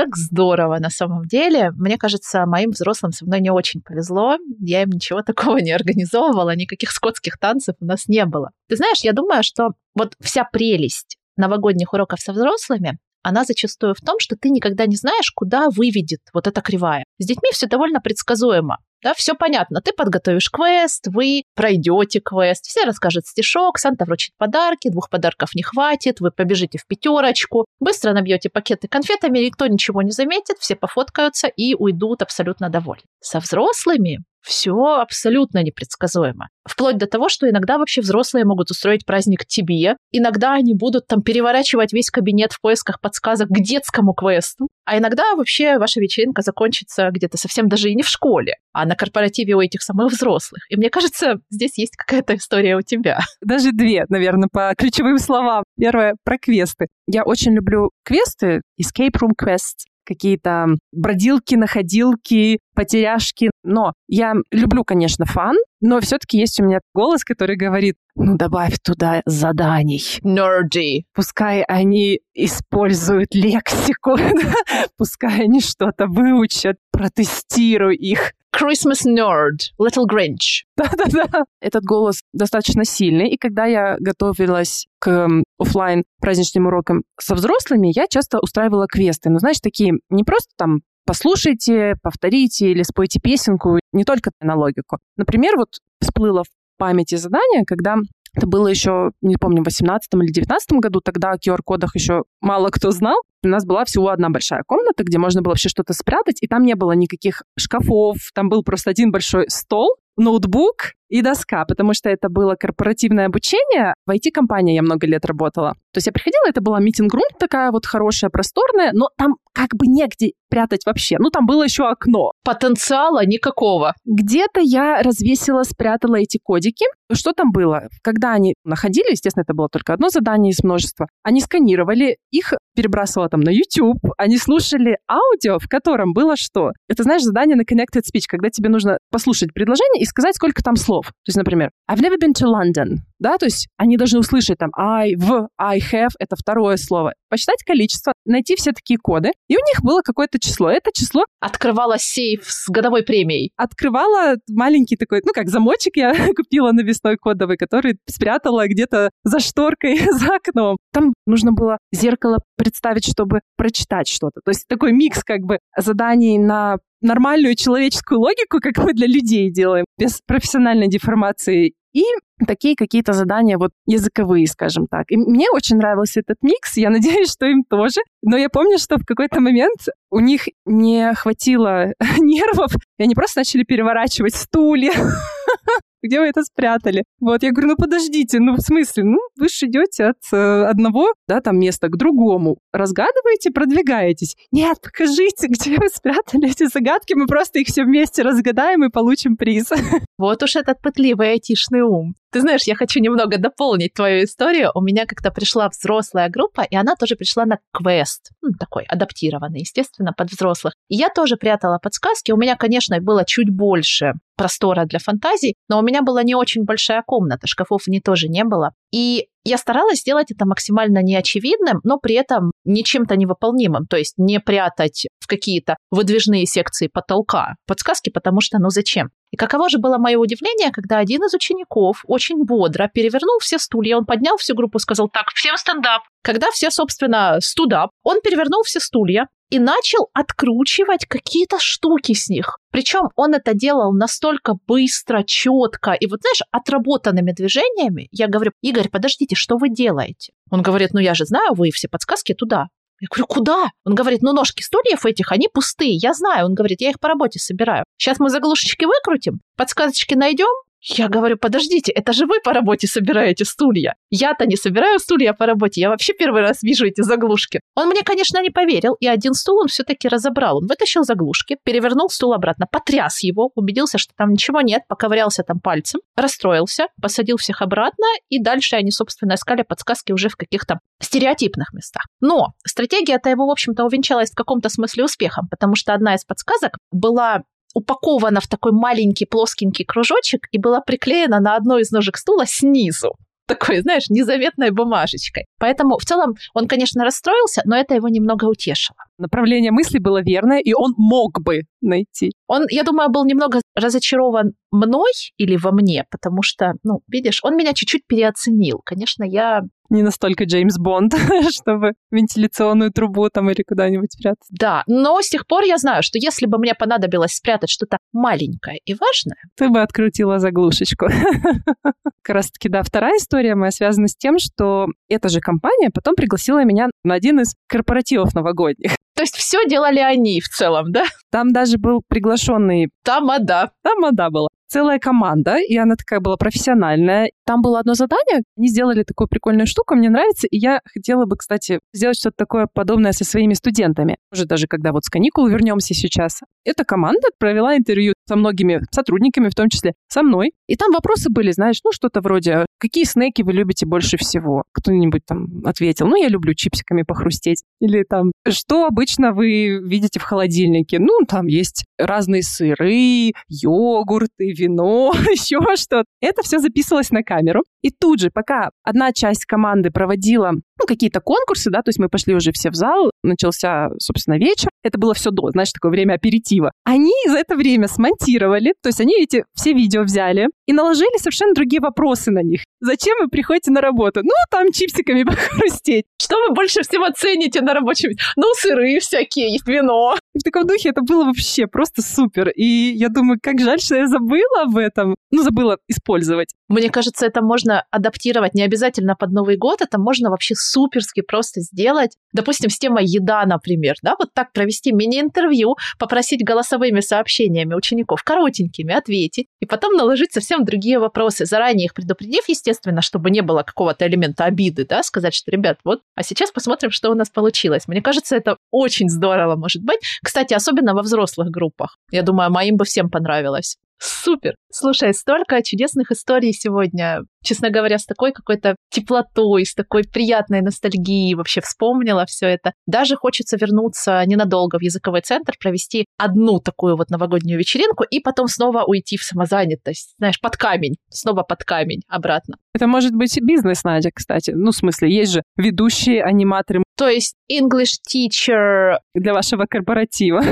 как 0.00 0.16
здорово 0.16 0.78
на 0.78 0.88
самом 0.88 1.26
деле. 1.26 1.72
Мне 1.72 1.98
кажется, 1.98 2.46
моим 2.46 2.70
взрослым 2.70 3.12
со 3.12 3.26
мной 3.26 3.40
не 3.40 3.50
очень 3.50 3.82
повезло. 3.82 4.38
Я 4.58 4.82
им 4.82 4.88
ничего 4.90 5.22
такого 5.26 5.58
не 5.58 5.72
организовывала, 5.72 6.56
никаких 6.56 6.90
скотских 6.90 7.38
танцев 7.38 7.74
у 7.80 7.84
нас 7.84 8.08
не 8.08 8.24
было. 8.24 8.50
Ты 8.68 8.76
знаешь, 8.76 9.00
я 9.02 9.12
думаю, 9.12 9.42
что 9.42 9.72
вот 9.94 10.14
вся 10.20 10.44
прелесть 10.44 11.18
новогодних 11.36 11.92
уроков 11.92 12.20
со 12.20 12.32
взрослыми 12.32 12.98
она 13.22 13.44
зачастую 13.44 13.94
в 13.94 14.00
том, 14.00 14.16
что 14.18 14.36
ты 14.36 14.48
никогда 14.48 14.86
не 14.86 14.96
знаешь, 14.96 15.30
куда 15.34 15.68
выведет 15.68 16.20
вот 16.32 16.46
эта 16.46 16.62
кривая. 16.62 17.04
С 17.18 17.26
детьми 17.26 17.50
все 17.52 17.66
довольно 17.66 18.00
предсказуемо. 18.00 18.78
Да, 19.02 19.14
все 19.14 19.34
понятно. 19.34 19.80
Ты 19.80 19.92
подготовишь 19.92 20.50
квест, 20.50 21.06
вы 21.06 21.44
пройдете 21.54 22.20
квест, 22.20 22.66
все 22.66 22.84
расскажут 22.84 23.26
стишок, 23.26 23.78
Санта 23.78 24.04
вручит 24.04 24.32
подарки, 24.36 24.90
двух 24.90 25.08
подарков 25.08 25.54
не 25.54 25.62
хватит, 25.62 26.20
вы 26.20 26.30
побежите 26.30 26.78
в 26.78 26.86
пятерочку, 26.86 27.66
быстро 27.80 28.12
набьете 28.12 28.50
пакеты 28.50 28.88
конфетами, 28.88 29.38
никто 29.38 29.66
ничего 29.66 30.02
не 30.02 30.10
заметит, 30.10 30.58
все 30.58 30.76
пофоткаются 30.76 31.46
и 31.48 31.74
уйдут 31.74 32.22
абсолютно 32.22 32.68
довольны. 32.68 33.04
Со 33.20 33.40
взрослыми 33.40 34.22
все 34.42 34.74
абсолютно 35.00 35.62
непредсказуемо. 35.62 36.48
Вплоть 36.68 36.98
до 36.98 37.06
того, 37.06 37.28
что 37.28 37.48
иногда 37.48 37.78
вообще 37.78 38.00
взрослые 38.00 38.44
могут 38.44 38.70
устроить 38.70 39.04
праздник 39.06 39.44
тебе, 39.46 39.96
иногда 40.12 40.54
они 40.54 40.74
будут 40.74 41.06
там 41.06 41.22
переворачивать 41.22 41.92
весь 41.92 42.10
кабинет 42.10 42.52
в 42.52 42.60
поисках 42.60 43.00
подсказок 43.00 43.48
к 43.48 43.60
детскому 43.60 44.12
квесту, 44.12 44.68
а 44.84 44.98
иногда 44.98 45.34
вообще 45.36 45.78
ваша 45.78 46.00
вечеринка 46.00 46.42
закончится 46.42 47.10
где-то 47.10 47.38
совсем 47.38 47.68
даже 47.68 47.90
и 47.90 47.94
не 47.94 48.02
в 48.02 48.08
школе, 48.08 48.54
а 48.72 48.86
на 48.86 48.94
корпоративе 48.94 49.54
у 49.54 49.60
этих 49.60 49.82
самых 49.82 50.12
взрослых. 50.12 50.62
И 50.68 50.76
мне 50.76 50.90
кажется, 50.90 51.40
здесь 51.50 51.78
есть 51.78 51.96
какая-то 51.96 52.36
история 52.36 52.76
у 52.76 52.82
тебя. 52.82 53.20
Даже 53.40 53.72
две, 53.72 54.04
наверное, 54.08 54.48
по 54.50 54.74
ключевым 54.76 55.18
словам. 55.18 55.64
Первое 55.78 56.16
про 56.24 56.38
квесты. 56.38 56.88
Я 57.06 57.24
очень 57.24 57.52
люблю 57.52 57.90
квесты, 58.04 58.62
escape 58.80 59.12
room 59.20 59.32
quests, 59.40 59.86
какие-то 60.10 60.66
бродилки, 60.90 61.54
находилки, 61.54 62.58
потеряшки. 62.74 63.52
Но 63.62 63.92
я 64.08 64.34
люблю, 64.50 64.82
конечно, 64.82 65.24
фан, 65.24 65.54
но 65.80 66.00
все-таки 66.00 66.36
есть 66.36 66.58
у 66.60 66.64
меня 66.64 66.80
голос, 66.94 67.24
который 67.24 67.56
говорит, 67.56 67.94
ну 68.16 68.36
добавь 68.36 68.78
туда 68.82 69.22
заданий. 69.24 70.02
Nerdy. 70.24 71.02
Пускай 71.14 71.62
они 71.62 72.20
используют 72.34 73.34
лексику, 73.34 74.16
пускай 74.98 75.44
они 75.44 75.60
что-то 75.60 76.06
выучат, 76.06 76.76
протестируй 76.90 77.94
их. 77.94 78.32
Christmas 78.54 79.04
nerd, 79.06 79.72
Little 79.80 80.06
Grinch. 80.10 80.64
Да-да-да. 80.76 81.44
Этот 81.60 81.84
голос 81.84 82.22
достаточно 82.32 82.84
сильный, 82.84 83.28
и 83.30 83.36
когда 83.36 83.66
я 83.66 83.96
готовилась 83.98 84.86
к 84.98 85.28
офлайн 85.58 86.04
праздничным 86.20 86.66
урокам 86.66 87.02
со 87.18 87.34
взрослыми, 87.34 87.92
я 87.94 88.06
часто 88.08 88.38
устраивала 88.40 88.86
квесты. 88.86 89.30
Ну, 89.30 89.38
знаешь, 89.38 89.60
такие 89.60 89.94
не 90.10 90.24
просто 90.24 90.50
там 90.56 90.80
послушайте, 91.06 91.94
повторите 92.02 92.70
или 92.70 92.82
спойте 92.82 93.18
песенку, 93.20 93.80
не 93.92 94.04
только 94.04 94.30
на 94.40 94.54
логику. 94.54 94.98
Например, 95.16 95.56
вот 95.56 95.78
всплыло 96.00 96.44
в 96.44 96.48
памяти 96.78 97.16
задание, 97.16 97.64
когда 97.66 97.96
это 98.34 98.46
было 98.46 98.68
еще, 98.68 99.10
не 99.22 99.36
помню, 99.36 99.62
в 99.62 99.66
18 99.66 100.08
или 100.14 100.32
19 100.32 100.72
году, 100.72 101.00
тогда 101.00 101.32
о 101.32 101.36
QR-кодах 101.36 101.94
еще 101.94 102.24
мало 102.40 102.68
кто 102.70 102.90
знал. 102.90 103.16
У 103.42 103.48
нас 103.48 103.64
была 103.64 103.84
всего 103.84 104.08
одна 104.08 104.30
большая 104.30 104.62
комната, 104.66 105.02
где 105.02 105.18
можно 105.18 105.42
было 105.42 105.52
вообще 105.52 105.68
что-то 105.68 105.92
спрятать, 105.94 106.42
и 106.42 106.46
там 106.46 106.62
не 106.62 106.74
было 106.74 106.92
никаких 106.92 107.42
шкафов, 107.58 108.16
там 108.34 108.48
был 108.48 108.62
просто 108.62 108.90
один 108.90 109.10
большой 109.10 109.46
стол, 109.48 109.96
ноутбук 110.16 110.92
и 111.10 111.22
доска, 111.22 111.64
потому 111.66 111.92
что 111.92 112.08
это 112.08 112.28
было 112.28 112.54
корпоративное 112.54 113.26
обучение. 113.26 113.94
В 114.06 114.10
IT-компании 114.10 114.74
я 114.74 114.82
много 114.82 115.06
лет 115.06 115.26
работала. 115.26 115.74
То 115.92 115.98
есть 115.98 116.06
я 116.06 116.12
приходила, 116.12 116.48
это 116.48 116.60
была 116.60 116.80
митинг-рум 116.80 117.24
такая 117.38 117.72
вот 117.72 117.84
хорошая, 117.84 118.30
просторная, 118.30 118.92
но 118.92 119.08
там 119.18 119.34
как 119.52 119.74
бы 119.74 119.86
негде 119.86 120.32
прятать 120.48 120.86
вообще. 120.86 121.16
Ну, 121.18 121.30
там 121.30 121.46
было 121.46 121.64
еще 121.64 121.84
окно. 121.88 122.32
Потенциала 122.44 123.24
никакого. 123.24 123.94
Где-то 124.04 124.60
я 124.60 125.02
развесила, 125.02 125.62
спрятала 125.62 126.16
эти 126.16 126.38
кодики. 126.42 126.86
Что 127.12 127.32
там 127.32 127.50
было? 127.52 127.88
Когда 128.02 128.32
они 128.32 128.54
находили, 128.64 129.10
естественно, 129.10 129.42
это 129.42 129.54
было 129.54 129.68
только 129.68 129.92
одно 129.92 130.08
задание 130.08 130.50
из 130.50 130.62
множества, 130.62 131.08
они 131.22 131.40
сканировали, 131.40 132.18
их 132.30 132.52
перебрасывала 132.74 133.28
там 133.28 133.40
на 133.40 133.50
YouTube, 133.50 133.98
они 134.16 134.38
слушали 134.38 134.98
аудио, 135.08 135.58
в 135.58 135.68
котором 135.68 136.12
было 136.12 136.36
что? 136.36 136.70
Это, 136.88 137.02
знаешь, 137.02 137.22
задание 137.22 137.56
на 137.56 137.62
Connected 137.62 138.02
Speech, 138.02 138.24
когда 138.28 138.50
тебе 138.50 138.68
нужно 138.68 138.98
послушать 139.10 139.52
предложение 139.52 140.02
и 140.02 140.06
сказать, 140.06 140.36
сколько 140.36 140.62
там 140.62 140.76
слов. 140.76 140.99
То 141.06 141.28
есть, 141.28 141.36
например, 141.36 141.70
I've 141.90 142.00
never 142.00 142.16
been 142.20 142.32
to 142.34 142.46
London, 142.46 142.98
да, 143.18 143.36
то 143.36 143.46
есть 143.46 143.68
они 143.76 143.96
должны 143.96 144.18
услышать 144.18 144.58
там 144.58 144.70
I, 144.76 145.14
в, 145.16 145.48
I 145.58 145.78
have, 145.78 146.10
это 146.18 146.36
второе 146.36 146.76
слово. 146.76 147.12
Посчитать 147.28 147.62
количество, 147.64 148.12
найти 148.24 148.56
все 148.56 148.72
такие 148.72 148.98
коды, 148.98 149.32
и 149.48 149.56
у 149.56 149.60
них 149.60 149.82
было 149.82 150.00
какое-то 150.02 150.38
число. 150.38 150.70
Это 150.70 150.90
число... 150.92 151.24
Открывала 151.40 151.96
сейф 151.98 152.44
с 152.44 152.68
годовой 152.68 153.02
премией. 153.02 153.52
Открывала 153.56 154.36
маленький 154.48 154.96
такой, 154.96 155.20
ну 155.24 155.32
как 155.34 155.48
замочек 155.48 155.96
я 155.96 156.14
купила 156.34 156.72
навесной 156.72 157.16
кодовый, 157.16 157.56
который 157.56 157.98
спрятала 158.08 158.66
где-то 158.66 159.10
за 159.24 159.40
шторкой, 159.40 159.98
за 160.12 160.36
окном. 160.36 160.78
Там 160.92 161.12
нужно 161.26 161.52
было 161.52 161.78
зеркало 161.92 162.38
представить, 162.56 163.10
чтобы 163.10 163.40
прочитать 163.56 164.08
что-то. 164.08 164.40
То 164.44 164.50
есть 164.50 164.66
такой 164.66 164.92
микс 164.92 165.22
как 165.24 165.40
бы 165.40 165.58
заданий 165.76 166.38
на 166.38 166.78
нормальную 167.00 167.54
человеческую 167.54 168.20
логику, 168.20 168.58
как 168.60 168.78
мы 168.78 168.92
для 168.92 169.06
людей 169.06 169.50
делаем, 169.50 169.84
без 169.98 170.20
профессиональной 170.26 170.88
деформации. 170.88 171.74
И 171.92 172.04
такие 172.46 172.76
какие-то 172.76 173.12
задания 173.12 173.58
вот 173.58 173.72
языковые, 173.86 174.46
скажем 174.46 174.86
так. 174.86 175.06
И 175.08 175.16
мне 175.16 175.46
очень 175.52 175.76
нравился 175.76 176.20
этот 176.20 176.36
микс, 176.42 176.76
я 176.76 176.90
надеюсь, 176.90 177.32
что 177.32 177.46
им 177.46 177.64
тоже. 177.68 178.00
Но 178.22 178.36
я 178.36 178.48
помню, 178.48 178.78
что 178.78 178.96
в 178.96 179.04
какой-то 179.04 179.40
момент 179.40 179.88
у 180.10 180.20
них 180.20 180.42
не 180.64 181.12
хватило 181.14 181.92
нервов, 182.18 182.72
и 182.98 183.02
они 183.02 183.14
просто 183.14 183.40
начали 183.40 183.64
переворачивать 183.64 184.34
стулья. 184.34 184.92
Где 186.02 186.20
вы 186.20 186.26
это 186.26 186.42
спрятали? 186.42 187.04
Вот, 187.20 187.42
я 187.42 187.50
говорю, 187.50 187.68
ну 187.68 187.76
подождите, 187.76 188.40
ну 188.40 188.54
в 188.54 188.60
смысле, 188.60 189.04
ну 189.04 189.18
вы 189.36 189.48
же 189.48 189.66
идете 189.66 190.06
от 190.06 190.16
э, 190.32 190.64
одного, 190.64 191.12
да, 191.28 191.40
там 191.40 191.58
места 191.58 191.88
к 191.88 191.96
другому, 191.96 192.58
разгадываете, 192.72 193.50
продвигаетесь. 193.50 194.36
Нет, 194.50 194.78
покажите, 194.82 195.48
где 195.48 195.76
вы 195.76 195.88
спрятали 195.88 196.50
эти 196.50 196.66
загадки, 196.66 197.14
мы 197.14 197.26
просто 197.26 197.58
их 197.58 197.68
все 197.68 197.84
вместе 197.84 198.22
разгадаем 198.22 198.84
и 198.84 198.90
получим 198.90 199.36
приз. 199.36 199.70
Вот 200.18 200.42
уж 200.42 200.56
этот 200.56 200.82
пытливый 200.82 201.30
айтишный 201.30 201.80
ум. 201.80 202.14
Ты 202.32 202.40
знаешь, 202.42 202.62
я 202.66 202.76
хочу 202.76 203.00
немного 203.00 203.38
дополнить 203.38 203.94
твою 203.94 204.24
историю. 204.24 204.70
У 204.74 204.80
меня 204.80 205.04
как-то 205.06 205.32
пришла 205.32 205.68
взрослая 205.68 206.28
группа, 206.28 206.60
и 206.62 206.76
она 206.76 206.94
тоже 206.94 207.16
пришла 207.16 207.44
на 207.44 207.58
квест. 207.72 208.30
Ну, 208.40 208.50
такой 208.58 208.84
адаптированный, 208.84 209.60
естественно, 209.60 210.12
под 210.12 210.30
взрослых. 210.30 210.74
И 210.88 210.96
я 210.96 211.08
тоже 211.08 211.36
прятала 211.36 211.78
подсказки. 211.78 212.30
У 212.30 212.36
меня, 212.36 212.56
конечно, 212.56 213.00
было 213.00 213.24
чуть 213.24 213.50
больше 213.50 214.12
простора 214.36 214.86
для 214.86 215.00
фантазий, 215.00 215.56
но 215.68 215.78
у 215.78 215.82
меня 215.82 216.02
была 216.02 216.22
не 216.22 216.34
очень 216.34 216.64
большая 216.64 217.02
комната, 217.06 217.46
шкафов 217.46 217.86
не 217.88 218.00
тоже 218.00 218.28
не 218.28 218.44
было. 218.44 218.72
И 218.90 219.26
я 219.44 219.58
старалась 219.58 220.00
сделать 220.00 220.30
это 220.30 220.46
максимально 220.46 221.02
неочевидным, 221.02 221.80
но 221.84 221.98
при 221.98 222.14
этом 222.14 222.52
не 222.64 222.84
чем-то 222.84 223.16
невыполнимым, 223.16 223.86
то 223.86 223.96
есть 223.96 224.14
не 224.16 224.40
прятать 224.40 225.06
в 225.18 225.26
какие-то 225.26 225.76
выдвижные 225.90 226.46
секции 226.46 226.88
потолка 226.92 227.56
подсказки, 227.66 228.10
потому 228.10 228.40
что 228.40 228.58
ну 228.58 228.70
зачем? 228.70 229.10
И 229.30 229.36
каково 229.36 229.68
же 229.68 229.78
было 229.78 229.98
мое 229.98 230.18
удивление, 230.18 230.70
когда 230.72 230.98
один 230.98 231.22
из 231.24 231.34
учеников 231.34 232.02
очень 232.06 232.44
бодро 232.44 232.90
перевернул 232.92 233.38
все 233.40 233.58
стулья, 233.58 233.96
он 233.96 234.04
поднял 234.04 234.36
всю 234.36 234.54
группу, 234.54 234.78
сказал, 234.78 235.08
так, 235.08 235.30
всем 235.34 235.56
стендап. 235.56 236.02
Когда 236.22 236.50
все, 236.50 236.70
собственно, 236.70 237.38
студап, 237.40 237.90
он 238.02 238.20
перевернул 238.20 238.62
все 238.62 238.80
стулья, 238.80 239.26
и 239.50 239.58
начал 239.58 240.08
откручивать 240.14 241.06
какие-то 241.06 241.58
штуки 241.58 242.14
с 242.14 242.28
них. 242.28 242.58
Причем 242.70 243.10
он 243.16 243.34
это 243.34 243.52
делал 243.52 243.92
настолько 243.92 244.54
быстро, 244.66 245.24
четко 245.24 245.92
и 245.92 246.06
вот, 246.06 246.20
знаешь, 246.20 246.42
отработанными 246.52 247.32
движениями. 247.32 248.08
Я 248.12 248.28
говорю, 248.28 248.52
Игорь, 248.62 248.88
подождите, 248.88 249.34
что 249.34 249.56
вы 249.56 249.68
делаете? 249.68 250.32
Он 250.50 250.62
говорит, 250.62 250.90
ну 250.92 251.00
я 251.00 251.14
же 251.14 251.24
знаю, 251.24 251.54
вы 251.54 251.70
все 251.72 251.88
подсказки 251.88 252.32
туда. 252.32 252.68
Я 253.00 253.08
говорю, 253.08 253.26
куда? 253.26 253.70
Он 253.84 253.94
говорит, 253.94 254.20
ну 254.22 254.32
ножки 254.32 254.62
стульев 254.62 255.06
этих, 255.06 255.32
они 255.32 255.48
пустые, 255.48 255.94
я 255.94 256.12
знаю. 256.12 256.46
Он 256.46 256.54
говорит, 256.54 256.80
я 256.82 256.90
их 256.90 257.00
по 257.00 257.08
работе 257.08 257.38
собираю. 257.38 257.84
Сейчас 257.96 258.18
мы 258.18 258.28
заглушечки 258.28 258.84
выкрутим, 258.84 259.40
подсказочки 259.56 260.14
найдем, 260.14 260.48
я 260.82 261.08
говорю, 261.08 261.36
подождите, 261.36 261.92
это 261.92 262.12
же 262.12 262.26
вы 262.26 262.40
по 262.42 262.52
работе 262.52 262.86
собираете 262.86 263.44
стулья. 263.44 263.94
Я-то 264.10 264.46
не 264.46 264.56
собираю 264.56 264.98
стулья 264.98 265.34
по 265.34 265.46
работе, 265.46 265.80
я 265.80 265.90
вообще 265.90 266.14
первый 266.14 266.42
раз 266.42 266.62
вижу 266.62 266.86
эти 266.86 267.02
заглушки. 267.02 267.60
Он 267.74 267.88
мне, 267.88 268.02
конечно, 268.02 268.40
не 268.40 268.50
поверил, 268.50 268.96
и 268.98 269.06
один 269.06 269.34
стул 269.34 269.60
он 269.60 269.68
все-таки 269.68 270.08
разобрал. 270.08 270.58
Он 270.58 270.66
вытащил 270.66 271.04
заглушки, 271.04 271.58
перевернул 271.64 272.08
стул 272.08 272.32
обратно, 272.32 272.66
потряс 272.70 273.22
его, 273.22 273.50
убедился, 273.54 273.98
что 273.98 274.12
там 274.16 274.30
ничего 274.30 274.62
нет, 274.62 274.82
поковырялся 274.88 275.42
там 275.42 275.60
пальцем, 275.60 276.00
расстроился, 276.16 276.86
посадил 277.00 277.36
всех 277.36 277.62
обратно, 277.62 278.06
и 278.28 278.42
дальше 278.42 278.76
они, 278.76 278.90
собственно, 278.90 279.34
искали 279.34 279.62
подсказки 279.62 280.12
уже 280.12 280.28
в 280.28 280.36
каких-то 280.36 280.80
стереотипных 281.02 281.72
местах. 281.72 282.04
Но 282.20 282.48
стратегия-то 282.66 283.28
его, 283.28 283.46
в 283.46 283.50
общем-то, 283.50 283.84
увенчалась 283.84 284.30
в 284.30 284.34
каком-то 284.34 284.68
смысле 284.68 285.04
успехом, 285.04 285.48
потому 285.50 285.74
что 285.74 285.92
одна 285.92 286.14
из 286.14 286.24
подсказок 286.24 286.72
была 286.90 287.42
упакована 287.74 288.40
в 288.40 288.48
такой 288.48 288.72
маленький 288.72 289.26
плоскенький 289.26 289.84
кружочек 289.84 290.48
и 290.52 290.58
была 290.58 290.80
приклеена 290.80 291.40
на 291.40 291.56
одной 291.56 291.82
из 291.82 291.90
ножек 291.90 292.16
стула 292.16 292.46
снизу 292.46 293.12
такой, 293.50 293.80
знаешь, 293.80 294.08
незаветной 294.08 294.70
бумажечкой. 294.70 295.46
Поэтому 295.58 295.98
в 295.98 296.04
целом 296.04 296.34
он, 296.54 296.68
конечно, 296.68 297.04
расстроился, 297.04 297.62
но 297.64 297.76
это 297.76 297.94
его 297.94 298.08
немного 298.08 298.44
утешило. 298.44 298.98
Направление 299.18 299.72
мысли 299.72 299.98
было 299.98 300.22
верное, 300.22 300.60
и 300.60 300.72
он 300.72 300.94
мог 300.96 301.40
бы 301.42 301.62
найти. 301.80 302.32
Он, 302.46 302.66
я 302.70 302.84
думаю, 302.84 303.10
был 303.10 303.24
немного 303.24 303.60
разочарован 303.74 304.52
мной 304.70 305.12
или 305.36 305.56
во 305.56 305.72
мне, 305.72 306.04
потому 306.10 306.42
что, 306.42 306.74
ну, 306.84 307.00
видишь, 307.08 307.40
он 307.42 307.56
меня 307.56 307.72
чуть-чуть 307.72 308.06
переоценил. 308.06 308.80
Конечно, 308.84 309.24
я 309.24 309.62
не 309.90 310.02
настолько 310.02 310.44
Джеймс 310.44 310.78
Бонд, 310.78 311.14
чтобы 311.50 311.92
вентиляционную 312.10 312.92
трубу 312.92 313.28
там 313.28 313.50
или 313.50 313.62
куда-нибудь 313.62 314.12
спрятать. 314.12 314.46
Да, 314.50 314.84
но 314.86 315.20
с 315.20 315.28
тех 315.28 315.46
пор 315.46 315.64
я 315.64 315.76
знаю, 315.76 316.02
что 316.02 316.18
если 316.18 316.46
бы 316.46 316.58
мне 316.58 316.74
понадобилось 316.74 317.32
спрятать 317.32 317.70
что-то 317.70 317.98
маленькое 318.12 318.78
и 318.84 318.94
важное... 318.94 319.36
Ты 319.56 319.68
бы 319.68 319.82
открутила 319.82 320.38
заглушечку. 320.38 321.06
Как 322.22 322.34
раз 322.34 322.50
таки, 322.50 322.68
да, 322.68 322.82
вторая 322.82 323.16
история 323.18 323.54
моя 323.54 323.72
связана 323.72 324.08
с 324.08 324.16
тем, 324.16 324.38
что 324.38 324.86
эта 325.08 325.28
же 325.28 325.40
компания 325.40 325.90
потом 325.92 326.14
пригласила 326.14 326.64
меня 326.64 326.88
на 327.04 327.14
один 327.14 327.40
из 327.40 327.54
корпоративов 327.66 328.34
новогодних. 328.34 328.92
То 329.14 329.22
есть 329.22 329.36
все 329.36 329.66
делали 329.66 329.98
они 329.98 330.40
в 330.40 330.48
целом, 330.48 330.92
да? 330.92 331.04
Там 331.30 331.52
даже 331.52 331.78
был 331.78 332.02
приглашенный... 332.08 332.88
Тамада. 333.04 333.72
Тамада 333.82 334.30
была 334.30 334.48
целая 334.70 334.98
команда, 334.98 335.58
и 335.58 335.76
она 335.76 335.96
такая 335.96 336.20
была 336.20 336.36
профессиональная. 336.36 337.30
Там 337.44 337.60
было 337.60 337.80
одно 337.80 337.94
задание, 337.94 338.42
они 338.56 338.68
сделали 338.68 339.02
такую 339.02 339.28
прикольную 339.28 339.66
штуку, 339.66 339.96
мне 339.96 340.08
нравится, 340.08 340.46
и 340.46 340.56
я 340.56 340.80
хотела 340.84 341.26
бы, 341.26 341.36
кстати, 341.36 341.80
сделать 341.92 342.16
что-то 342.16 342.36
такое 342.36 342.68
подобное 342.72 343.12
со 343.12 343.24
своими 343.24 343.54
студентами. 343.54 344.16
Уже 344.32 344.44
даже 344.44 344.66
когда 344.68 344.92
вот 344.92 345.04
с 345.04 345.10
каникул 345.10 345.46
вернемся 345.48 345.94
сейчас. 345.94 346.40
Эта 346.64 346.84
команда 346.84 347.28
провела 347.38 347.76
интервью 347.76 348.14
со 348.28 348.36
многими 348.36 348.80
сотрудниками, 348.92 349.48
в 349.48 349.54
том 349.54 349.68
числе 349.68 349.94
со 350.08 350.22
мной. 350.22 350.52
И 350.68 350.76
там 350.76 350.92
вопросы 350.92 351.30
были, 351.30 351.50
знаешь, 351.50 351.80
ну 351.84 351.90
что-то 351.92 352.20
вроде, 352.20 352.66
какие 352.78 353.04
снеки 353.04 353.42
вы 353.42 353.52
любите 353.52 353.86
больше 353.86 354.16
всего? 354.16 354.64
Кто-нибудь 354.72 355.22
там 355.26 355.62
ответил, 355.64 356.06
ну 356.06 356.16
я 356.16 356.28
люблю 356.28 356.54
чипсиками 356.54 357.02
похрустеть. 357.02 357.64
Или 357.80 358.04
там, 358.04 358.30
что 358.48 358.86
обычно 358.86 359.32
вы 359.32 359.80
видите 359.82 360.20
в 360.20 360.22
холодильнике? 360.22 360.98
Ну, 361.00 361.20
там 361.26 361.46
есть 361.46 361.84
разные 361.98 362.42
сыры, 362.42 363.32
йогурты, 363.48 364.52
вино, 364.60 365.12
еще 365.30 365.58
что-то. 365.76 366.04
Это 366.20 366.42
все 366.42 366.58
записывалось 366.58 367.10
на 367.10 367.22
камеру. 367.22 367.64
И 367.82 367.90
тут 367.90 368.20
же, 368.20 368.30
пока 368.32 368.70
одна 368.82 369.12
часть 369.12 369.46
команды 369.46 369.90
проводила 369.90 370.52
ну, 370.52 370.86
какие-то 370.86 371.20
конкурсы, 371.20 371.70
да, 371.70 371.82
то 371.82 371.88
есть 371.88 371.98
мы 371.98 372.08
пошли 372.08 372.34
уже 372.34 372.52
все 372.52 372.70
в 372.70 372.74
зал, 372.74 373.10
начался, 373.22 373.88
собственно, 373.98 374.38
вечер. 374.38 374.70
Это 374.82 374.98
было 374.98 375.14
все 375.14 375.30
до, 375.30 375.50
знаешь, 375.50 375.72
такое 375.72 375.90
время 375.90 376.14
аперитива. 376.14 376.72
Они 376.84 377.12
за 377.26 377.38
это 377.38 377.56
время 377.56 377.88
смонтировали, 377.88 378.74
то 378.82 378.88
есть 378.88 379.00
они 379.00 379.14
эти 379.20 379.44
все 379.54 379.72
видео 379.72 380.02
взяли 380.02 380.48
и 380.70 380.72
наложили 380.72 381.18
совершенно 381.18 381.52
другие 381.52 381.80
вопросы 381.80 382.30
на 382.30 382.42
них. 382.44 382.60
Зачем 382.80 383.18
вы 383.20 383.28
приходите 383.28 383.72
на 383.72 383.80
работу? 383.80 384.20
Ну, 384.22 384.30
там 384.52 384.70
чипсиками 384.70 385.24
похрустеть. 385.24 386.04
Что 386.22 386.36
вы 386.36 386.54
больше 386.54 386.82
всего 386.82 387.08
цените 387.10 387.60
на 387.60 387.74
рабочем? 387.74 388.12
Ну, 388.36 388.44
сыры 388.54 389.00
всякие, 389.00 389.58
вино. 389.66 390.14
И 390.32 390.38
в 390.38 390.42
таком 390.44 390.68
духе 390.68 390.90
это 390.90 391.02
было 391.02 391.24
вообще 391.24 391.66
просто 391.66 392.02
супер. 392.02 392.50
И 392.50 392.64
я 392.64 393.08
думаю, 393.08 393.40
как 393.42 393.58
жаль, 393.58 393.80
что 393.80 393.96
я 393.96 394.06
забыла 394.06 394.62
об 394.62 394.76
этом. 394.76 395.16
Ну, 395.32 395.42
забыла 395.42 395.78
использовать. 395.88 396.50
Мне 396.70 396.88
кажется, 396.88 397.26
это 397.26 397.42
можно 397.42 397.84
адаптировать 397.90 398.54
не 398.54 398.62
обязательно 398.62 399.16
под 399.16 399.32
Новый 399.32 399.56
год, 399.56 399.80
это 399.80 399.98
можно 399.98 400.30
вообще 400.30 400.54
суперски 400.54 401.20
просто 401.20 401.60
сделать. 401.62 402.12
Допустим, 402.32 402.70
с 402.70 402.78
темой 402.78 403.04
еда, 403.06 403.44
например, 403.44 403.96
да, 404.02 404.14
вот 404.16 404.32
так 404.32 404.52
провести 404.52 404.92
мини-интервью, 404.92 405.74
попросить 405.98 406.44
голосовыми 406.44 407.00
сообщениями 407.00 407.74
учеников 407.74 408.22
коротенькими 408.22 408.94
ответить, 408.94 409.48
и 409.58 409.66
потом 409.66 409.94
наложить 409.94 410.32
совсем 410.32 410.64
другие 410.64 411.00
вопросы, 411.00 411.44
заранее 411.44 411.86
их 411.86 411.94
предупредив, 411.94 412.48
естественно, 412.48 413.02
чтобы 413.02 413.32
не 413.32 413.40
было 413.40 413.64
какого-то 413.64 414.06
элемента 414.06 414.44
обиды, 414.44 414.86
да, 414.86 415.02
сказать, 415.02 415.34
что, 415.34 415.50
ребят, 415.50 415.78
вот, 415.82 416.02
а 416.14 416.22
сейчас 416.22 416.52
посмотрим, 416.52 416.92
что 416.92 417.10
у 417.10 417.14
нас 417.14 417.30
получилось. 417.30 417.88
Мне 417.88 418.00
кажется, 418.00 418.36
это 418.36 418.58
очень 418.70 419.08
здорово 419.08 419.56
может 419.56 419.82
быть. 419.82 419.98
Кстати, 420.22 420.54
особенно 420.54 420.94
во 420.94 421.02
взрослых 421.02 421.50
группах. 421.50 421.96
Я 422.12 422.22
думаю, 422.22 422.52
моим 422.52 422.76
бы 422.76 422.84
всем 422.84 423.10
понравилось. 423.10 423.76
Супер! 424.00 424.54
Слушай, 424.72 425.12
столько 425.12 425.62
чудесных 425.62 426.10
историй 426.10 426.52
сегодня. 426.52 427.20
Честно 427.44 427.70
говоря, 427.70 427.98
с 427.98 428.06
такой 428.06 428.32
какой-то 428.32 428.76
теплотой, 428.90 429.66
с 429.66 429.74
такой 429.74 430.04
приятной 430.04 430.62
ностальгией 430.62 431.34
вообще 431.34 431.60
вспомнила 431.60 432.24
все 432.26 432.46
это. 432.46 432.72
Даже 432.86 433.16
хочется 433.16 433.58
вернуться 433.60 434.22
ненадолго 434.24 434.78
в 434.78 434.82
языковой 434.82 435.20
центр, 435.20 435.54
провести 435.60 436.06
одну 436.16 436.60
такую 436.60 436.96
вот 436.96 437.10
новогоднюю 437.10 437.58
вечеринку 437.58 438.04
и 438.04 438.20
потом 438.20 438.48
снова 438.48 438.84
уйти 438.86 439.18
в 439.18 439.22
самозанятость. 439.22 440.14
Знаешь, 440.18 440.40
под 440.40 440.56
камень. 440.56 440.96
Снова 441.10 441.42
под 441.42 441.64
камень 441.64 442.00
обратно. 442.08 442.56
Это 442.74 442.86
может 442.86 443.14
быть 443.14 443.38
бизнес, 443.42 443.84
Надя, 443.84 444.10
кстати. 444.14 444.52
Ну, 444.52 444.70
в 444.70 444.76
смысле, 444.76 445.14
есть 445.14 445.32
же 445.32 445.42
ведущие 445.56 446.22
аниматоры. 446.22 446.82
То 446.96 447.08
есть 447.08 447.34
English 447.50 447.98
teacher... 448.08 448.96
Для 449.14 449.34
вашего 449.34 449.66
корпоратива. 449.66 450.42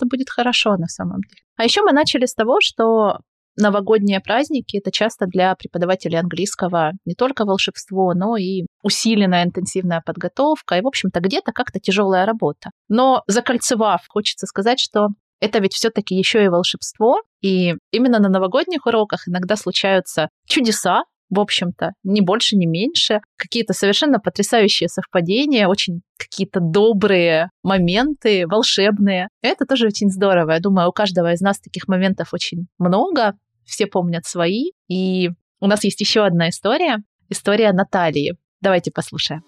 Это 0.00 0.06
будет 0.06 0.30
хорошо 0.30 0.76
на 0.76 0.86
самом 0.86 1.20
деле. 1.28 1.42
А 1.56 1.64
еще 1.64 1.82
мы 1.82 1.92
начали 1.92 2.24
с 2.24 2.34
того, 2.34 2.58
что 2.60 3.18
новогодние 3.56 4.20
праздники 4.20 4.78
это 4.78 4.90
часто 4.90 5.26
для 5.26 5.54
преподавателей 5.54 6.18
английского 6.18 6.92
не 7.04 7.14
только 7.14 7.44
волшебство, 7.44 8.14
но 8.14 8.36
и 8.36 8.64
усиленная 8.82 9.44
интенсивная 9.44 10.02
подготовка 10.04 10.76
и, 10.76 10.80
в 10.80 10.86
общем-то, 10.86 11.20
где-то 11.20 11.52
как-то 11.52 11.78
тяжелая 11.80 12.24
работа. 12.24 12.70
Но 12.88 13.22
закольцевав, 13.26 14.00
хочется 14.08 14.46
сказать, 14.46 14.80
что 14.80 15.08
это 15.40 15.58
ведь 15.58 15.74
все-таки 15.74 16.14
еще 16.14 16.44
и 16.44 16.48
волшебство, 16.48 17.20
и 17.42 17.74
именно 17.90 18.18
на 18.20 18.28
новогодних 18.28 18.86
уроках 18.86 19.28
иногда 19.28 19.56
случаются 19.56 20.28
чудеса, 20.46 21.04
в 21.30 21.38
общем-то, 21.38 21.92
ни 22.02 22.20
больше, 22.20 22.56
ни 22.56 22.66
меньше. 22.66 23.20
Какие-то 23.36 23.72
совершенно 23.72 24.18
потрясающие 24.18 24.88
совпадения, 24.88 25.68
очень 25.68 26.02
какие-то 26.18 26.60
добрые 26.60 27.50
моменты, 27.62 28.46
волшебные. 28.46 29.28
Это 29.40 29.64
тоже 29.64 29.86
очень 29.86 30.10
здорово. 30.10 30.52
Я 30.52 30.60
думаю, 30.60 30.88
у 30.88 30.92
каждого 30.92 31.32
из 31.32 31.40
нас 31.40 31.60
таких 31.60 31.88
моментов 31.88 32.34
очень 32.34 32.66
много. 32.78 33.34
Все 33.64 33.86
помнят 33.86 34.26
свои. 34.26 34.70
И 34.88 35.30
у 35.60 35.66
нас 35.66 35.84
есть 35.84 36.00
еще 36.00 36.24
одна 36.24 36.48
история. 36.48 36.98
История 37.28 37.72
Натальи. 37.72 38.36
Давайте 38.60 38.90
послушаем. 38.90 39.42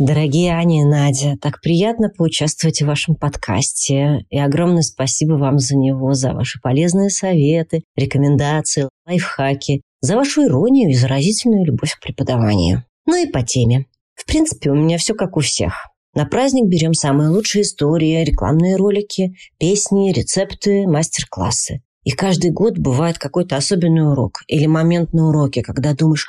Дорогие 0.00 0.52
Аня 0.52 0.80
и 0.80 0.84
Надя, 0.84 1.36
так 1.40 1.60
приятно 1.60 2.08
поучаствовать 2.08 2.82
в 2.82 2.86
вашем 2.86 3.14
подкасте. 3.14 4.26
И 4.28 4.36
огромное 4.36 4.82
спасибо 4.82 5.34
вам 5.34 5.60
за 5.60 5.76
него, 5.76 6.14
за 6.14 6.32
ваши 6.32 6.60
полезные 6.60 7.10
советы, 7.10 7.84
рекомендации, 7.94 8.88
лайфхаки, 9.06 9.82
за 10.00 10.16
вашу 10.16 10.46
иронию 10.46 10.90
и 10.90 10.94
заразительную 10.94 11.64
любовь 11.64 11.94
к 11.94 12.02
преподаванию. 12.02 12.82
Ну 13.06 13.22
и 13.22 13.30
по 13.30 13.44
теме. 13.44 13.86
В 14.16 14.26
принципе, 14.26 14.70
у 14.70 14.74
меня 14.74 14.98
все 14.98 15.14
как 15.14 15.36
у 15.36 15.40
всех. 15.40 15.86
На 16.12 16.26
праздник 16.26 16.66
берем 16.66 16.92
самые 16.92 17.30
лучшие 17.30 17.62
истории, 17.62 18.24
рекламные 18.24 18.74
ролики, 18.74 19.36
песни, 19.58 20.12
рецепты, 20.12 20.88
мастер-классы. 20.88 21.82
И 22.02 22.10
каждый 22.10 22.50
год 22.50 22.78
бывает 22.78 23.18
какой-то 23.18 23.56
особенный 23.56 24.10
урок 24.10 24.42
или 24.48 24.66
момент 24.66 25.12
на 25.12 25.28
уроке, 25.28 25.62
когда 25.62 25.94
думаешь, 25.94 26.26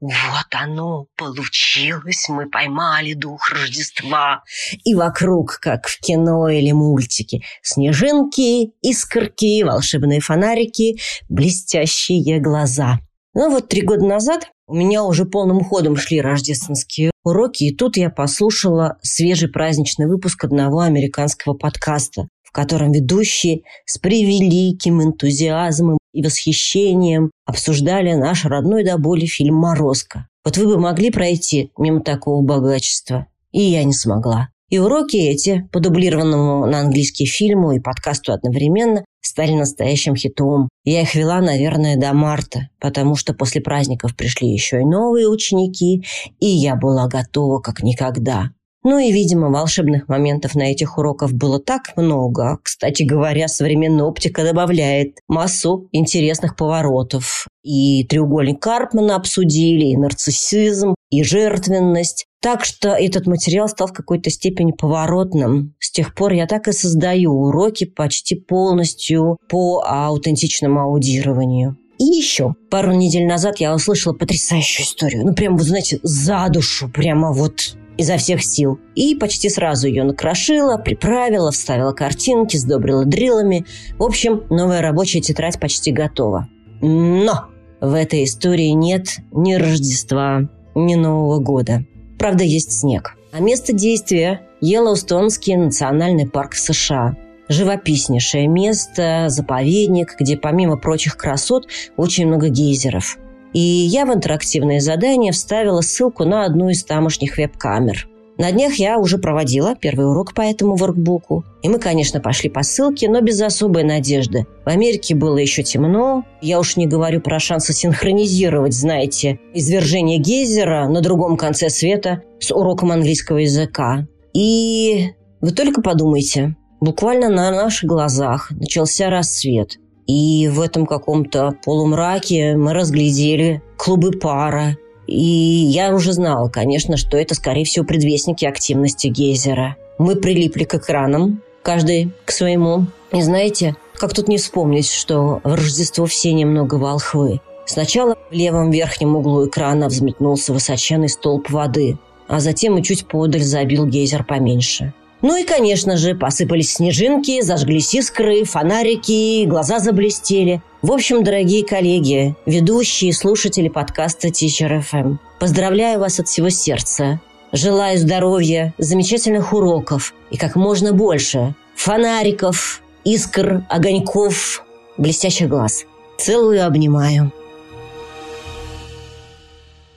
вот 0.00 0.46
оно, 0.52 1.06
получилось, 1.16 2.26
мы 2.30 2.48
поймали 2.48 3.12
дух 3.12 3.50
Рождества. 3.52 4.42
И 4.84 4.94
вокруг, 4.94 5.58
как 5.60 5.88
в 5.88 6.00
кино 6.00 6.48
или 6.48 6.72
мультике, 6.72 7.42
снежинки, 7.62 8.72
искорки, 8.80 9.62
волшебные 9.62 10.20
фонарики, 10.20 10.98
блестящие 11.28 12.40
глаза. 12.40 13.00
Ну 13.34 13.50
вот 13.50 13.68
три 13.68 13.82
года 13.82 14.04
назад 14.06 14.50
у 14.66 14.74
меня 14.74 15.04
уже 15.04 15.24
полным 15.24 15.62
ходом 15.62 15.96
шли 15.96 16.20
рождественские 16.20 17.10
уроки, 17.22 17.64
и 17.64 17.74
тут 17.74 17.96
я 17.96 18.10
послушала 18.10 18.96
свежий 19.02 19.48
праздничный 19.48 20.06
выпуск 20.06 20.42
одного 20.44 20.80
американского 20.80 21.54
подкаста, 21.54 22.26
в 22.42 22.52
котором 22.52 22.90
ведущие 22.90 23.62
с 23.84 23.98
превеликим 23.98 25.02
энтузиазмом 25.02 25.99
и 26.12 26.22
восхищением 26.22 27.30
обсуждали 27.46 28.14
наш 28.14 28.44
родной 28.44 28.84
до 28.84 28.98
боли 28.98 29.26
фильм 29.26 29.56
«Морозко». 29.56 30.26
Вот 30.44 30.56
вы 30.56 30.66
бы 30.66 30.78
могли 30.78 31.10
пройти 31.10 31.70
мимо 31.76 32.00
такого 32.00 32.42
богачества. 32.42 33.26
И 33.52 33.60
я 33.60 33.84
не 33.84 33.92
смогла. 33.92 34.48
И 34.70 34.78
уроки 34.78 35.16
эти, 35.16 35.68
по 35.72 35.80
дублированному 35.80 36.64
на 36.64 36.80
английский 36.80 37.26
фильму 37.26 37.72
и 37.72 37.80
подкасту 37.80 38.32
одновременно, 38.32 39.04
стали 39.20 39.52
настоящим 39.52 40.14
хитом. 40.14 40.68
Я 40.84 41.02
их 41.02 41.14
вела, 41.14 41.40
наверное, 41.40 41.96
до 41.96 42.12
марта, 42.12 42.68
потому 42.80 43.16
что 43.16 43.34
после 43.34 43.60
праздников 43.60 44.16
пришли 44.16 44.48
еще 44.48 44.80
и 44.80 44.84
новые 44.84 45.28
ученики, 45.28 46.04
и 46.38 46.46
я 46.46 46.76
была 46.76 47.08
готова 47.08 47.58
как 47.58 47.82
никогда. 47.82 48.50
Ну 48.82 48.98
и, 48.98 49.12
видимо, 49.12 49.50
волшебных 49.50 50.08
моментов 50.08 50.54
на 50.54 50.62
этих 50.62 50.96
уроках 50.96 51.32
было 51.32 51.60
так 51.60 51.94
много. 51.96 52.58
Кстати 52.62 53.02
говоря, 53.02 53.46
современная 53.46 54.06
оптика 54.06 54.42
добавляет 54.42 55.18
массу 55.28 55.88
интересных 55.92 56.56
поворотов. 56.56 57.46
И 57.62 58.04
треугольник 58.04 58.62
Карпмана 58.62 59.16
обсудили, 59.16 59.86
и 59.86 59.96
нарциссизм, 59.98 60.94
и 61.10 61.22
жертвенность. 61.22 62.24
Так 62.40 62.64
что 62.64 62.90
этот 62.90 63.26
материал 63.26 63.68
стал 63.68 63.88
в 63.88 63.92
какой-то 63.92 64.30
степени 64.30 64.72
поворотным. 64.72 65.74
С 65.78 65.90
тех 65.90 66.14
пор 66.14 66.32
я 66.32 66.46
так 66.46 66.66
и 66.68 66.72
создаю 66.72 67.32
уроки 67.32 67.84
почти 67.84 68.34
полностью 68.34 69.36
по 69.50 69.82
аутентичному 69.86 70.80
аудированию. 70.80 71.76
И 72.00 72.04
еще 72.04 72.54
пару 72.70 72.92
недель 72.92 73.26
назад 73.26 73.60
я 73.60 73.74
услышала 73.74 74.14
потрясающую 74.14 74.86
историю. 74.86 75.26
Ну, 75.26 75.34
прям, 75.34 75.58
вот 75.58 75.66
знаете, 75.66 76.00
за 76.02 76.48
душу, 76.48 76.88
прямо 76.88 77.30
вот 77.30 77.76
изо 77.98 78.16
всех 78.16 78.42
сил. 78.42 78.80
И 78.94 79.14
почти 79.14 79.50
сразу 79.50 79.86
ее 79.86 80.04
накрошила, 80.04 80.78
приправила, 80.78 81.52
вставила 81.52 81.92
картинки, 81.92 82.56
сдобрила 82.56 83.04
дрелами. 83.04 83.66
В 83.98 84.02
общем, 84.02 84.44
новая 84.48 84.80
рабочая 84.80 85.20
тетрадь 85.20 85.60
почти 85.60 85.92
готова. 85.92 86.48
Но 86.80 87.48
в 87.82 87.92
этой 87.92 88.24
истории 88.24 88.70
нет 88.70 89.18
ни 89.30 89.52
Рождества, 89.52 90.48
ни 90.74 90.94
Нового 90.94 91.38
года. 91.38 91.84
Правда, 92.18 92.44
есть 92.44 92.72
снег. 92.72 93.14
А 93.30 93.40
место 93.40 93.74
действия– 93.74 94.40
Йеллоустонский 94.62 95.56
национальный 95.56 96.26
парк 96.26 96.54
США. 96.54 97.14
Живописнейшее 97.50 98.46
место, 98.46 99.24
заповедник, 99.28 100.14
где 100.20 100.36
помимо 100.36 100.76
прочих 100.76 101.16
красот 101.16 101.66
очень 101.96 102.28
много 102.28 102.48
гейзеров. 102.48 103.18
И 103.52 103.58
я 103.58 104.06
в 104.06 104.14
интерактивное 104.14 104.78
задание 104.78 105.32
вставила 105.32 105.80
ссылку 105.80 106.24
на 106.24 106.44
одну 106.44 106.68
из 106.68 106.84
тамошних 106.84 107.38
веб-камер. 107.38 108.08
На 108.38 108.52
днях 108.52 108.76
я 108.76 108.98
уже 108.98 109.18
проводила 109.18 109.74
первый 109.74 110.08
урок 110.08 110.32
по 110.32 110.42
этому 110.42 110.76
воркбуку. 110.76 111.44
И 111.62 111.68
мы, 111.68 111.80
конечно, 111.80 112.20
пошли 112.20 112.48
по 112.48 112.62
ссылке, 112.62 113.08
но 113.10 113.20
без 113.20 113.40
особой 113.42 113.82
надежды. 113.82 114.46
В 114.64 114.68
Америке 114.68 115.16
было 115.16 115.36
еще 115.36 115.64
темно. 115.64 116.24
Я 116.40 116.60
уж 116.60 116.76
не 116.76 116.86
говорю 116.86 117.20
про 117.20 117.40
шансы 117.40 117.72
синхронизировать, 117.72 118.74
знаете, 118.74 119.40
извержение 119.54 120.18
гейзера 120.18 120.86
на 120.88 121.00
другом 121.00 121.36
конце 121.36 121.68
света 121.68 122.22
с 122.38 122.54
уроком 122.54 122.92
английского 122.92 123.38
языка. 123.38 124.06
И 124.34 125.08
вы 125.40 125.50
только 125.50 125.82
подумайте, 125.82 126.54
буквально 126.80 127.28
на 127.28 127.50
наших 127.50 127.88
глазах 127.88 128.50
начался 128.50 129.10
рассвет. 129.10 129.78
И 130.06 130.48
в 130.48 130.60
этом 130.60 130.86
каком-то 130.86 131.54
полумраке 131.64 132.56
мы 132.56 132.72
разглядели 132.72 133.62
клубы 133.76 134.10
пара, 134.10 134.76
и 135.06 135.24
я 135.24 135.94
уже 135.94 136.12
знала, 136.12 136.48
конечно, 136.48 136.96
что 136.96 137.16
это, 137.16 137.34
скорее 137.34 137.64
всего, 137.64 137.84
предвестники 137.84 138.44
активности 138.44 139.08
гейзера. 139.08 139.76
Мы 139.98 140.16
прилипли 140.16 140.64
к 140.64 140.74
экранам, 140.74 141.42
каждый 141.62 142.12
к 142.24 142.30
своему. 142.30 142.86
И 143.12 143.20
знаете, 143.20 143.74
как 143.94 144.14
тут 144.14 144.28
не 144.28 144.38
вспомнить, 144.38 144.90
что 144.90 145.40
в 145.42 145.54
Рождество 145.54 146.06
все 146.06 146.32
немного 146.32 146.76
волхвы. 146.76 147.40
Сначала 147.66 148.16
в 148.30 148.32
левом 148.32 148.70
верхнем 148.70 149.16
углу 149.16 149.46
экрана 149.46 149.88
взметнулся 149.88 150.52
высоченный 150.52 151.08
столб 151.08 151.50
воды, 151.50 151.98
а 152.28 152.40
затем 152.40 152.78
и 152.78 152.82
чуть 152.82 153.06
подаль 153.06 153.42
забил 153.42 153.86
гейзер 153.86 154.24
поменьше. 154.24 154.94
Ну 155.22 155.36
и, 155.36 155.44
конечно 155.44 155.98
же, 155.98 156.14
посыпались 156.14 156.74
снежинки, 156.74 157.42
зажглись 157.42 157.94
искры, 157.94 158.44
фонарики, 158.44 159.44
глаза 159.44 159.78
заблестели. 159.78 160.62
В 160.80 160.92
общем, 160.92 161.22
дорогие 161.22 161.64
коллеги, 161.64 162.34
ведущие 162.46 163.10
и 163.10 163.12
слушатели 163.12 163.68
подкаста 163.68 164.28
Teacher 164.28 164.82
FM, 164.82 165.18
поздравляю 165.38 166.00
вас 166.00 166.20
от 166.20 166.28
всего 166.28 166.48
сердца. 166.48 167.20
Желаю 167.52 167.98
здоровья, 167.98 168.72
замечательных 168.78 169.52
уроков 169.52 170.14
и 170.30 170.38
как 170.38 170.56
можно 170.56 170.94
больше 170.94 171.54
фонариков, 171.74 172.80
искр, 173.04 173.64
огоньков, 173.68 174.64
блестящих 174.96 175.48
глаз. 175.48 175.84
Целую 176.16 176.56
и 176.56 176.60
обнимаю. 176.60 177.32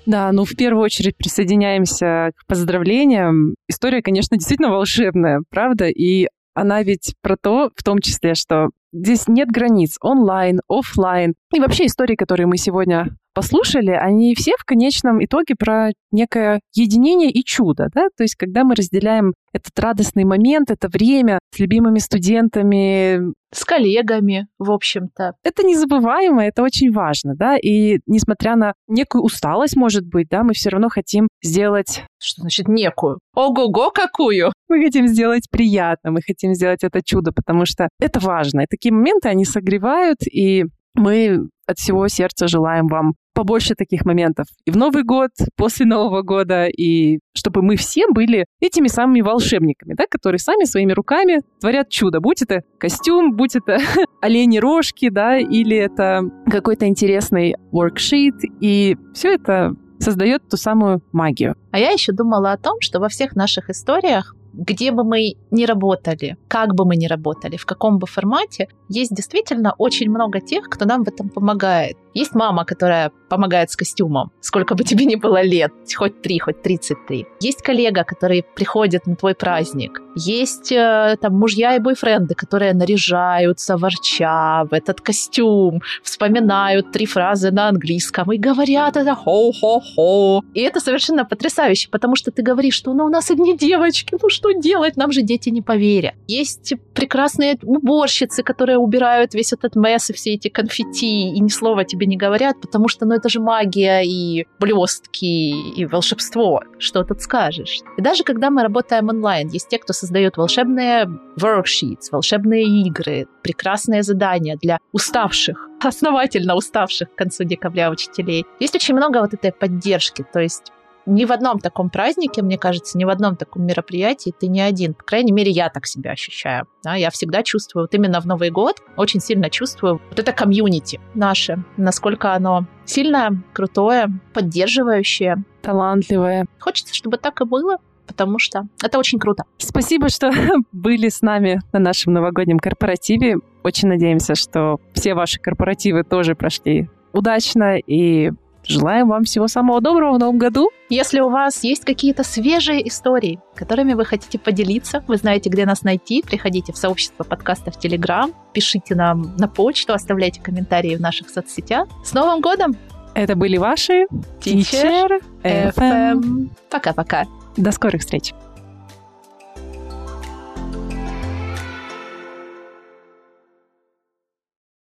Да, 0.06 0.32
ну 0.32 0.44
в 0.46 0.56
первую 0.56 0.84
очередь 0.84 1.18
присоединяемся 1.18 2.32
к 2.36 2.46
поздравлениям. 2.48 3.56
История, 3.68 4.02
конечно, 4.02 4.38
действительно 4.38 4.70
волшебная, 4.70 5.42
правда? 5.50 5.88
И 5.88 6.28
она 6.54 6.84
ведь 6.84 7.16
про 7.22 7.36
то, 7.38 7.72
в 7.76 7.84
том 7.84 8.00
числе, 8.00 8.36
что 8.36 8.70
здесь 8.92 9.28
нет 9.28 9.50
границ 9.50 9.98
онлайн, 10.02 10.60
офлайн. 10.68 11.34
И 11.54 11.60
вообще 11.60 11.86
истории, 11.86 12.16
которые 12.16 12.48
мы 12.48 12.58
сегодня 12.58 13.16
послушали, 13.34 13.92
они 13.92 14.36
все 14.36 14.54
в 14.58 14.64
конечном 14.64 15.24
итоге 15.24 15.56
про 15.56 15.92
некое 16.12 16.62
единение 16.74 17.32
и 17.32 17.44
чудо, 17.44 17.90
да, 17.94 18.08
то 18.16 18.24
есть 18.24 18.36
когда 18.36 18.64
мы 18.64 18.76
разделяем 18.76 19.34
этот 19.52 19.78
радостный 19.80 20.24
момент, 20.24 20.72
это 20.72 20.88
время 20.88 21.40
с 21.54 21.60
любимыми 21.60 22.00
студентами, 22.00 23.34
с 23.54 23.66
коллегами, 23.66 24.48
в 24.58 24.72
общем-то. 24.72 25.34
Это 25.44 25.64
незабываемо, 25.64 26.44
это 26.44 26.64
очень 26.64 26.92
важно, 26.92 27.36
да, 27.36 27.56
и 27.58 28.00
несмотря 28.08 28.56
на 28.56 28.74
некую 28.88 29.24
усталость, 29.24 29.76
может 29.76 30.06
быть, 30.08 30.28
да, 30.30 30.44
мы 30.44 30.54
все 30.54 30.70
равно 30.70 30.90
хотим 30.90 31.28
сделать... 31.44 32.04
Что 32.20 32.42
значит 32.42 32.68
некую? 32.68 33.20
Ого-го, 33.36 33.92
какую! 33.92 34.52
Мы 34.70 34.84
хотим 34.84 35.08
сделать 35.08 35.48
приятно, 35.52 36.12
мы 36.12 36.22
хотим 36.26 36.54
сделать 36.56 36.84
это 36.84 37.02
чудо, 37.04 37.32
потому 37.32 37.66
что 37.66 37.90
это 38.00 38.20
важно. 38.20 38.62
И 38.62 38.68
такие 38.68 38.92
моменты, 38.92 39.30
они 39.30 39.46
согревают, 39.46 40.20
и 40.26 40.66
мы 40.96 41.48
от 41.68 41.78
всего 41.78 42.08
сердца 42.08 42.48
желаем 42.48 42.88
вам 42.88 43.14
побольше 43.34 43.76
таких 43.76 44.06
моментов 44.06 44.48
и 44.66 44.72
в 44.72 44.78
Новый 44.78 45.04
год, 45.04 45.32
после 45.56 45.86
Нового 45.86 46.22
года, 46.22 46.68
и 46.68 47.20
чтобы 47.36 47.62
мы 47.62 47.76
все 47.76 48.08
были 48.08 48.46
этими 48.60 48.88
самыми 48.88 49.22
волшебниками, 49.22 49.94
да, 49.96 50.06
которые 50.10 50.40
сами 50.40 50.66
своими 50.66 50.94
руками 50.94 51.42
творят 51.60 51.90
чудо. 51.90 52.20
Будь 52.20 52.42
это 52.42 52.62
костюм, 52.80 53.36
будь 53.36 53.56
это 53.56 53.80
олени 54.22 54.60
рожки, 54.60 55.10
да, 55.10 55.38
или 55.38 55.76
это 55.76 56.22
какой-то 56.50 56.88
интересный 56.88 57.56
worksheet, 57.72 58.40
и 58.62 58.98
все 59.14 59.34
это 59.34 59.76
создает 60.00 60.48
ту 60.50 60.58
самую 60.58 61.02
магию. 61.12 61.56
А 61.72 61.80
я 61.80 61.92
еще 61.92 62.12
думала 62.12 62.52
о 62.52 62.58
том, 62.58 62.78
что 62.82 63.00
во 63.00 63.10
всех 63.10 63.36
наших 63.36 63.70
историях 63.70 64.36
где 64.54 64.92
бы 64.92 65.04
мы 65.04 65.36
ни 65.52 65.66
работали, 65.66 66.38
как 66.48 66.74
бы 66.76 66.86
мы 66.86 66.96
ни 66.96 67.08
работали, 67.08 67.58
в 67.58 67.66
каком 67.66 67.98
бы 67.98 68.08
формате, 68.08 68.68
есть 68.90 69.14
действительно 69.14 69.74
очень 69.78 70.10
много 70.10 70.40
тех, 70.40 70.70
кто 70.70 70.86
нам 70.86 71.04
в 71.04 71.08
этом 71.08 71.30
помогает. 71.30 71.98
Есть 72.14 72.36
мама, 72.36 72.64
которая 72.64 73.12
помогает 73.30 73.72
с 73.72 73.76
костюмом, 73.76 74.32
сколько 74.40 74.76
бы 74.76 74.84
тебе 74.84 75.06
ни 75.06 75.16
было 75.16 75.42
лет, 75.42 75.72
хоть 75.96 76.22
три, 76.22 76.38
хоть 76.38 76.62
33. 76.62 77.26
Есть 77.40 77.64
коллега, 77.64 78.04
который 78.04 78.46
приходит 78.56 79.08
на 79.08 79.16
твой 79.16 79.34
праздник. 79.34 80.02
Есть 80.16 80.72
э, 80.72 81.18
там 81.20 81.34
мужья 81.34 81.76
и 81.76 81.80
бойфренды, 81.80 82.36
которые 82.36 82.74
наряжаются, 82.74 83.78
ворча 83.78 84.66
в 84.70 84.74
этот 84.74 85.02
костюм, 85.02 85.82
вспоминают 86.04 86.92
три 86.92 87.08
фразы 87.08 87.50
на 87.50 87.70
английском 87.70 88.32
и 88.32 88.38
говорят 88.38 88.96
это 88.96 89.16
хо-хо-хо. 89.16 90.44
И 90.54 90.62
это 90.62 90.80
совершенно 90.80 91.26
потрясающе, 91.26 91.90
потому 91.90 92.16
что 92.16 92.32
ты 92.32 92.44
говоришь, 92.44 92.76
что 92.76 92.94
ну, 92.94 93.06
у 93.06 93.10
нас 93.10 93.32
одни 93.32 93.58
девочки, 93.58 94.16
ну 94.22 94.30
что 94.30 94.43
делать, 94.52 94.98
нам 94.98 95.12
же 95.12 95.22
дети 95.22 95.50
не 95.50 95.62
поверят. 95.62 96.16
Есть 96.28 96.74
прекрасные 96.94 97.58
уборщицы, 97.62 98.44
которые 98.44 98.78
убирают 98.78 99.34
весь 99.34 99.54
этот 99.54 99.76
месс 99.76 100.10
и 100.10 100.14
все 100.14 100.34
эти 100.34 100.48
конфетти, 100.50 101.30
и 101.30 101.40
ни 101.40 101.48
слова 101.48 101.86
тебе 101.86 102.06
не 102.06 102.18
говорят, 102.18 102.60
потому 102.62 102.88
что, 102.88 103.06
ну, 103.06 103.16
это 103.16 103.30
же 103.30 103.40
магия 103.40 104.02
и 104.02 104.46
блестки, 104.60 105.72
и 105.80 105.86
волшебство. 105.86 106.62
Что 106.78 107.04
тут 107.04 107.22
скажешь? 107.22 107.80
И 107.98 108.02
даже 108.02 108.24
когда 108.24 108.50
мы 108.50 108.64
работаем 108.64 109.10
онлайн, 109.10 109.50
есть 109.50 109.70
те, 109.70 109.78
кто 109.78 109.94
создает 109.94 110.38
волшебные 110.38 111.08
worksheets, 111.40 112.10
волшебные 112.12 112.64
игры, 112.64 113.28
прекрасные 113.44 114.04
задания 114.04 114.58
для 114.62 114.80
уставших, 114.92 115.70
основательно 115.82 116.56
уставших 116.56 117.12
к 117.14 117.16
концу 117.16 117.44
декабря 117.44 117.90
учителей. 117.90 118.46
Есть 118.60 118.76
очень 118.76 118.96
много 118.96 119.20
вот 119.20 119.34
этой 119.34 119.52
поддержки, 119.52 120.26
то 120.32 120.40
есть 120.40 120.72
ни 121.06 121.26
в 121.26 121.32
одном 121.32 121.60
таком 121.60 121.90
празднике, 121.90 122.42
мне 122.42 122.58
кажется, 122.58 122.98
ни 122.98 123.04
в 123.04 123.10
одном 123.10 123.36
таком 123.36 123.66
мероприятии 123.66 124.34
ты 124.38 124.48
не 124.48 124.62
один. 124.62 124.94
По 124.94 125.04
крайней 125.04 125.32
мере, 125.32 125.52
я 125.52 125.70
так 125.70 125.86
себя 125.86 126.12
ощущаю. 126.12 126.68
Да, 126.84 126.96
я 126.96 127.10
всегда 127.10 127.44
чувствую, 127.44 127.84
вот 127.84 127.94
именно 127.94 128.20
в 128.20 128.26
Новый 128.26 128.50
год, 128.50 128.78
очень 128.98 129.20
сильно 129.20 129.50
чувствую 129.50 130.02
вот 130.10 130.20
это 130.20 130.32
комьюнити 130.32 131.00
наше, 131.14 131.64
насколько 131.78 132.34
оно 132.34 132.66
сильное, 132.86 133.42
крутое, 133.54 134.08
поддерживающее. 134.34 135.44
Талантливое. 135.62 136.46
Хочется, 136.60 136.94
чтобы 136.94 137.18
так 137.18 137.40
и 137.42 137.46
было, 137.46 137.78
потому 138.06 138.40
что 138.40 138.64
это 138.82 139.00
очень 139.00 139.20
круто. 139.20 139.44
Спасибо, 139.58 140.10
что 140.10 140.32
были 140.72 141.10
с 141.10 141.22
нами 141.22 141.62
на 141.72 141.80
нашем 141.80 142.14
новогоднем 142.14 142.60
корпоративе. 142.60 143.38
Очень 143.64 143.88
надеемся, 143.90 144.36
что 144.36 144.80
все 144.94 145.14
ваши 145.14 145.40
корпоративы 145.40 146.04
тоже 146.04 146.36
прошли 146.36 146.90
удачно 147.14 147.78
и 147.78 148.32
Желаем 148.66 149.10
вам 149.10 149.24
всего 149.24 149.48
самого 149.48 149.82
доброго 149.82 150.16
в 150.16 150.20
новом 150.20 150.38
году. 150.38 150.70
Если 150.90 151.20
у 151.20 151.30
вас 151.30 151.64
есть 151.64 151.86
какие-то 151.86 152.24
свежие 152.24 152.88
истории, 152.88 153.40
которыми 153.56 153.94
вы 153.94 154.06
хотите 154.06 154.40
поделиться, 154.40 155.04
вы 155.08 155.18
знаете, 155.18 155.50
где 155.50 155.66
нас 155.66 155.84
найти, 155.84 156.22
приходите 156.22 156.72
в 156.72 156.78
сообщество 156.78 157.24
подкаста 157.24 157.72
в 157.72 157.80
Телеграм, 157.80 158.32
пишите 158.54 158.96
нам 158.96 159.36
на 159.38 159.48
почту, 159.48 159.94
оставляйте 159.94 160.42
комментарии 160.42 160.96
в 160.96 161.02
наших 161.02 161.30
соцсетях. 161.30 161.88
С 162.04 162.14
Новым 162.14 162.42
годом! 162.42 162.76
Это 163.16 163.36
были 163.36 163.58
ваши 163.58 164.08
Teacher 164.40 165.22
FM. 165.44 166.50
Пока-пока. 166.70 167.26
До 167.58 167.72
скорых 167.72 168.02
встреч! 168.02 168.34